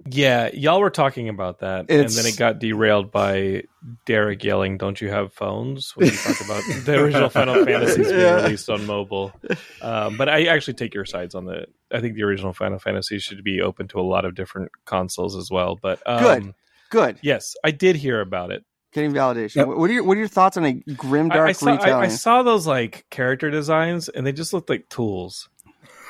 [0.06, 3.64] Yeah, y'all were talking about that, and then it got derailed by
[4.06, 8.20] Derek yelling, "Don't you have phones?" When you talk about the original Final Fantasies being
[8.20, 8.44] Yeah.
[8.44, 9.34] released on mobile.
[9.82, 11.66] Um, but I actually take your sides on the.
[11.92, 15.36] I think the original Final Fantasy should be open to a lot of different consoles
[15.36, 15.78] as well.
[15.82, 16.54] But um, Good.
[16.92, 18.64] Good, Yes, I did hear about it.
[18.94, 19.58] getting validation.
[19.58, 19.68] Yep.
[19.68, 22.06] What are your What are your thoughts on a grimdark I, I saw, I, retelling?
[22.06, 25.50] I saw those like character designs, and they just looked like tools.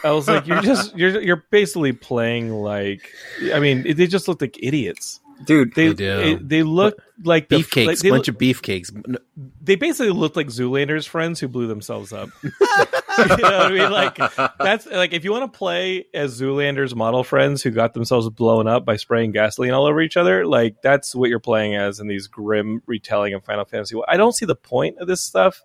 [0.04, 3.12] I was like, you're just you're you're basically playing like.
[3.54, 5.20] I mean, they just looked like idiots.
[5.44, 9.18] dude, They They they look like the Beefcakes, like, they bunch look- of beefcakes.
[9.62, 12.30] They basically looked like Zoolander's friends who blew themselves up.
[12.44, 13.92] you know what I mean?
[13.92, 14.18] Like
[14.58, 18.68] that's like if you want to play as Zoolander's model friends who got themselves blown
[18.68, 22.08] up by spraying gasoline all over each other, like that's what you're playing as in
[22.08, 23.98] these grim retelling of Final Fantasy.
[24.08, 25.62] I don't see the point of this stuff.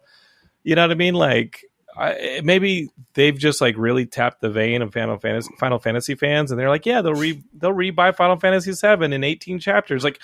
[0.65, 1.15] You know what I mean?
[1.15, 1.65] Like
[1.97, 6.15] I, eh, maybe they've just like really tapped the vein of Final Fantasy Final Fantasy
[6.15, 10.05] fans, and they're like, yeah, they'll re they'll rebuy Final Fantasy seven in 18 chapters.
[10.05, 10.21] Like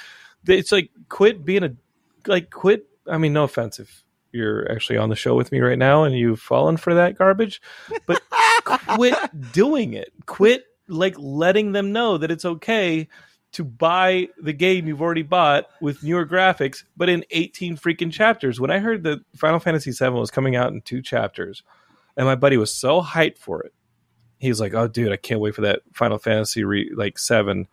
[0.46, 1.74] it's like quit being a
[2.26, 2.86] like quit.
[3.06, 4.02] I mean, no offense if
[4.32, 7.60] you're actually on the show with me right now and you've fallen for that garbage,
[8.06, 8.22] but
[8.64, 10.12] quit doing it.
[10.26, 13.08] Quit like letting them know that it's okay
[13.52, 18.60] to buy the game you've already bought with newer graphics, but in 18 freaking chapters.
[18.60, 21.62] When I heard that Final Fantasy VII was coming out in two chapters,
[22.16, 23.72] and my buddy was so hyped for it,
[24.38, 27.66] he was like, "Oh, dude, I can't wait for that Final Fantasy re- like seven,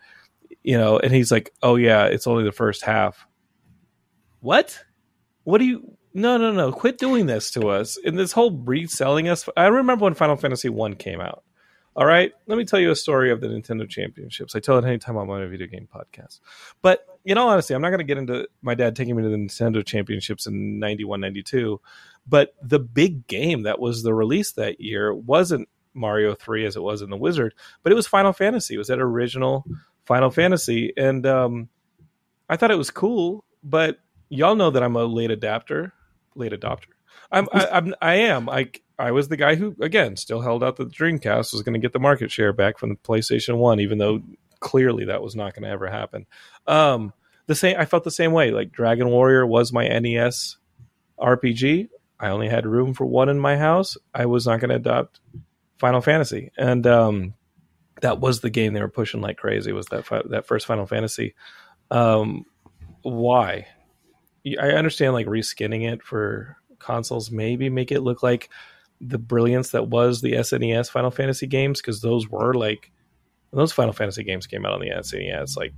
[0.63, 3.27] you know." And he's like, "Oh yeah, it's only the first half."
[4.39, 4.83] What?
[5.43, 5.97] What do you?
[6.13, 6.71] No, no, no!
[6.71, 7.97] Quit doing this to us.
[8.03, 9.47] And this whole reselling us.
[9.55, 11.43] I remember when Final Fantasy one came out.
[11.97, 14.55] All right, let me tell you a story of the Nintendo Championships.
[14.55, 16.41] I tell it anytime I'm on a video game podcast.
[16.83, 19.29] But in all honesty, I'm not going to get into my dad taking me to
[19.29, 21.81] the Nintendo Championships in 91, 92.
[22.27, 26.83] But the big game that was the release that year wasn't Mario 3 as it
[26.83, 28.75] was in The Wizard, but it was Final Fantasy.
[28.75, 29.65] It was that original
[30.05, 30.93] Final Fantasy.
[30.95, 31.67] And um,
[32.47, 33.97] I thought it was cool, but
[34.29, 35.93] y'all know that I'm a late adapter,
[36.35, 36.93] late adopter.
[37.31, 38.49] I'm, I, I'm, I am.
[38.49, 38.69] I,
[38.99, 41.79] I was the guy who, again, still held out that the Dreamcast was going to
[41.79, 44.21] get the market share back from the PlayStation One, even though
[44.59, 46.25] clearly that was not going to ever happen.
[46.65, 47.13] Um,
[47.45, 48.51] the same, I felt the same way.
[48.51, 50.57] Like Dragon Warrior was my NES
[51.19, 51.89] RPG.
[52.19, 53.97] I only had room for one in my house.
[54.13, 55.19] I was not going to adopt
[55.77, 57.35] Final Fantasy, and um,
[58.01, 59.71] that was the game they were pushing like crazy.
[59.71, 61.35] Was that fi- that first Final Fantasy?
[61.91, 62.45] Um,
[63.03, 63.67] why?
[64.59, 68.49] I understand like reskinning it for consoles, maybe make it look like
[68.99, 72.91] the brilliance that was the SNES Final Fantasy games because those were like
[73.51, 75.55] those Final Fantasy games came out on the SNES.
[75.57, 75.73] Like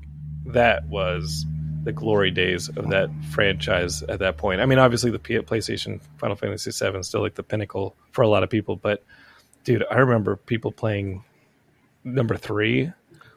[0.48, 1.46] that was
[1.84, 4.62] the glory days of that franchise at that point.
[4.62, 8.28] I mean, obviously the PlayStation Final Fantasy VII is still like the pinnacle for a
[8.28, 9.04] lot of people, but
[9.64, 11.24] dude, I remember people playing
[12.04, 12.92] number three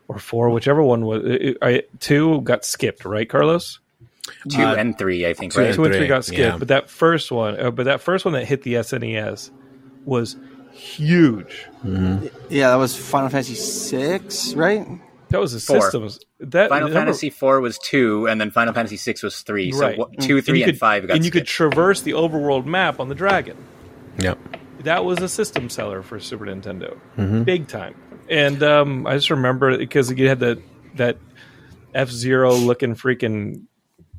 [0.09, 1.23] or four, whichever one was.
[1.25, 3.79] It, I, two got skipped, right, Carlos?
[4.49, 5.53] Two Uh, and three, I think.
[5.53, 5.67] two Right?
[5.69, 6.57] and two and three three, got skipped, yeah.
[6.57, 9.51] but that first one, uh, but that first one that hit the SNES
[10.05, 10.37] was
[10.73, 11.67] huge.
[11.85, 14.87] Yeah, that was Final Fantasy six, right?
[15.31, 15.81] That was the Four.
[15.81, 16.21] systems.
[16.41, 19.73] That Final number- Fantasy four was two, and then Final Fantasy six was three.
[19.73, 19.97] So Right.
[19.99, 23.01] wha- two, three, you and, could, five got and you could traverse the overworld map
[23.01, 23.57] on the dragon.
[24.19, 24.39] Yep.
[24.85, 27.45] that was a system seller for Super Nintendo, Mm-hmm.
[27.45, 27.95] big time.
[28.29, 30.59] And um, I just remember because you had that
[30.97, 31.17] that
[31.95, 33.63] F Zero looking freaking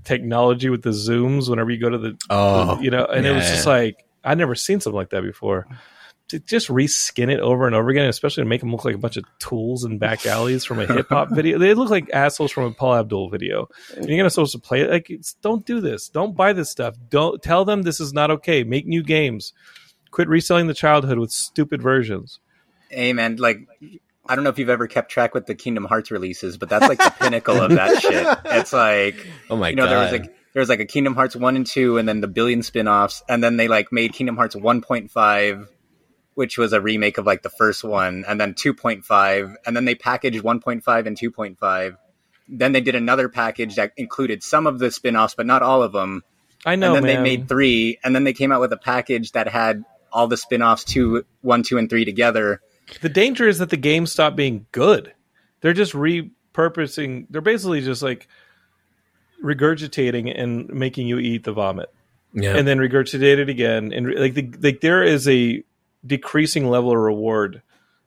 [0.03, 3.47] technology with the zooms whenever you go to the, Oh, you know, and it was
[3.47, 3.71] just yeah.
[3.73, 5.67] like I'd never seen something like that before.
[6.29, 8.97] To just reskin it over and over again, especially to make them look like a
[8.97, 11.59] bunch of tools and back alleys from a hip hop video.
[11.59, 13.67] They look like assholes from a Paula Abdul video.
[13.95, 16.07] And you're gonna supposed to play it like don't do this.
[16.09, 16.95] Don't buy this stuff.
[17.09, 18.63] Don't tell them this is not okay.
[18.63, 19.51] Make new games.
[20.11, 22.39] Quit reselling the childhood with stupid versions.
[22.89, 23.59] Hey man, like
[24.25, 26.87] I don't know if you've ever kept track with the Kingdom Hearts releases, but that's
[26.87, 28.25] like the pinnacle of that shit.
[28.45, 29.91] It's like Oh my you know god.
[29.91, 32.27] there was like there was like a Kingdom Hearts one and two, and then the
[32.27, 35.67] billion spin-offs, and then they like made Kingdom Hearts one point five,
[36.35, 39.75] which was a remake of like the first one, and then two point five, and
[39.75, 41.97] then they packaged one point five and two point five.
[42.47, 45.91] Then they did another package that included some of the spin-offs, but not all of
[45.91, 46.23] them.
[46.65, 47.23] I know, and then man.
[47.23, 50.37] they made three, and then they came out with a package that had all the
[50.37, 52.61] spin-offs two, one, two, and three together.
[53.01, 55.13] the danger is that the games stop being good.
[55.61, 57.27] They're just repurposing.
[57.29, 58.27] They're basically just like
[59.43, 61.93] regurgitating and making you eat the vomit.
[62.33, 62.55] yeah.
[62.55, 65.63] and then regurgitate it again and like the, like there is a
[66.05, 67.61] decreasing level of reward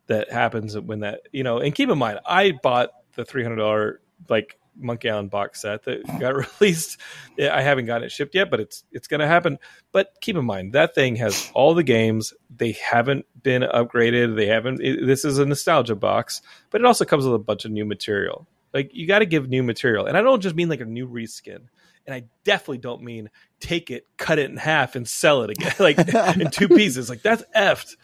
[0.09, 3.99] that happens when that you know and keep in mind i bought the $300
[4.29, 7.01] like monkey island box set that got released.
[7.39, 9.59] I haven't gotten it shipped yet but it's it's going to happen.
[9.93, 12.33] But keep in mind that thing has all the games.
[12.55, 14.37] They haven't been upgraded.
[14.37, 17.65] They haven't it, this is a nostalgia box but it also comes with a bunch
[17.65, 18.47] of new material
[18.77, 21.09] like you got to give new material and i don't just mean like a new
[21.09, 21.61] reskin
[22.07, 25.75] and I definitely don't mean take it, cut it in half, and sell it again,
[25.81, 25.99] like
[26.37, 27.11] in two pieces.
[27.11, 27.97] Like that's effed.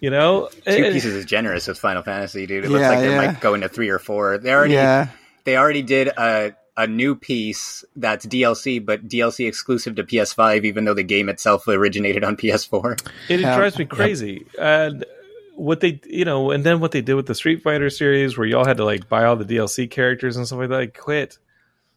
[0.00, 2.66] You know, Two Eh, pieces is generous with Final Fantasy, dude.
[2.66, 3.26] It looks like they yeah.
[3.26, 4.36] might go into three or four.
[4.36, 5.08] They already Yeah,
[5.44, 10.84] they already did a a new piece that's DLC, but DLC exclusive to PS5, even
[10.84, 13.00] though the game itself originated on PS4.
[13.30, 13.56] It, Yeah.
[13.56, 14.44] drives me crazy.
[14.60, 15.06] And
[15.54, 18.46] what they, you know, and then what they did with the Street Fighter series, where
[18.46, 20.76] y'all had to like buy all the DLC characters and stuff like that.
[20.76, 21.38] Like, quit,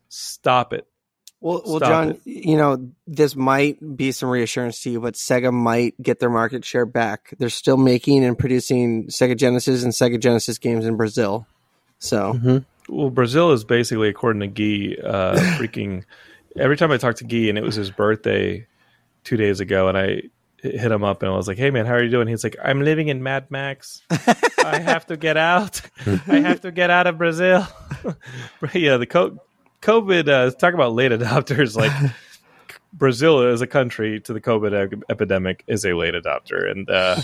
[0.10, 0.88] stop it.
[1.42, 2.22] Well, well, Stop John, it.
[2.26, 6.66] you know this might be some reassurance to you, but Sega might get their market
[6.66, 7.34] share back.
[7.38, 11.46] They're still making and producing Sega Genesis and Sega Genesis games in Brazil.
[12.00, 12.58] So Mm-hmm.
[12.88, 16.04] Well, Brazil is basically, according to Guy, uh, freaking.
[16.56, 18.68] Every time I talk to Guy, and it was his birthday
[19.24, 20.24] two days ago, and I
[20.72, 22.56] hit him up and I was like, "Hey, man, how are you doing?" He's like,
[22.64, 24.02] "I'm living in Mad Max.
[24.10, 25.82] I have to get out.
[26.28, 27.68] I have to get out of Brazil."
[28.74, 29.40] yeah, the co-
[29.82, 30.28] COVID.
[30.28, 31.76] Uh, talk about late adopters.
[31.86, 32.12] Like
[32.94, 37.18] Brazil as a country to the COVID ep- epidemic is a late adopter, and uh,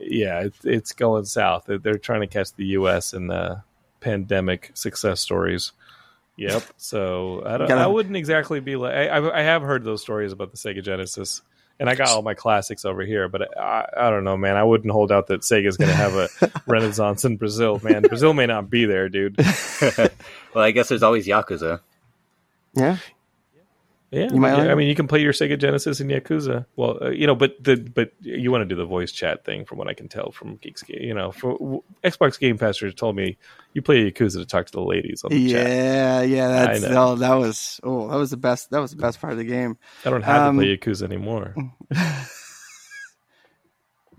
[0.00, 1.64] yeah, it's, it's going south.
[1.66, 3.12] They're, they're trying to catch the U.S.
[3.12, 3.62] in the
[4.00, 5.72] pandemic success stories.
[6.36, 6.62] Yep.
[6.78, 7.68] So I don't.
[7.68, 8.94] Gotta- I wouldn't exactly be like.
[8.94, 11.42] I, I I have heard those stories about the Sega Genesis,
[11.80, 13.28] and I got all my classics over here.
[13.28, 14.56] But I, I don't know, man.
[14.56, 16.28] I wouldn't hold out that Sega's going to have a
[16.66, 18.02] renaissance in Brazil, man.
[18.02, 19.36] Brazil may not be there, dude.
[19.98, 21.80] well, I guess there's always Yakuza.
[22.74, 22.98] Yeah.
[24.14, 24.76] Yeah, You might I like it.
[24.76, 26.64] mean, you can play your Sega Genesis in Yakuza.
[26.76, 29.64] Well, uh, you know, but the but you want to do the voice chat thing,
[29.66, 30.82] from what I can tell from Geeks.
[30.88, 33.36] You know, for, w- Xbox Game Passer told me
[33.74, 35.66] you play Yakuza to talk to the ladies on the chat.
[35.66, 38.70] Yeah, yeah, that's oh, that was oh, that was the best.
[38.70, 39.76] That was the best part of the game.
[40.04, 41.54] I don't have Um, to play Yakuza anymore.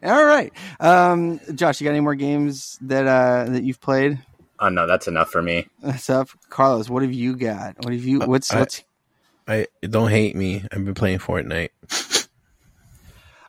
[0.04, 4.20] All right, um, Josh, you got any more games that uh that you've played?
[4.60, 5.68] Oh no, that's enough for me.
[5.84, 6.90] That's up, Carlos.
[6.90, 7.76] What have you got?
[7.84, 8.20] What have you?
[8.22, 8.84] What's I- what's?
[9.48, 10.64] I don't hate me.
[10.72, 11.70] I've been playing Fortnite.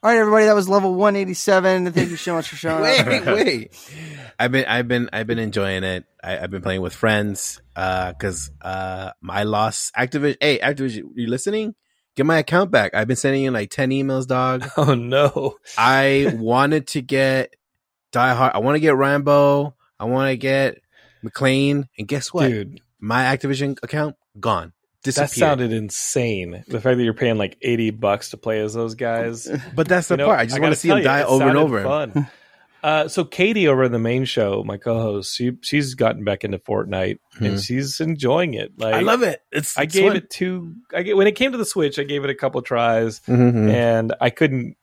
[0.02, 0.44] All right, everybody.
[0.44, 1.90] That was level one eighty seven.
[1.90, 3.06] Thank you so much for showing up.
[3.06, 3.90] wait, wait.
[4.38, 6.04] I've been, I've been, I've been enjoying it.
[6.22, 10.36] I, I've been playing with friends because uh, I lost Activision.
[10.40, 11.74] Hey, Activision, are you listening?
[12.14, 12.94] Get my account back.
[12.94, 14.68] I've been sending you like ten emails, dog.
[14.76, 15.56] Oh no!
[15.76, 17.56] I wanted to get
[18.12, 18.52] Die Hard.
[18.54, 19.74] I want to get Rambo.
[19.98, 20.78] I want to get
[21.24, 21.88] McClane.
[21.98, 22.48] And guess what?
[22.48, 24.72] Dude, My Activision account gone.
[25.14, 26.64] That sounded insane.
[26.66, 29.48] The fact that you're paying like eighty bucks to play as those guys.
[29.74, 30.40] but that's the You know, part.
[30.40, 31.82] I just want gotta see them you, die over and over.
[31.82, 32.28] Fun.
[32.82, 36.58] Uh, so Katie over in the main show, my co-host, she she's gotten back into
[36.58, 37.66] Fortnite and Mhm.
[37.66, 38.78] she's enjoying it.
[38.78, 39.40] Like I love it.
[39.50, 39.76] It's.
[39.76, 40.16] I it's gave fun.
[40.18, 40.74] it two.
[40.94, 43.72] I gave, when it came to the Switch, I gave it a couple tries, Mhm.
[43.72, 44.76] and I couldn't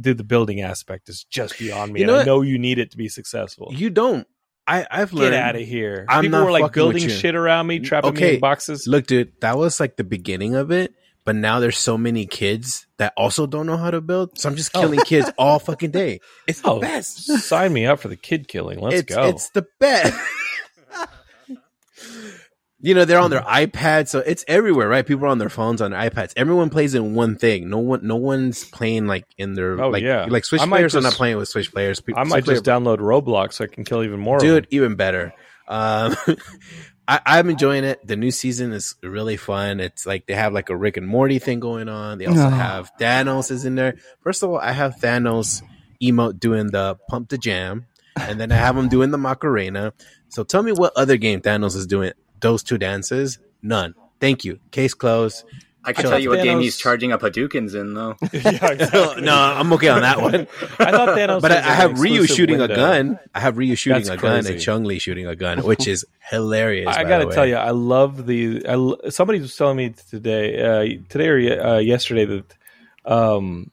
[0.00, 1.10] do the building aspect.
[1.10, 2.00] Is just beyond me.
[2.00, 2.26] You and know I what?
[2.26, 3.70] know you need it to be successful.
[3.76, 4.26] You don't.
[4.66, 6.06] I I've Get out of here!
[6.08, 8.86] I'm People not were like building shit around me, trapping me in boxes.
[8.86, 10.94] Look, dude, that was like the beginning of it.
[11.24, 14.38] But now there's so many kids that also don't know how to build.
[14.38, 14.80] So I'm just oh.
[14.80, 16.20] killing kids all fucking day.
[16.46, 17.26] It's the Oh, best.
[17.42, 18.80] sign me up for the kid killing.
[18.80, 19.28] Let's it's, go.
[19.28, 20.18] It's the best.
[22.82, 25.06] you know, they're on their iPads, so it's everywhere, right?
[25.06, 26.32] People are on their phones, on their iPads.
[26.36, 27.68] Everyone plays in one thing.
[27.68, 30.26] No one, no one's playing like in their Oh, like yeah.
[30.28, 32.00] like Switch I might players are not playing with Switch players.
[32.00, 34.36] Pe- I might Switch just player- download Roblox so I can kill even more.
[34.36, 34.68] of dude them.
[34.70, 35.32] even better
[35.68, 36.16] um
[37.06, 40.68] I, i'm enjoying it the new season is really fun it's like they have like
[40.68, 42.50] a rick and morty thing going on they also No.
[42.50, 43.94] have thanos is in there
[44.24, 45.62] first of all i have thanos
[46.02, 47.86] emote doing the pump the jam
[48.16, 49.92] and then i have him doing the macarena
[50.28, 54.58] so tell me what other game thanos is doing those two dances none thank you
[54.70, 55.44] case closed
[55.82, 56.10] I can Sure.
[56.10, 58.14] tell you what game he's charging up Hadoukens in though.
[58.32, 59.22] yeah, exactly.
[59.22, 60.34] no i'm okay on that one
[60.78, 61.40] I thought Thanos.
[61.40, 62.74] but I, was I an have Ryu shooting window.
[62.74, 63.18] a gun.
[63.34, 64.52] I have Ryu shooting That's a gun crazy.
[64.52, 66.86] and Chun-Li shooting a gun, which is hilarious.
[66.94, 68.62] I by got to tell you, I love the.
[68.66, 72.44] I, l- somebody was telling me today, uh, today or uh, yesterday that
[73.10, 73.70] um,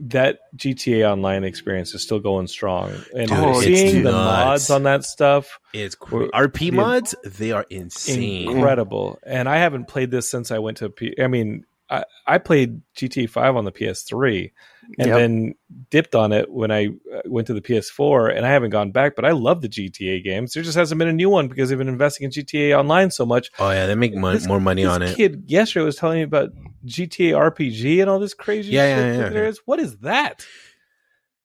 [0.00, 5.04] that GTA Online experience is still going strong, and Dude, seeing the mods on that
[5.04, 7.14] stuff It's cr- RP mods.
[7.24, 8.50] They are insane.
[8.50, 9.18] incredible.
[9.24, 10.90] And I haven't played this since I went to.
[10.90, 14.50] P- I mean, I, I played GTA Five on the PS3,
[14.98, 15.16] and Yep.
[15.18, 15.54] then
[15.90, 19.16] dipped on it when I uh, went to the PS4, and I haven't gone back.
[19.16, 20.52] But I love the GTA games.
[20.52, 23.24] There just hasn't been a new one because they've been investing in GTA Online so
[23.26, 23.50] much.
[23.58, 25.16] Oh yeah, they make mon- This- more money this on it.
[25.16, 26.50] kid yesterday was telling me about
[26.86, 29.48] GTA RPG and all this crazy Yeah, shit yeah, that yeah, there yeah.
[29.50, 29.60] is.
[29.64, 30.44] What is that?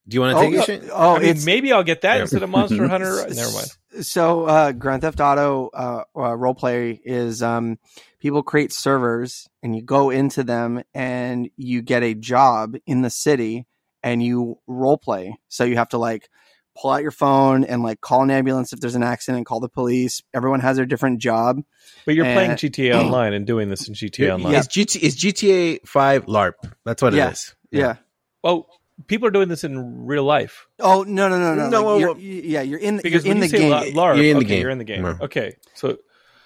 [0.07, 0.90] Do you want to Oh, take uh, a shit?
[0.91, 2.22] oh, I mean, it's maybe I'll get that Yeah.
[2.22, 3.26] instead of Monster Hunter.
[3.30, 3.68] Never mind.
[4.06, 7.78] So, uh, Grand Theft Auto uh, uh, roleplay is um,
[8.19, 13.09] people create servers and you go into them and you get a job in the
[13.09, 13.65] city
[14.03, 15.33] and you roleplay.
[15.47, 16.29] So you have to like
[16.77, 19.69] pull out your phone and like call an ambulance if there's an accident, call the
[19.69, 20.21] police.
[20.33, 21.61] Everyone has their different job.
[22.05, 24.55] But you're playing Uh, GTA Online and doing this in GTA Online.
[24.55, 26.53] Is GT is GTA Five LARP?
[26.85, 27.27] That's what Yeah.
[27.29, 27.55] it is.
[27.71, 27.95] Yeah.
[28.43, 28.67] Oh,
[29.07, 30.67] people are doing this in real life.
[30.79, 31.69] Oh no no no no!
[31.69, 33.93] No, Like, well, you're, well- yeah, you're in Because you're in when the say game.
[33.95, 34.61] LARP, You're in the okay, game.
[34.61, 35.05] You're in the game.
[35.05, 35.97] Okay, so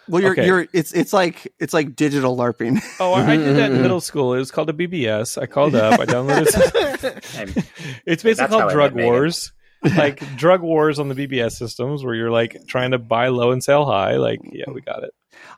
[0.08, 0.46] well, you're okay.
[0.46, 2.82] you're it's it's like it's like digital larping.
[3.00, 4.34] oh, I I did that in middle school.
[4.34, 5.42] It was called a BBS.
[5.42, 6.00] I called up.
[6.00, 7.38] I downloaded.
[7.40, 7.66] I'm-
[8.06, 8.94] it's basically called Drug.
[8.96, 9.52] Wars.
[9.98, 13.62] like drug wars on the BBS systems, where you're like trying to buy low and
[13.64, 14.16] sell high.
[14.16, 15.12] Like, yeah, we got it.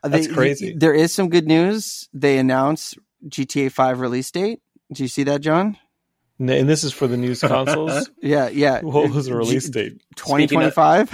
[0.04, 0.74] Uh, That's They- crazy.
[0.76, 2.10] There is some good news.
[2.14, 2.98] They announced
[3.28, 4.62] GTA Five release date.
[4.92, 5.78] Do you see that, John?
[6.40, 8.10] N- And this is for the news consoles.
[8.22, 8.82] Yeah, yeah.
[8.82, 10.02] what was the release date?
[10.16, 11.10] Twenty twenty five.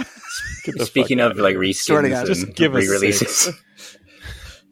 [0.80, 1.72] Speaking of like here.
[1.72, 3.58] Swear reskins Just give us re-releases, six.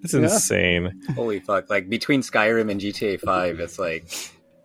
[0.02, 0.20] It's Yeah.
[0.20, 1.02] insane.
[1.14, 1.68] holy fuck!
[1.70, 4.08] Like between Skyrim and GTA Five, it's like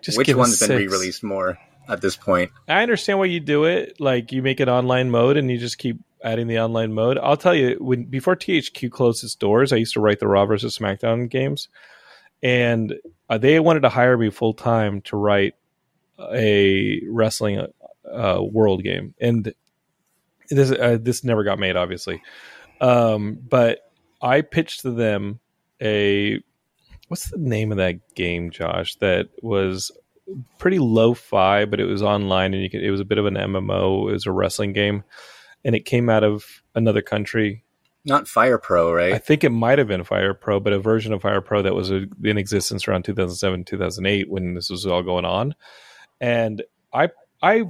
[0.02, 1.58] Just which one's been re-released more
[1.88, 2.52] at this point?
[2.68, 4.00] I understand why you do it.
[4.00, 7.20] Like you make it online mode and you just keep adding the online mode.
[7.20, 10.46] I'll tell you, when before THQ closed its doors, I used to write the Raw
[10.46, 11.68] versus SmackDown games,
[12.42, 12.96] and
[13.30, 15.54] uh, they wanted to hire me full time to write
[16.20, 17.66] a wrestling
[18.12, 19.54] uh, world game, and
[20.50, 22.22] this uh, this never got made, obviously.
[22.82, 25.40] Um, but I pitched to them
[25.82, 26.40] a
[27.08, 28.96] what's the name of that game, Josh?
[28.96, 29.92] That was
[30.58, 32.84] pretty low-fi, but it was online, and you could.
[32.84, 34.10] It was a bit of an MMO.
[34.10, 35.04] It was a wrestling game,
[35.64, 37.64] and it came out of another country.
[38.08, 39.14] Not Fire Pro, right?
[39.14, 41.74] I think it might have been Fire Pro, but a version of Fire Pro that
[41.74, 45.56] was in existence around 2007, 2008 when this was all going on.
[46.20, 46.64] And
[46.94, 47.10] I
[47.42, 47.64] I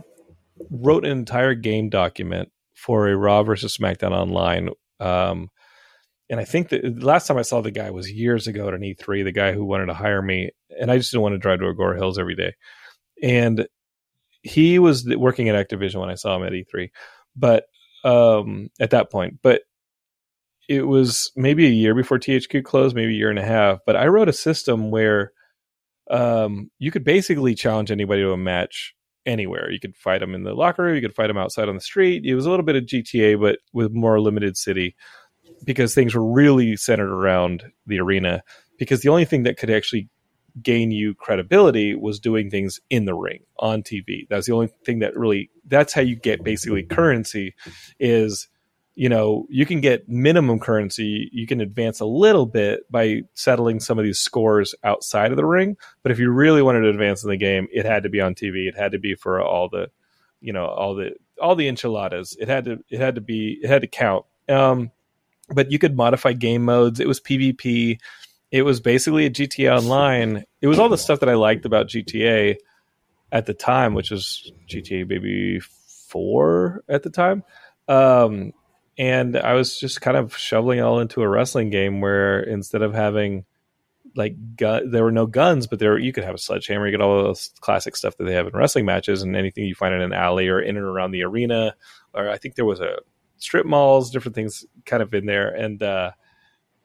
[0.69, 4.69] wrote an entire game document for a Raw versus SmackDown Online.
[4.99, 5.49] Um,
[6.29, 8.81] and I think the last time I saw the guy was years ago at an
[8.81, 11.59] E3, the guy who wanted to hire me, and I just didn't want to drive
[11.59, 12.53] to Agoura Hills every day.
[13.21, 13.67] And
[14.41, 16.89] he was working at Activision when I saw him at E3,
[17.35, 17.65] but
[18.03, 19.61] um, at that point, but
[20.67, 23.79] it was maybe a year before THQ closed, maybe a year and a half.
[23.85, 25.31] But I wrote a system where
[26.09, 28.95] um, you could basically challenge anybody to a match
[29.25, 29.71] anywhere.
[29.71, 31.81] You could fight them in the locker room, you could fight them outside on the
[31.81, 32.25] street.
[32.25, 34.95] It was a little bit of GTA, but with more limited city
[35.63, 38.43] because things were really centered around the arena.
[38.77, 40.09] Because the only thing that could actually
[40.61, 44.27] gain you credibility was doing things in the ring on TV.
[44.29, 45.49] That's the only thing that really.
[45.67, 47.55] That's how you get basically currency.
[47.99, 48.47] Is
[48.95, 51.29] you know you can get minimum currency.
[51.31, 55.45] You can advance a little bit by settling some of these scores outside of the
[55.45, 55.77] ring.
[56.01, 58.35] But if you really wanted to advance in the game, it had to be on
[58.35, 58.67] TV.
[58.67, 59.89] It had to be for all the,
[60.39, 62.37] you know, all the all the enchiladas.
[62.39, 64.25] It had to it had to be it had to count.
[64.47, 64.91] Um,
[65.49, 66.99] but you could modify game modes.
[66.99, 67.99] It was PvP.
[68.51, 70.45] It was basically a GTA Online.
[70.61, 72.55] It was all the stuff that I liked about GTA
[73.31, 77.43] at the time, which was GTA maybe four at the time.
[77.87, 78.53] Um,
[78.97, 82.81] and I was just kind of shoveling it all into a wrestling game where instead
[82.81, 83.45] of having
[84.15, 86.85] like gun, there were no guns, but there you could have a sledgehammer.
[86.85, 89.75] You get all those classic stuff that they have in wrestling matches, and anything you
[89.75, 91.75] find in an alley or in and around the arena.
[92.13, 92.99] Or I think there was a
[93.37, 95.49] strip malls, different things kind of in there.
[95.49, 96.11] And uh,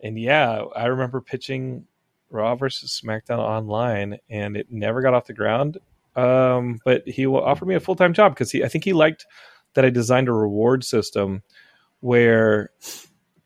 [0.00, 1.86] and yeah, I remember pitching
[2.30, 5.78] Raw versus SmackDown online, and it never got off the ground.
[6.16, 9.26] Um, but he offered me a full time job because he, I think he liked
[9.74, 11.42] that I designed a reward system
[12.00, 12.70] where,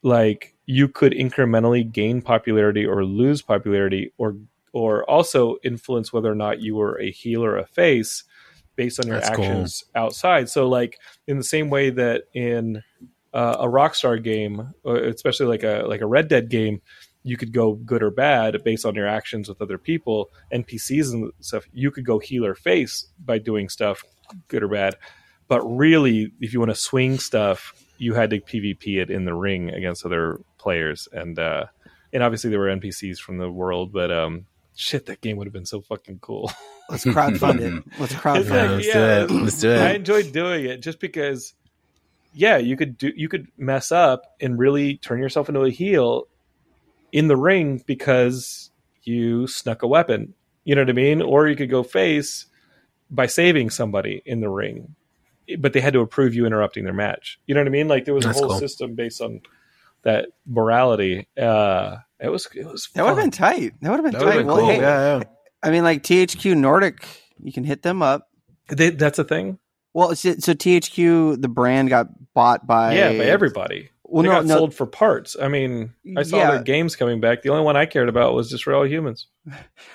[0.03, 4.37] like, you could incrementally gain popularity or lose popularity, or
[4.73, 8.25] or also influence whether or not you were a heel or a face
[8.77, 10.49] based on your That's actions outside.
[10.49, 12.83] So, like in the same way that in
[13.33, 16.83] uh, a Rockstar game, especially like a like a Red Dead game,
[17.23, 21.33] you could go good or bad based on your actions with other people, NPCs and
[21.41, 21.67] stuff.
[21.73, 24.05] You could go heel or face by doing stuff,
[24.49, 24.97] good or bad.
[25.49, 27.75] But really, if you want to swing stuff,
[28.05, 31.65] you had to PvP it in the ring against other players, and uh,
[32.13, 34.45] and obviously there were NPCs from the world, but um,
[34.77, 36.53] shit, that game would have been so fucking cool.
[36.91, 37.83] Let's crowdfund it.
[37.99, 38.93] Let's It's crowdfund like, let's yeah,
[39.27, 39.43] do it.
[39.43, 39.97] Let's do I it.
[39.97, 41.55] enjoyed doing it just because,
[42.35, 46.29] yeah, you could do you could mess up and really turn yourself into a heel
[47.11, 48.71] in the ring because
[49.03, 50.35] you snuck a weapon.
[50.65, 51.23] You know what I mean?
[51.23, 52.45] Or you could go face
[53.11, 54.95] by saving somebody in the ring,
[55.59, 57.39] but they had to approve you interrupting their match.
[57.47, 57.89] You know what I mean?
[57.89, 58.59] Like there was That's a whole cool.
[58.59, 59.41] system based on
[60.03, 61.29] that morality.
[61.37, 63.73] Uh, it was it was That would have been tight.
[63.81, 64.39] That would have been That tight.
[64.39, 64.69] been Well, cool.
[64.69, 65.25] hey, Yeah, yeah.
[65.63, 67.07] I mean, like THQ Nordic,
[67.43, 68.29] you can hit them up.
[68.69, 69.59] They, that's a thing.
[69.93, 73.91] Well, so, so THQ, the brand got bought by yeah, by everybody.
[74.15, 75.37] Well, they no, got no, sold for parts.
[75.41, 76.53] I mean, I saw Yeah.
[76.53, 77.43] their games coming back.
[77.43, 79.27] The only one I cared about was Destroy All Humans.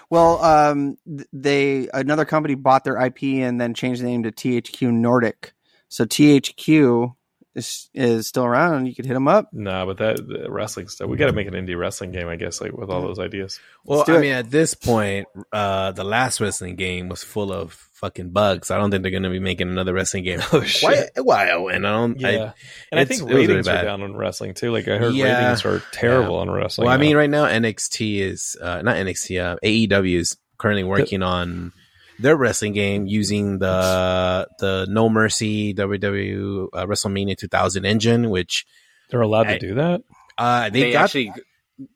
[0.09, 0.97] Well, um,
[1.31, 5.53] they another company bought their IP and then changed the name to THQ Nordic.
[5.87, 7.15] So THQ
[7.55, 8.85] is is still around.
[8.85, 9.49] You could hit them up.
[9.51, 11.09] Nah, but that the wrestling stuff.
[11.09, 13.59] We got to make an indie wrestling game, I guess, like with all those ideas.
[13.85, 14.19] Well, I it.
[14.21, 18.71] mean, at this point, uh, the last wrestling game was full of fucking bugs.
[18.71, 21.67] I don't think they're going to be making another wrestling game Oh quite a while.
[21.67, 22.19] And I don't.
[22.19, 22.53] Yeah, I,
[22.91, 24.71] and I think it was really ratings are down on wrestling too.
[24.71, 25.41] Like I heard Yeah.
[25.43, 26.85] ratings are terrible on wrestling.
[26.85, 29.41] well, I mean, right now NXT is uh, not NXT.
[29.43, 31.73] Uh, AEW is currently working on
[32.19, 38.65] their wrestling game using the the No Mercy WWE uh, WrestleMania 2000 engine, which
[39.09, 40.01] they're allowed to do that.
[40.37, 41.05] uh, they, They, got.
[41.05, 41.33] actually.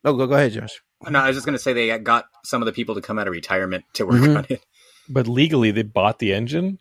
[0.05, 0.81] oh, go go ahead, Josh.
[1.09, 3.19] No, I was just going to say they got some of the people to come
[3.19, 4.37] out of retirement to work Mhm.
[4.37, 4.63] on it.
[5.09, 6.79] But legally, they bought the engine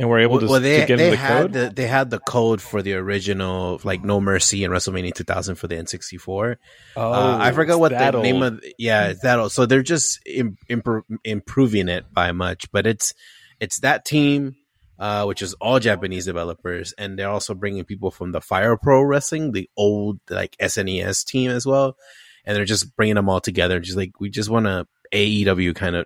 [0.00, 1.52] and were able to, well, they to get they into the had code.
[1.52, 5.68] the they had the code for the original like No Mercy and WrestleMania 2000 for
[5.68, 6.56] the N64.
[6.96, 9.52] oh, uh, I forgot what the that name of yeah it's that old.
[9.52, 13.14] so they're just Im- impro- improving it by much, but it's
[13.60, 14.56] it's that team.
[14.98, 19.00] Uh, which is all Japanese developers, and they're also bringing people from the Fire Pro
[19.00, 21.96] Wrestling, the old like SNES team as well.
[22.44, 23.80] and they're just bringing them all together.
[23.80, 26.04] Just like we just want to AEW kind of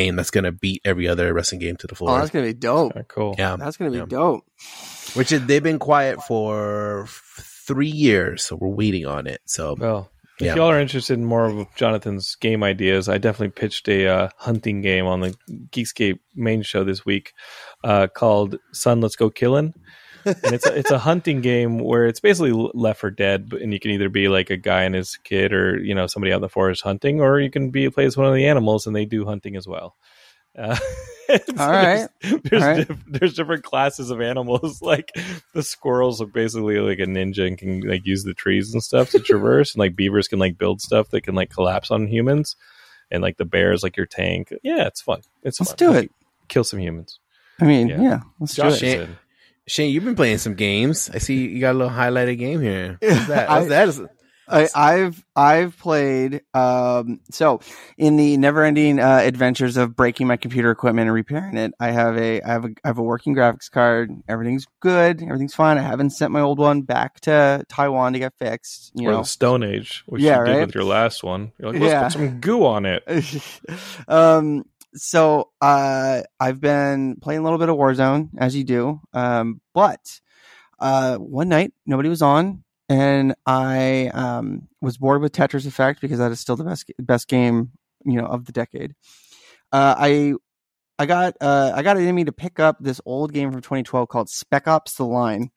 [0.00, 2.10] game that's gonna beat every other wrestling game to the floor.
[2.10, 2.20] Oh, floor.
[2.20, 2.92] that's gonna be dope.
[2.92, 3.34] Kinda cool.
[3.38, 4.06] yeah, That's gonna be Yeah.
[4.20, 4.44] dope.
[5.14, 7.06] which is, they've been quiet for
[7.66, 9.40] three years, so we're waiting on it.
[9.46, 10.10] So Well,
[10.40, 10.56] if Yeah.
[10.56, 14.82] y'all are interested in more of Jonathan's game ideas, I definitely pitched a uh, hunting
[14.82, 15.34] game on the
[15.72, 17.32] Geekscape main show this week
[17.82, 19.72] uh, called "Son, Let's Go Killin'."
[20.26, 23.80] And it's a, it's a hunting game where it's basically Left for Dead, and you
[23.80, 26.42] can either be like a guy and his kid, or you know somebody out in
[26.42, 29.04] the forest hunting, or you can be play as one of the animals, and they
[29.04, 29.96] do hunting as well.
[30.58, 30.74] Uh,
[31.28, 32.08] so All right.
[32.22, 32.88] There's, there's, All right.
[32.88, 34.80] diff- there's different classes of animals.
[34.82, 35.12] Like
[35.52, 39.10] the squirrels are basically like a ninja and can like use the trees and stuff
[39.10, 42.56] to traverse, and like beavers can like build stuff that can like collapse on humans,
[43.10, 44.52] and like the bears like your tank.
[44.62, 45.20] Yeah, it's fun.
[45.42, 45.76] It's Let's fun.
[45.76, 46.10] do Like, it.
[46.48, 47.18] Kill some humans.
[47.60, 48.00] I mean, Yeah.
[48.02, 49.08] yeah, let's Josh do is it.
[49.66, 49.70] In.
[49.70, 51.10] Shane, you've been playing some games.
[51.12, 52.98] I see you got a little highlighted game here.
[53.00, 53.48] What's that?
[53.48, 53.88] What's I- that?
[53.88, 54.02] Is-
[54.48, 57.58] I, I've I've played um so
[57.98, 61.74] in the never ending uh, adventures of breaking my computer equipment and repairing it.
[61.80, 64.12] I have a I have a I have a working graphics card.
[64.28, 65.20] Everything's good.
[65.20, 65.78] Everything's fine.
[65.78, 68.92] I haven't sent my old one back to Taiwan to get fixed.
[68.94, 71.50] You or know, the Stone Age, which Yeah, you did with your last one.
[71.58, 72.02] You're like, let's Yeah.
[72.04, 73.02] put some goo on it.
[74.06, 74.64] um
[74.96, 80.20] so uh i've been playing a little bit of warzone as you do um but
[80.80, 86.18] uh one night nobody was on and i um was bored with tetris effect because
[86.18, 87.70] that is still the best best game
[88.04, 88.94] you know of the decade
[89.72, 90.32] uh i
[90.98, 94.08] i got uh i got an enemy to pick up this old game from 2012
[94.08, 95.50] called spec ops the line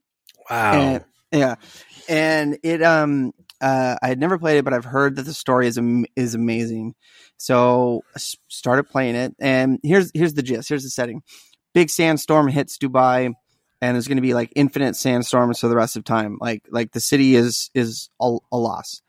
[0.50, 0.74] wow.
[0.74, 1.56] and, yeah,
[2.08, 5.68] and it um uh I had never played it, but I've heard that the story
[5.68, 5.80] is
[6.16, 6.96] is amazing.
[7.38, 8.04] So
[8.48, 10.70] started playing it, and here's here's the gist.
[10.70, 11.22] Here's the setting:
[11.74, 13.34] big sandstorm hits Dubai,
[13.82, 16.38] and there's going to be like infinite sandstorms for the rest of time.
[16.40, 19.02] Like like the city is is a, a loss.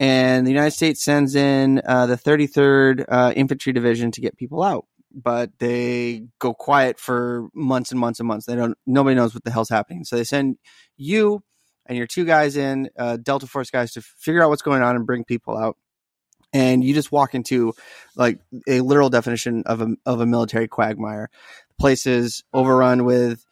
[0.00, 4.62] And the United States sends in uh, the 33rd uh, Infantry Division to get people
[4.62, 8.46] out, but they go quiet for months and months and months.
[8.46, 8.76] They don't.
[8.86, 10.04] Nobody knows what the hell's happening.
[10.04, 10.56] So they send
[10.96, 11.42] you
[11.86, 14.96] and your two guys in, uh, Delta Force guys, to figure out what's going on
[14.96, 15.76] and bring people out.
[16.52, 17.74] And you just walk into
[18.14, 18.38] like
[18.68, 21.28] a literal definition of a of a military quagmire.
[21.68, 23.44] The place is overrun with.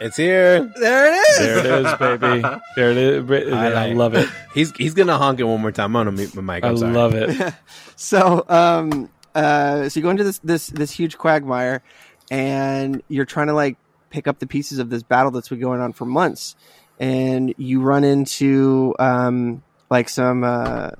[0.00, 0.60] it's here.
[0.78, 1.38] There it is.
[1.38, 2.60] There it is, baby.
[2.76, 3.24] There it is.
[3.24, 4.28] Ba- I, love it.
[4.54, 5.94] He's he's gonna honk it one more time.
[5.96, 6.64] I'm gonna mute my mic.
[6.64, 6.92] I I'm sorry.
[6.94, 7.54] love it.
[7.96, 11.82] so um uh so you go into this this this huge quagmire
[12.30, 13.76] and you're trying to like
[14.16, 16.56] pick up the pieces of this battle that's been going on for months.
[16.98, 20.92] And you run into um like some uh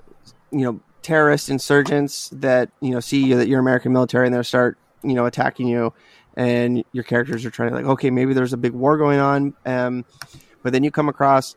[0.52, 4.42] you know terrorist insurgents that you know see you that you're American military and they
[4.42, 5.94] start you know attacking you.
[6.36, 9.54] And your characters are trying to like okay maybe there's a big war going on.
[9.64, 10.04] Um
[10.62, 11.56] but then you come across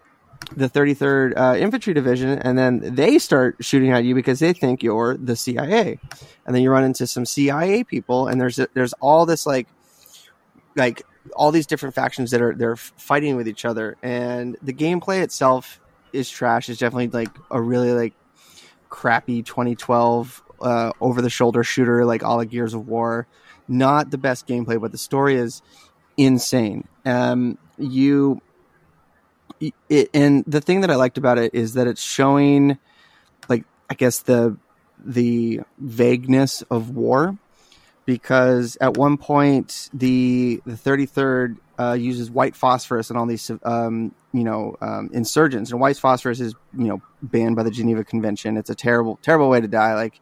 [0.56, 4.82] the 33rd uh, Infantry Division, and then they start shooting at you because they think
[4.82, 6.00] you're the CIA,
[6.46, 9.68] and then you run into some CIA people, and there's there's all this like
[10.76, 11.04] like
[11.36, 15.80] all these different factions that are they're fighting with each other, and the gameplay itself
[16.14, 16.70] is trash.
[16.70, 18.14] It's definitely like a really like
[18.90, 23.28] crappy 2012 uh, over the shoulder shooter like all the Gears of War.
[23.68, 25.62] Not the best gameplay, but the story is
[26.18, 26.88] insane.
[27.06, 28.42] Um, you
[29.90, 32.78] it, and the thing that I liked about it is that it's showing,
[33.48, 34.58] like, I guess the
[35.04, 37.38] the vagueness of war,
[38.10, 43.52] because at one point the the thirty third uh, uses white phosphorus and all these
[43.62, 48.04] um, you know um, insurgents, and white phosphorus is you know banned by the Geneva
[48.04, 48.58] Convention.
[48.58, 49.94] It's a terrible terrible way to die.
[49.94, 50.20] Like,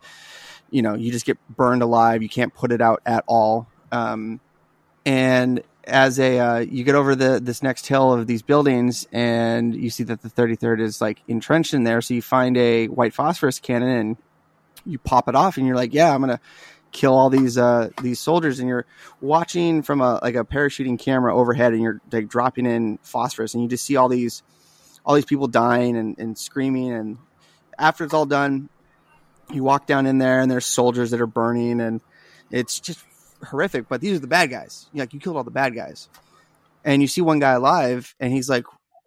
[0.70, 2.22] you know, you just get burned alive.
[2.22, 3.70] You can't put it out at all.
[3.90, 4.42] Um,
[5.06, 9.74] and as a uh, you get over the this next hill of these buildings and
[9.74, 13.14] you see that the 33rd is like entrenched in there so you find a white
[13.14, 14.18] phosphorus cannon and
[14.86, 16.42] you pop it off and you're like yeah i'm gonna
[16.92, 18.86] kill all these uh these soldiers and you're
[19.22, 23.64] watching from a like a parachuting camera overhead and you're like dropping in phosphorus and
[23.64, 24.42] you just see all these
[25.06, 27.18] all these people dying and, and screaming and
[27.78, 28.70] after it's all done
[29.54, 32.02] you walk down in there and there's soldiers that are burning and
[32.52, 33.00] it's just
[33.46, 34.88] horrific, but these are the bad guys.
[34.94, 36.10] Like you killed all the bad guys,
[36.84, 38.66] and you see one guy alive, and he's like,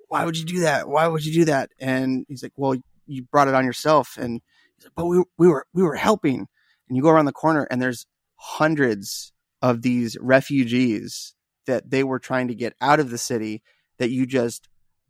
[0.08, 0.88] "Why would you do that?
[0.88, 2.76] Why would you do that?" And he's like, "Well,
[3.06, 4.40] you brought it on yourself." And
[4.76, 6.48] he's like, "But we we were we were helping."
[6.90, 8.04] And you go around the corner, and there's
[8.34, 11.34] hundreds of these refugees
[11.66, 13.62] that they were trying to get out of the city
[13.98, 14.68] that you just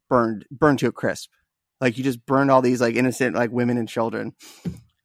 [0.09, 1.31] burned burned to a crisp.
[1.81, 4.35] Like you just burned all these like innocent like women and children.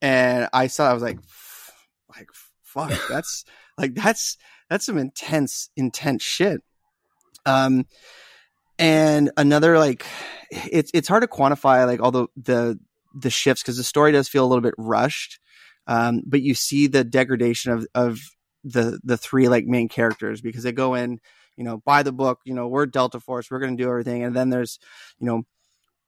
[0.01, 1.19] And I saw I was like
[2.15, 2.27] like
[2.63, 3.45] fuck, that's
[3.77, 4.37] like that's
[4.69, 6.61] that's some intense intense shit.
[7.45, 7.85] Um
[8.77, 10.05] and another like
[10.51, 12.77] it's it's hard to quantify like all the the
[13.13, 15.39] the shifts because the story does feel a little bit rushed.
[15.87, 18.19] Um, but you see the degradation of of
[18.63, 21.19] the the three like main characters because they go in,
[21.55, 24.23] you know, by the book, you know, we're Delta Force, we're going to do everything,
[24.23, 24.79] and then there's,
[25.19, 25.43] you know,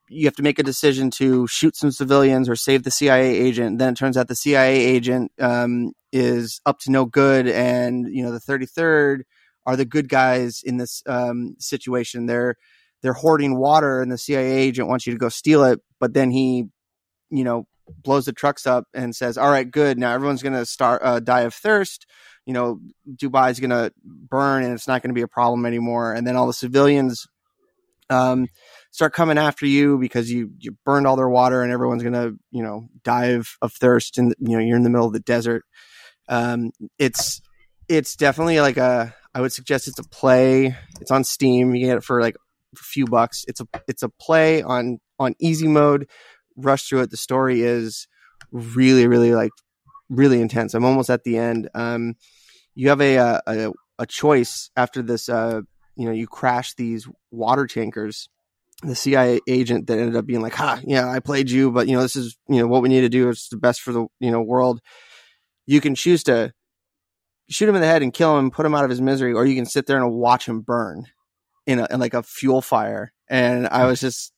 [0.10, 3.78] you have to make a decision to shoot some civilians or save the CIA agent.
[3.78, 8.24] Then it turns out the CIA agent um, is up to no good, and you
[8.24, 9.22] know the 33rd
[9.66, 12.26] are the good guys in this um, situation.
[12.26, 12.56] They're
[13.02, 16.32] they're hoarding water, and the CIA agent wants you to go steal it, but then
[16.32, 16.66] he,
[17.30, 17.68] you know,
[18.04, 19.98] blows the trucks up and says, "All right, good.
[19.98, 22.06] Now everyone's going to start uh, die of thirst.
[22.46, 22.80] You know,
[23.16, 26.36] Dubai's going to burn, and it's not going to be a problem anymore." And then
[26.36, 27.28] all the civilians
[28.10, 28.48] um,
[28.92, 32.38] start coming after you because you you burned all their water, and everyone's going to
[32.52, 35.20] you know die of, of thirst, and you know you're in the middle of the
[35.20, 35.64] desert.
[36.30, 37.42] Um, it's
[37.88, 40.76] it's definitely like a I would suggest it's a play.
[41.00, 41.76] It's on Steam.
[41.76, 42.36] You get it for like
[42.76, 43.46] a few bucks.
[43.48, 46.10] It's a it's a play on on easy mode.
[46.58, 47.12] Rush through it.
[47.12, 48.08] The story is
[48.52, 49.52] really really like
[50.10, 50.74] really intense.
[50.74, 51.70] I'm almost at the end.
[51.74, 52.16] Um,
[52.76, 55.30] you have a a, a choice after this.
[55.30, 55.62] Uh,
[55.96, 58.30] you know, you crash these water tankers.
[58.84, 61.96] The CIA agent that ended up being like, "Ha, yeah, I played you, but you
[61.96, 63.30] know, this is you know what we need to do.
[63.30, 64.82] It's the best for the you know world."
[65.66, 66.54] You can choose to
[67.50, 69.46] shoot him in the head and kill him, put him out of his misery, or
[69.46, 71.06] you can sit there and watch him burn
[71.66, 73.14] in, a, in like a fuel fire.
[73.30, 74.34] And I was just,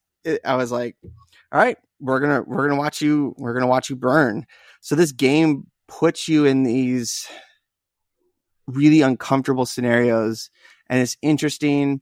[0.46, 3.96] I was like, all right, we're gonna we're gonna watch you we're gonna watch you
[3.96, 4.46] burn.
[4.82, 7.28] So this game puts you in these
[8.68, 10.50] really uncomfortable scenarios,
[10.90, 12.02] and it's interesting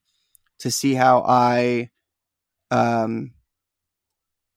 [0.60, 1.90] to see how I
[2.72, 3.32] um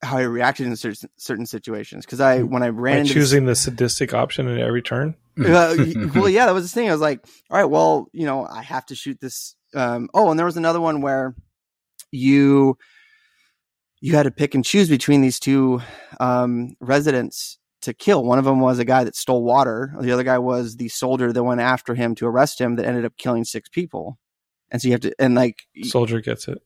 [0.02, 3.46] how I reacted in certain certain situations because I when I ran By into choosing
[3.46, 5.14] the sadistic option at every turn.
[5.38, 5.76] uh,
[6.14, 6.88] well, yeah, that was the thing.
[6.88, 9.54] I was like, all right, well, you know, I have to shoot this.
[9.74, 11.34] Um, oh, and there was another one where
[12.10, 12.76] you
[14.00, 15.80] you had to pick and choose between these two
[16.20, 18.24] um, residents to kill.
[18.24, 19.94] One of them was a guy that stole water.
[20.00, 23.04] The other guy was the soldier that went after him to arrest him that ended
[23.04, 24.18] up killing six people.
[24.70, 26.58] And so you have to, and like, Soldier gets it.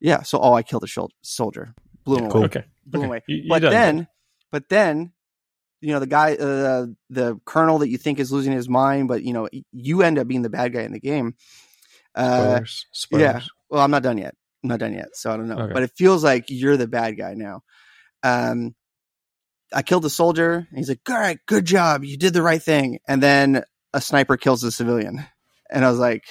[0.00, 0.22] yeah.
[0.22, 2.44] So, oh, I killed a shol- soldier, blew him Yeah, away.
[2.46, 2.64] Okay.
[2.86, 3.06] blew okay.
[3.08, 3.22] away.
[3.26, 4.08] You- you but done then,
[4.50, 5.12] but then,
[5.80, 9.22] you know, the guy, uh, the colonel that you think is losing his mind, but
[9.22, 11.34] you know, you end up being the bad guy in the game.
[12.14, 12.86] Uh, Spoilers.
[12.92, 13.22] Spoilers.
[13.22, 13.40] yeah.
[13.70, 14.34] Well, I'm not done yet.
[14.62, 15.58] I'm not done yet, so I don't know.
[15.58, 15.72] Okay.
[15.72, 17.62] But it feels like you're the bad guy now.
[18.22, 18.74] Um,
[19.72, 20.66] I killed the soldier.
[20.68, 22.04] And he's like, "All right, good job.
[22.04, 23.62] You did the right thing." And then
[23.92, 25.24] a sniper kills a civilian,
[25.70, 26.24] and I was like,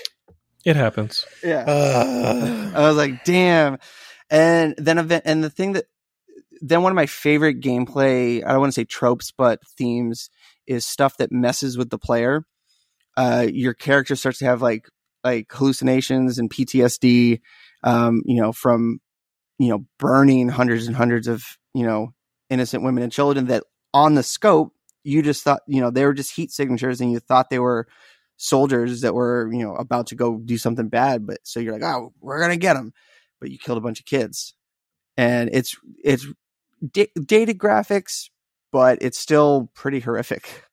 [0.66, 1.26] It happens.
[1.44, 1.64] "Yeah."
[2.76, 3.78] I was like, damn.
[4.30, 5.86] And then event and the thing that
[6.62, 10.30] then one of my favorite gameplay, I don't want to say tropes, but themes
[10.68, 12.46] is stuff that messes with the player.
[13.18, 14.88] Uh, your character starts to have like
[15.24, 17.42] like hallucinations and PTSD,
[17.84, 19.00] um, you know, from
[19.58, 22.14] you know burning hundreds and hundreds of you know
[22.50, 24.74] innocent women and children that on the scope
[25.04, 27.88] you just thought you know they were just heat signatures and you thought they were
[28.38, 31.84] soldiers that were you know about to go do something bad but so you're like
[31.84, 32.94] oh we're gonna get them
[33.40, 34.54] but you killed a bunch of kids.
[35.18, 36.26] And it's it's
[36.92, 38.30] da- dated graphics
[38.72, 40.64] but it's still pretty horrific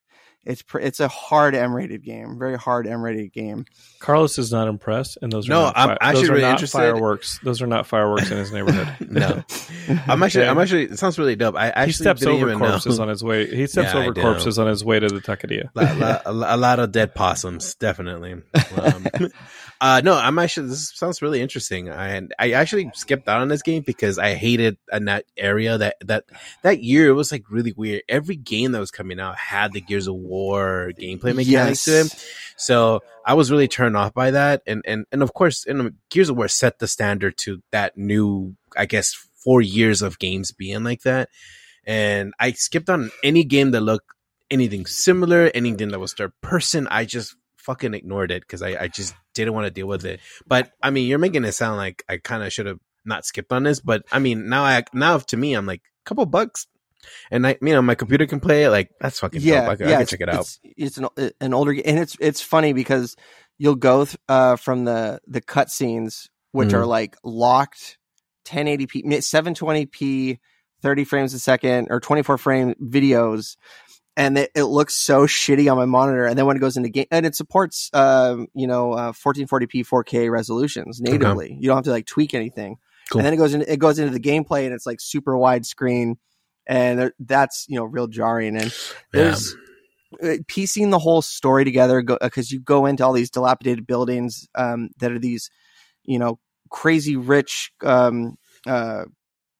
[0.47, 3.64] it's pr- it's a hard m rated game very hard m rated game
[3.98, 6.43] Carlos is not impressed, and those are No, not I'm fi- actually those are really
[6.44, 6.78] not interested.
[6.78, 7.40] fireworks.
[7.43, 8.89] Those are not fireworks in his neighborhood.
[9.10, 9.43] no,
[10.06, 10.51] I'm actually, Yeah.
[10.51, 10.85] I'm actually.
[10.85, 11.56] It sounds really dope.
[11.56, 13.02] I actually he steps didn't over even corpses know.
[13.05, 13.47] on his way.
[13.47, 15.70] He steps Yeah, over corpses on his way to the Taqueria.
[15.74, 18.36] La- la- a, lo- a lot of dead possums, definitely.
[18.77, 19.06] Um,
[19.81, 20.69] uh, no, I'm actually.
[20.69, 24.78] This sounds really interesting, and I actually skipped out on this game because I hated
[24.90, 26.24] in that area that that
[26.62, 27.09] that year.
[27.09, 28.03] It was like really weird.
[28.09, 32.27] Every game that was coming out had the Gears of War gameplay mechanics to it.
[32.57, 36.31] So I was really turned off by that, and and and of course, and Gears
[36.31, 40.85] of War set the standard to that new, I guess, four years of games being
[40.85, 41.28] like that.
[41.85, 44.11] And I skipped on any game that looked
[44.51, 46.89] anything similar, anything that was third person.
[46.90, 47.36] I just
[47.66, 50.20] fucking ignored it because I, I just didn't want to deal with it.
[50.47, 53.52] But I mean, you're making it sound like I kind of should have not skipped
[53.52, 53.80] on this.
[53.80, 56.66] But I mean, now I now to me, I'm like a couple bucks.
[57.30, 58.70] And I, you know, my computer can play it.
[58.70, 59.70] Like that's fucking yeah, dope.
[59.70, 60.40] I, can- yeah, I can check it out.
[60.40, 61.06] It's, it's an,
[61.40, 63.14] an older and it's it's funny because
[63.59, 66.74] you'll go th- uh, from the the cutscenes, which Mhm.
[66.78, 67.98] are like locked
[68.47, 70.38] 1080p, 720p,
[70.82, 73.56] 30 frames a second, or 24 frame videos,
[74.16, 76.24] and it, it looks so shitty on my monitor.
[76.26, 79.86] And then when it goes into game, and it supports, um, you know, uh, 1440p,
[79.86, 81.56] 4K resolutions natively.
[81.60, 82.76] You don't have to like tweak anything.
[83.10, 83.20] Cool.
[83.20, 86.14] And then it goes into it goes into the gameplay, and it's like super widescreen,
[86.66, 88.56] and there- that's you know real jarring.
[88.56, 88.74] And
[89.12, 89.55] there's
[90.22, 94.90] uh, piecing the whole story together because you go into all these dilapidated buildings um,
[94.98, 95.51] that are these,
[96.05, 96.38] you know,
[96.70, 98.36] crazy rich, um,
[98.66, 99.05] uh,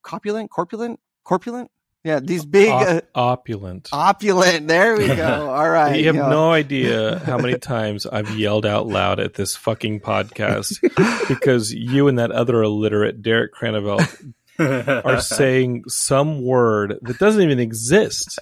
[0.03, 1.71] corpulent, corpulent, corpulent.
[2.07, 3.89] Yeah, these big Op- uh, opulent.
[3.93, 4.69] opulent.
[4.69, 5.51] There we go.
[5.51, 5.99] All right.
[5.99, 6.29] you have yeah.
[6.29, 10.79] no idea how many times I've yelled out loud at this fucking podcast
[11.29, 14.33] because you and that other illiterate Derek Cranevelt
[15.05, 18.39] are saying some word that doesn't even exist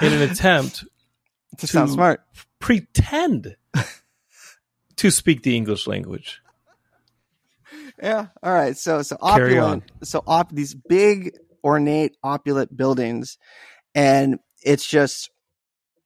[0.00, 0.86] in an attempt
[1.58, 2.22] to sound smart.
[2.60, 3.56] pretend
[4.96, 6.40] to speak the English language.
[8.02, 8.28] Yeah.
[8.42, 8.74] All right.
[8.74, 9.84] So so Carry opulent.
[10.02, 13.38] So op these big ornate opulent buildings,
[13.94, 15.30] and it's just,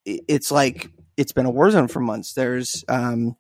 [0.07, 2.33] it's like it's been a war zone for months.
[2.33, 3.37] There's um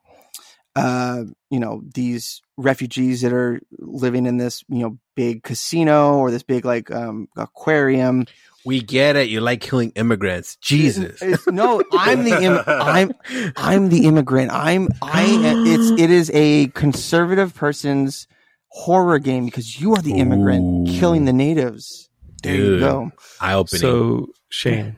[0.76, 6.30] uh you know these refugees that are living in this you know big casino or
[6.30, 8.26] this big like um aquarium.
[8.64, 9.28] We get it.
[9.28, 10.56] You like killing immigrants.
[10.56, 11.22] Jesus.
[11.22, 13.12] It's- no, I'm the Im- I'm
[13.56, 14.50] I'm the immigrant.
[14.52, 15.24] I'm I.
[15.66, 18.26] It's it is a conservative person's
[18.68, 20.98] horror game because you are the immigrant Ooh.
[20.98, 22.07] killing the natives.
[22.42, 22.80] There you Dude.
[22.80, 23.10] go.
[23.40, 23.80] Eye opening.
[23.80, 24.96] So, Shane,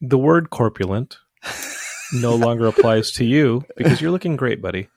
[0.00, 1.18] the word corpulent
[2.12, 4.88] no longer applies to you because you're looking great, buddy.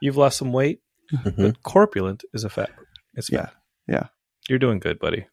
[0.00, 0.80] You've lost some weight,
[1.12, 1.36] Mhm.
[1.36, 2.70] but corpulent is a fat.
[3.14, 3.54] It's Yeah, fat.
[3.88, 4.06] yeah.
[4.48, 5.26] You're doing good, buddy.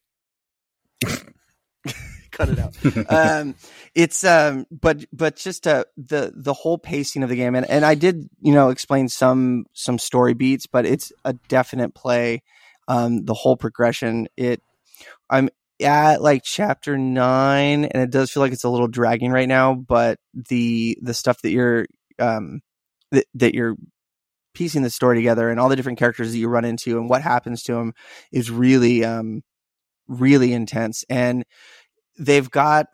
[2.31, 2.76] Cut it out.
[3.11, 3.55] um,
[3.95, 7.84] it's um, but but just uh, the the whole pacing of the game, and and
[7.84, 12.43] I did you know explain some some story beats, but it's a definite play.
[12.88, 14.27] Um, the whole progression.
[14.38, 14.61] It
[15.30, 15.49] I'm
[15.81, 19.73] at like chapter nine, and it does feel like it's a little dragging right now.
[19.73, 21.85] But the the stuff that you're
[22.19, 22.61] um
[23.11, 23.76] that that you're
[24.53, 27.22] piecing the story together, and all the different characters that you run into, and what
[27.22, 27.93] happens to them
[28.31, 29.41] is really um
[30.07, 31.03] really intense.
[31.10, 31.45] And
[32.18, 32.88] they've got.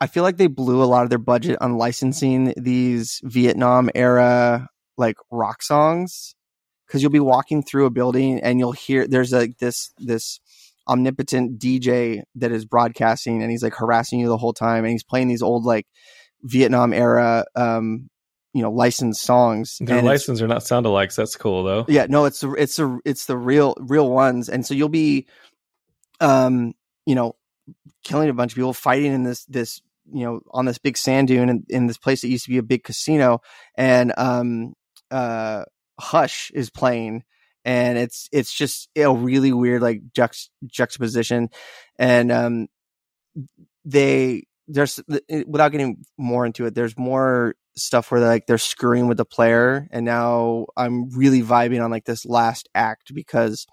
[0.00, 4.68] I feel like they blew a lot of their budget on licensing these Vietnam era
[4.98, 6.34] like rock songs
[6.86, 10.40] because you'll be walking through a building and you'll hear there's like this this
[10.88, 15.04] omnipotent DJ that is broadcasting and he's like harassing you the whole time and he's
[15.04, 15.86] playing these old like
[16.42, 18.08] Vietnam era um
[18.52, 21.14] you know licensed songs Their it's- are not sound alikes.
[21.14, 21.84] That's cool though.
[21.88, 25.26] yeah, no, it's it's the it's the real real ones, and so you'll be,
[26.20, 26.74] um,
[27.06, 27.34] you know,
[28.04, 29.80] killing a bunch of people, fighting in this this
[30.12, 32.58] you know on this big sand dune in, in this place that used to be
[32.58, 33.40] a big casino,
[33.76, 34.74] and um,
[35.10, 35.64] uh,
[35.98, 37.22] Hush is playing,
[37.64, 41.48] and it's it's just a really weird like juxt- juxtaposition,
[41.98, 42.68] and um,
[43.84, 45.00] they there's
[45.46, 49.24] without getting more into it, there's more stuff where they're, like they're screwing with the
[49.24, 53.66] player and now i'm really vibing on like this last act because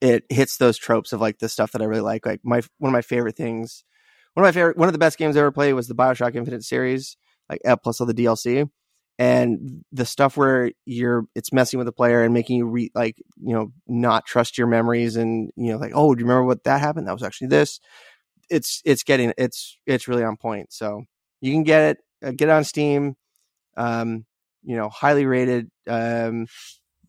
[0.00, 2.90] it hits those tropes of like the stuff that i really like like my one
[2.90, 3.84] of my favorite things
[4.34, 6.34] one of my favorite one of the best games i ever played was the bioshock
[6.34, 7.16] infinite series
[7.48, 8.68] like uh, plus all the dlc
[9.18, 13.16] and the stuff where you're it's messing with the player and making you re like
[13.42, 16.64] you know not trust your memories and you know like oh do you remember what
[16.64, 17.80] that happened that was actually this
[18.50, 21.02] it's it's getting it's it's really on point so
[21.40, 23.14] you can get it uh, get it on steam
[23.76, 24.24] um
[24.64, 26.46] you know highly rated um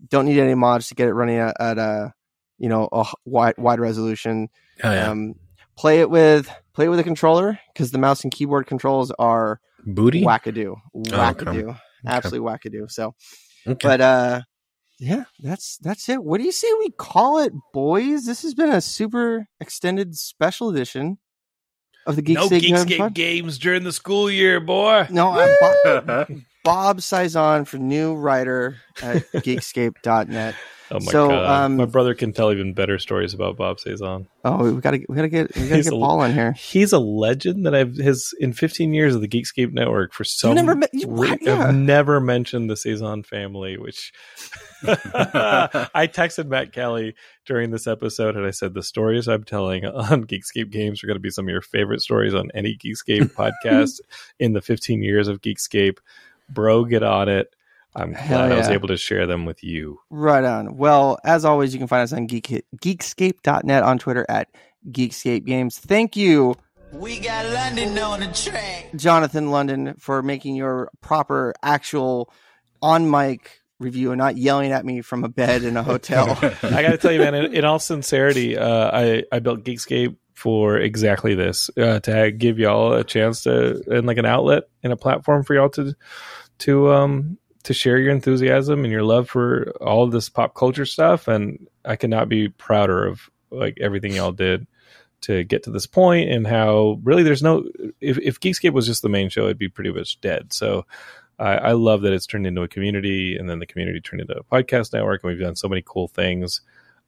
[0.09, 2.13] don't need any mods to get it running at, at a
[2.57, 4.47] you know a wide wide resolution
[4.83, 5.09] Oh, yeah.
[5.09, 5.33] um
[5.75, 9.59] play it with play it with a controller because the mouse and keyboard controls are
[9.85, 10.23] Booty?
[10.23, 11.79] wackadoo okay.
[12.07, 13.15] Wackadoo absolutely wackadoo so
[13.67, 13.87] Okay.
[13.87, 14.41] but uh
[14.99, 16.23] yeah that's that's it.
[16.23, 18.25] What do you say we call it boys?
[18.25, 21.17] This has been a super extended special edition
[22.07, 25.05] of the Geek no State Games Geekscape Pod- games during the school year, boy.
[25.11, 26.27] no i'm Bob,
[26.63, 30.55] Bob Saizen for new writer at geekscape.net
[30.89, 34.27] Oh my So, god, um, my brother can tell even better stories about Bob Saizen.
[34.45, 36.93] oh we gotta we gotta get we gotta He's get a- Paul on here He's
[36.93, 40.55] a legend that I've his in 15 years of the Geekscape network for some.
[40.55, 41.67] never met- you- re- Yeah.
[41.67, 44.13] I've never mentioned the Saizen family, which
[44.83, 47.15] I texted Matt Kelly
[47.45, 51.15] during this episode and I said the stories I'm telling on Geekscape games are going
[51.17, 53.99] to be some of your favorite stories on any Geekscape podcast
[54.39, 55.97] in the 15 years of Geekscape.
[56.49, 57.53] Bro, get on it.
[57.95, 59.99] I'm Hell glad I was able to share them with you.
[60.09, 60.77] Right on.
[60.77, 64.49] Well, as always, you can find us on geek, geekscape.net on Twitter at
[64.89, 65.79] Geekscape Games.
[65.79, 66.55] Thank you,
[66.91, 68.91] We got London on the track.
[68.95, 72.31] Jonathan London, for making your proper, actual,
[72.81, 76.37] on mic review and not yelling at me from a bed in a hotel.
[76.41, 77.35] I got to tell you, man.
[77.35, 82.59] In, in all sincerity, uh, I I built Geekscape for exactly this uh, to give
[82.59, 85.95] y'all a chance to and like an outlet and a platform for y'all to
[86.59, 87.37] to um
[87.67, 91.27] to share your enthusiasm and your love for all this pop culture stuff.
[91.27, 94.65] And I cannot be prouder of like everything y'all did
[95.19, 97.65] to get to this point and how really there's no
[97.99, 100.53] if, if Geekscape was just the main show, it'd be pretty much dead.
[100.53, 100.85] So
[101.37, 104.37] I, I love that it's turned into a community and then the community turned into
[104.37, 106.61] a podcast network and we've done so many cool things.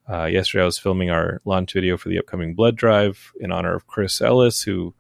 [0.09, 3.75] Uh, yesterday, I was filming our launch video for the upcoming blood drive in honor
[3.75, 4.93] of Chris Ellis, who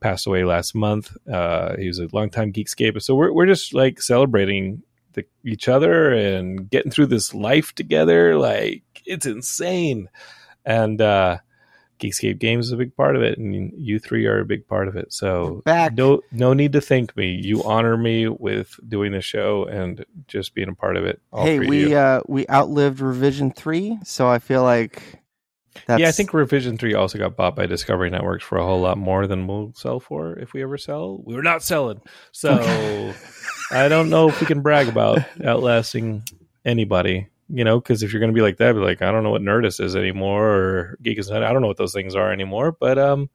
[0.00, 1.16] passed away last month.
[1.26, 3.00] Uh, he was a longtime Geekscape.
[3.00, 4.82] So we're, we're just like celebrating
[5.18, 8.38] the, each other and getting through this life together.
[8.38, 10.08] Like, it's insane.
[10.64, 11.38] And, uh,
[11.98, 14.88] Geekscape Games is a big part of it, and you three are a big part
[14.88, 15.12] of it.
[15.12, 17.40] So no no need to thank me.
[17.42, 21.20] You honor me with doing the show and just being a part of it.
[21.32, 25.17] All hey, we uh we outlived revision three, so I feel like
[25.86, 28.80] that's yeah, I think Revision Three also got bought by Discovery Networks for a whole
[28.80, 31.18] lot more than we'll sell for if we ever sell.
[31.22, 32.00] We're not selling,
[32.32, 33.14] so
[33.70, 36.24] I don't know if we can brag about outlasting
[36.64, 37.28] anybody.
[37.50, 39.30] You know, because if you're going to be like that, be like, I don't know
[39.30, 41.42] what Nerdist is anymore, or Geek is not.
[41.42, 42.72] I don't know what those things are anymore.
[42.72, 43.30] But um,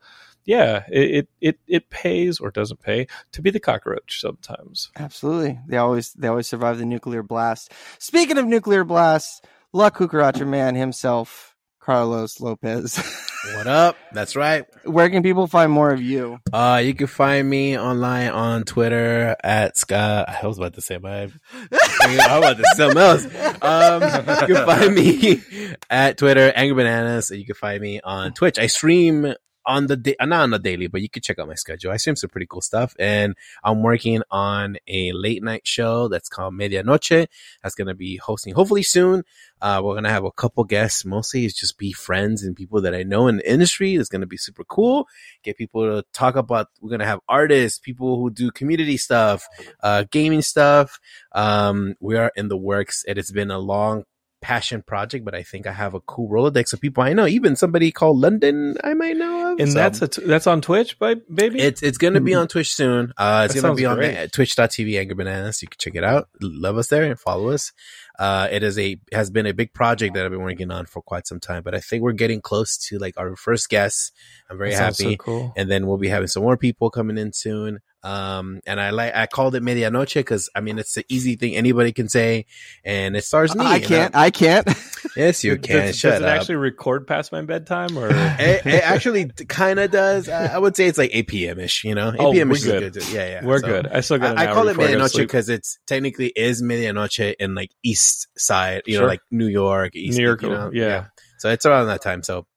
[0.45, 4.91] yeah, it, it it it pays or doesn't pay to be the cockroach sometimes.
[4.97, 5.59] Absolutely.
[5.67, 7.71] They always they always survive the nuclear blast.
[7.99, 9.41] Speaking of nuclear blasts,
[9.71, 11.52] La Cucaracha man himself,
[11.83, 12.99] Carlos Lopez.
[13.55, 13.97] What up?
[14.13, 14.63] That's right.
[14.85, 16.39] Where can people find more of you?
[16.53, 20.29] Uh, you can find me online on Twitter at Scott.
[20.29, 21.27] I was about to say my, I
[21.69, 23.25] was about to say something else.
[23.61, 25.41] Um, you can find me
[25.89, 27.31] at Twitter, Angry Bananas.
[27.31, 28.57] and You can find me on Twitch.
[28.57, 29.33] I stream
[29.65, 31.91] on the day, not on the daily, but you can check out my schedule.
[31.91, 36.29] I stream some pretty cool stuff, and I'm working on a late night show that's
[36.29, 37.27] called Medianoche.
[37.61, 39.23] That's gonna be hosting hopefully soon.
[39.61, 41.05] Uh, we're gonna have a couple guests.
[41.05, 43.95] Mostly, it's just be friends and people that I know in the industry.
[43.95, 45.07] It's gonna be super cool.
[45.43, 46.67] Get people to talk about.
[46.81, 49.47] We're gonna have artists, people who do community stuff,
[49.81, 50.99] uh, gaming stuff.
[51.31, 53.03] Um, we are in the works.
[53.07, 54.03] And It has been a long
[54.43, 57.25] passion project, but I think I have a cool Rolodex of people I know.
[57.25, 59.59] Even somebody called London, I might know of.
[59.59, 61.59] And So- that's a t- that's on Twitch, by baby.
[61.61, 63.13] it's it's gonna be on Twitch soon.
[63.17, 65.61] Uh, it's That gonna be on the, twitch.tv Angry Bananas.
[65.61, 66.27] You can check it out.
[66.41, 67.71] Love us there and follow us.
[68.19, 71.01] Uh, it is a has been a big project that I've been working on for
[71.01, 74.11] quite some time, but I think we're getting close to like our first guests.
[74.53, 75.17] I'm very That sounds so happy.
[75.17, 75.53] cool.
[75.57, 77.79] And then we'll be having some more people coming in soon.
[78.05, 81.55] Um, and I like I called it Medianoche because I mean it's the easy thing
[81.55, 82.45] anybody can say,
[82.83, 83.65] and it stars me.
[83.65, 84.15] I can't.
[84.15, 84.67] I can't.
[85.17, 85.87] Yes, you can.
[85.87, 86.39] Does, Shut does it up.
[86.39, 88.07] actually record past my bedtime or?
[88.11, 90.27] it, it actually kind of does.
[90.27, 91.59] I, I would say it's like 8 p.m.
[91.59, 91.83] ish.
[91.83, 92.49] You know, 8 Oh, p.m.
[92.51, 92.93] ish is good.
[92.93, 93.09] good.
[93.09, 93.45] Yeah, yeah.
[93.45, 93.87] We're So, good.
[93.87, 94.39] I still got.
[94.39, 97.53] I, I call it before I go to Medianoche because it's technically is Medianoche in
[97.53, 98.83] like East Side.
[98.87, 100.17] You know, like New York, East.
[100.17, 100.71] New York, you know?
[100.73, 101.07] yeah.
[101.37, 102.23] So it's around that time.
[102.23, 102.47] So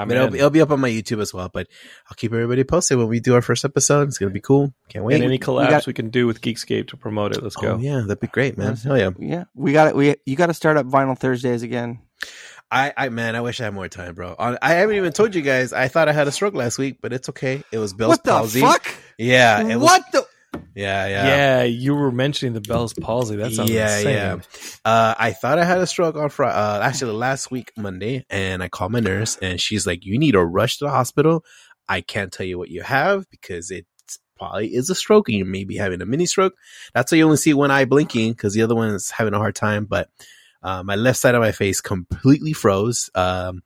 [0.00, 1.48] I'm but it'll, be- it'll be up on my YouTube as well.
[1.48, 1.68] But
[2.08, 4.08] I'll keep everybody posted when we do our first episode.
[4.08, 4.72] It's gonna be cool.
[4.88, 5.14] Can't wait.
[5.16, 7.42] and any collabs we, got- can do with Geekscape to promote it.
[7.42, 7.72] Let's go.
[7.72, 8.70] Oh yeah, that'd be great, man.
[8.70, 8.82] Yes.
[8.84, 9.10] Hell yeah.
[9.18, 9.96] yeah, we got it.
[9.96, 12.00] We you got to start up Vinyl Thursdays again.
[12.72, 14.36] I, I man, I wish I had more time, bro.
[14.38, 15.72] On- I haven't even told you guys.
[15.72, 17.64] I thought I had a stroke last week, but it's okay.
[17.72, 18.60] It was Bell's what the palsy.
[18.60, 18.94] fuck?
[19.18, 19.60] Yeah.
[19.60, 20.24] It was, what the?
[20.74, 21.26] Yeah, yeah.
[21.26, 21.62] Yeah.
[21.64, 23.36] you were mentioning the Bell's palsy.
[23.36, 24.14] That sounds yeah, insane.
[24.14, 24.38] yeah.
[24.84, 28.62] Uh, I thought I had a stroke on Friday, uh, actually last week, Monday, and
[28.62, 31.44] I called my nurse and she's like, you need to rush to the hospital.
[31.88, 33.86] I can't tell you what you have because it
[34.38, 36.54] probably is a stroke and you may be having a mini stroke.
[36.94, 39.38] That's why you only see one eye blinking because the other one is having a
[39.38, 39.86] hard time.
[39.86, 40.08] But,
[40.62, 43.10] uh, my left side of my face completely froze.
[43.14, 43.62] Um,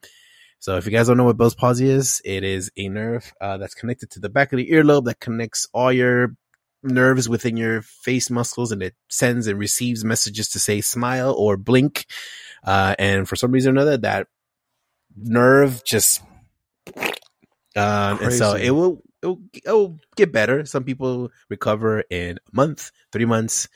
[0.58, 3.58] so if you guys don't know what Bell's palsy is, it is a nerve, uh,
[3.58, 6.34] that's connected to the back of the earlobe that connects all your
[6.84, 11.56] nerves within your face muscles and it sends and receives messages to say smile or
[11.56, 12.06] blink.
[12.62, 14.26] Uh, and for some reason or another, that
[15.16, 16.22] nerve just,
[17.76, 20.64] um, and so it will, it will, it will get better.
[20.64, 23.68] Some people recover in a month, three months,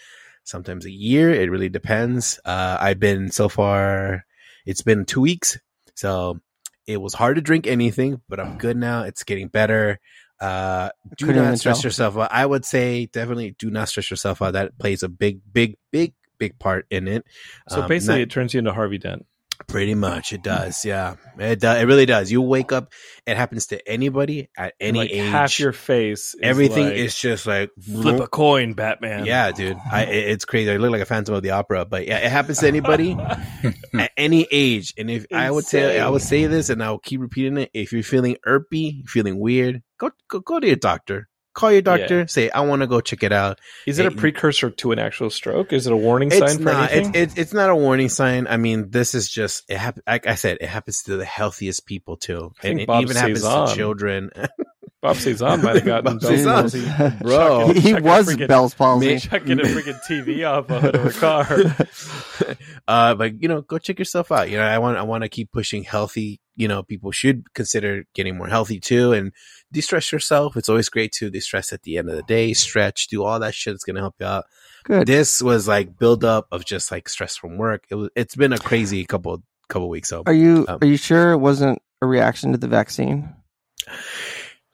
[0.45, 1.31] sometimes a year.
[1.31, 2.39] It really depends.
[2.45, 4.25] Uh, I've been so far,
[4.65, 5.59] it's been two weeks.
[5.95, 6.41] So
[6.87, 9.03] it was hard to drink anything, but I'm good now.
[9.03, 10.01] It's getting better.
[10.41, 11.89] Uh, do Couldn't not stress tell.
[11.89, 12.29] yourself out.
[12.33, 14.53] I would say definitely do not stress yourself out.
[14.53, 17.25] That plays a big, big, big, big part in it.
[17.69, 19.27] So Um, basically, not- it turns you into Harvey Dent.
[19.67, 20.85] pretty much it does.
[20.85, 21.83] Yeah, it does.
[21.83, 22.31] It really does.
[22.31, 22.93] You wake up.
[23.27, 25.29] It happens to anybody at any like age.
[25.29, 26.35] half your face.
[26.35, 29.27] Is everything like, is just like flip a coin, Batman.
[29.27, 29.77] Yeah, dude.
[29.91, 30.71] I, it's crazy.
[30.71, 33.17] I look like a Phantom of the Opera, but yeah, it happens to anybody
[33.99, 34.95] at any age.
[34.97, 37.71] And if I would say, I would say this, and I'll keep repeating it.
[37.75, 41.29] If you're feeling irpy, feeling weird, go go, go to your doctor.
[41.55, 42.29] Call your doctor.
[42.29, 43.59] Say, I want to go check it out.
[43.85, 45.73] Is it a precursor to an actual stroke?
[45.73, 46.93] Is it a warning It's sign for not.
[46.93, 47.15] anything?
[47.17, 48.47] It's, it's it's not a warning sign.
[48.47, 49.77] I mean, this is just it.
[49.77, 52.87] Hap- like I said, it happens to the healthiest people too, I think and it
[52.87, 53.69] Bob even happens Saizen.
[53.71, 54.31] to children.
[55.03, 56.45] Bob Saizen might have gotten Bob Bell's
[56.75, 56.89] Saizen.
[56.95, 57.19] palsy.
[57.25, 57.67] Bro.
[57.67, 59.19] Chucking- he chucking a was freaking- Bell's palsy.
[59.19, 62.57] Checking a freaking TV off a hood of a car.
[62.87, 64.49] uh, but you know, go check yourself out.
[64.51, 66.41] You know, I want I want to keep pushing healthy.
[66.59, 69.33] You know, people should consider getting more healthy too, and
[69.73, 70.57] de-stress yourself.
[70.57, 72.53] It's always great to de-stress at the end of the day.
[72.53, 73.75] Stretch, do all that shit.
[73.75, 74.45] It's gonna help you out.
[74.85, 75.07] Good.
[75.07, 77.85] This was like build up of just like stress from work.
[77.91, 78.11] It was.
[78.17, 80.09] It's been a crazy couple couple weeks.
[80.09, 83.35] So Are you Um, are you sure it wasn't a reaction to the vaccine?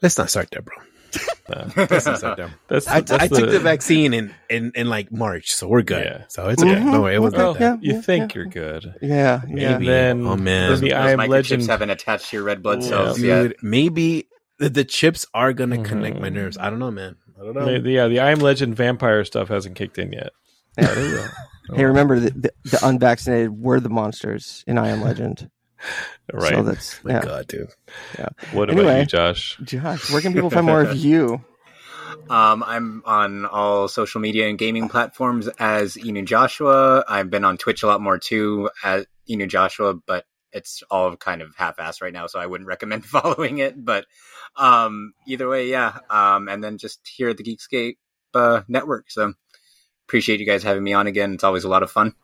[0.03, 0.77] let's not start there, bro.
[1.49, 2.39] Uh, Let's not
[2.69, 6.05] that's, I, that's I took the vaccine in, in, in like March, so we're good.
[6.05, 6.25] Yeah.
[6.29, 6.75] So it's okay.
[6.75, 6.93] Mhm.
[6.93, 7.61] No worry, it wasn't Well, that.
[7.61, 8.39] Yeah, you yeah, think yeah.
[8.39, 8.95] you're good.
[9.03, 9.73] Yeah, yeah.
[9.73, 9.87] Maybe.
[9.87, 10.71] Then, Oh, man.
[10.71, 11.63] then the Those I am microchips legend.
[11.67, 12.89] haven't attached to your red blood Yeah.
[12.89, 13.53] cells Dude, yet.
[13.63, 14.27] maybe
[14.59, 16.57] the, the chips are gonna connect my nerves.
[16.57, 17.17] I don't know, man.
[17.39, 17.65] I don't know.
[17.75, 20.31] The- the- yeah, the I am legend vampire stuff hasn't kicked in yet.
[20.79, 20.87] Yeah.
[20.89, 21.77] But it will.
[21.77, 25.51] Hey, remember the, the, the unvaccinated were the monsters in I Am Legend.
[26.33, 26.55] Right.
[26.55, 27.23] So that's my yeah.
[27.23, 27.69] God, dude.
[28.19, 28.31] Yeah.
[28.53, 29.01] what about Anyway.
[29.01, 29.59] you, Josh?
[29.63, 31.45] Josh, where can people find more of you?
[32.31, 37.05] Um, I'm on all social media and gaming platforms as Inu Joshua.
[37.07, 41.43] I've been on Twitch a lot more too as Inu Joshua, but it's all kind
[41.43, 43.83] of half-assed right now, so I wouldn't recommend following it.
[43.85, 44.07] But
[44.57, 45.99] um, either way, yeah.
[46.09, 47.97] Um, and then just here at the Geekscape
[48.33, 49.11] uh, network.
[49.11, 49.35] So
[50.07, 51.35] appreciate you guys having me on again.
[51.35, 52.15] It's always a lot of fun.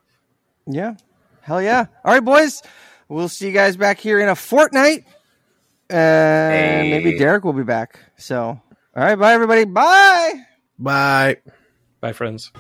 [0.67, 0.95] Yeah.
[1.43, 1.87] Hell yeah.
[2.05, 2.63] All right, boys.
[3.11, 5.05] We'll see you guys back here in a fortnight.
[5.91, 6.91] And Hey.
[6.91, 7.99] maybe Derek will be back.
[8.17, 8.63] So, all
[8.95, 9.17] right.
[9.17, 9.65] Bye, everybody.
[9.65, 10.33] Bye.
[10.79, 11.39] Bye.
[12.01, 12.53] Bye, friends.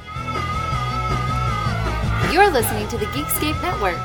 [2.33, 3.97] You're listening to the Geekscape Network.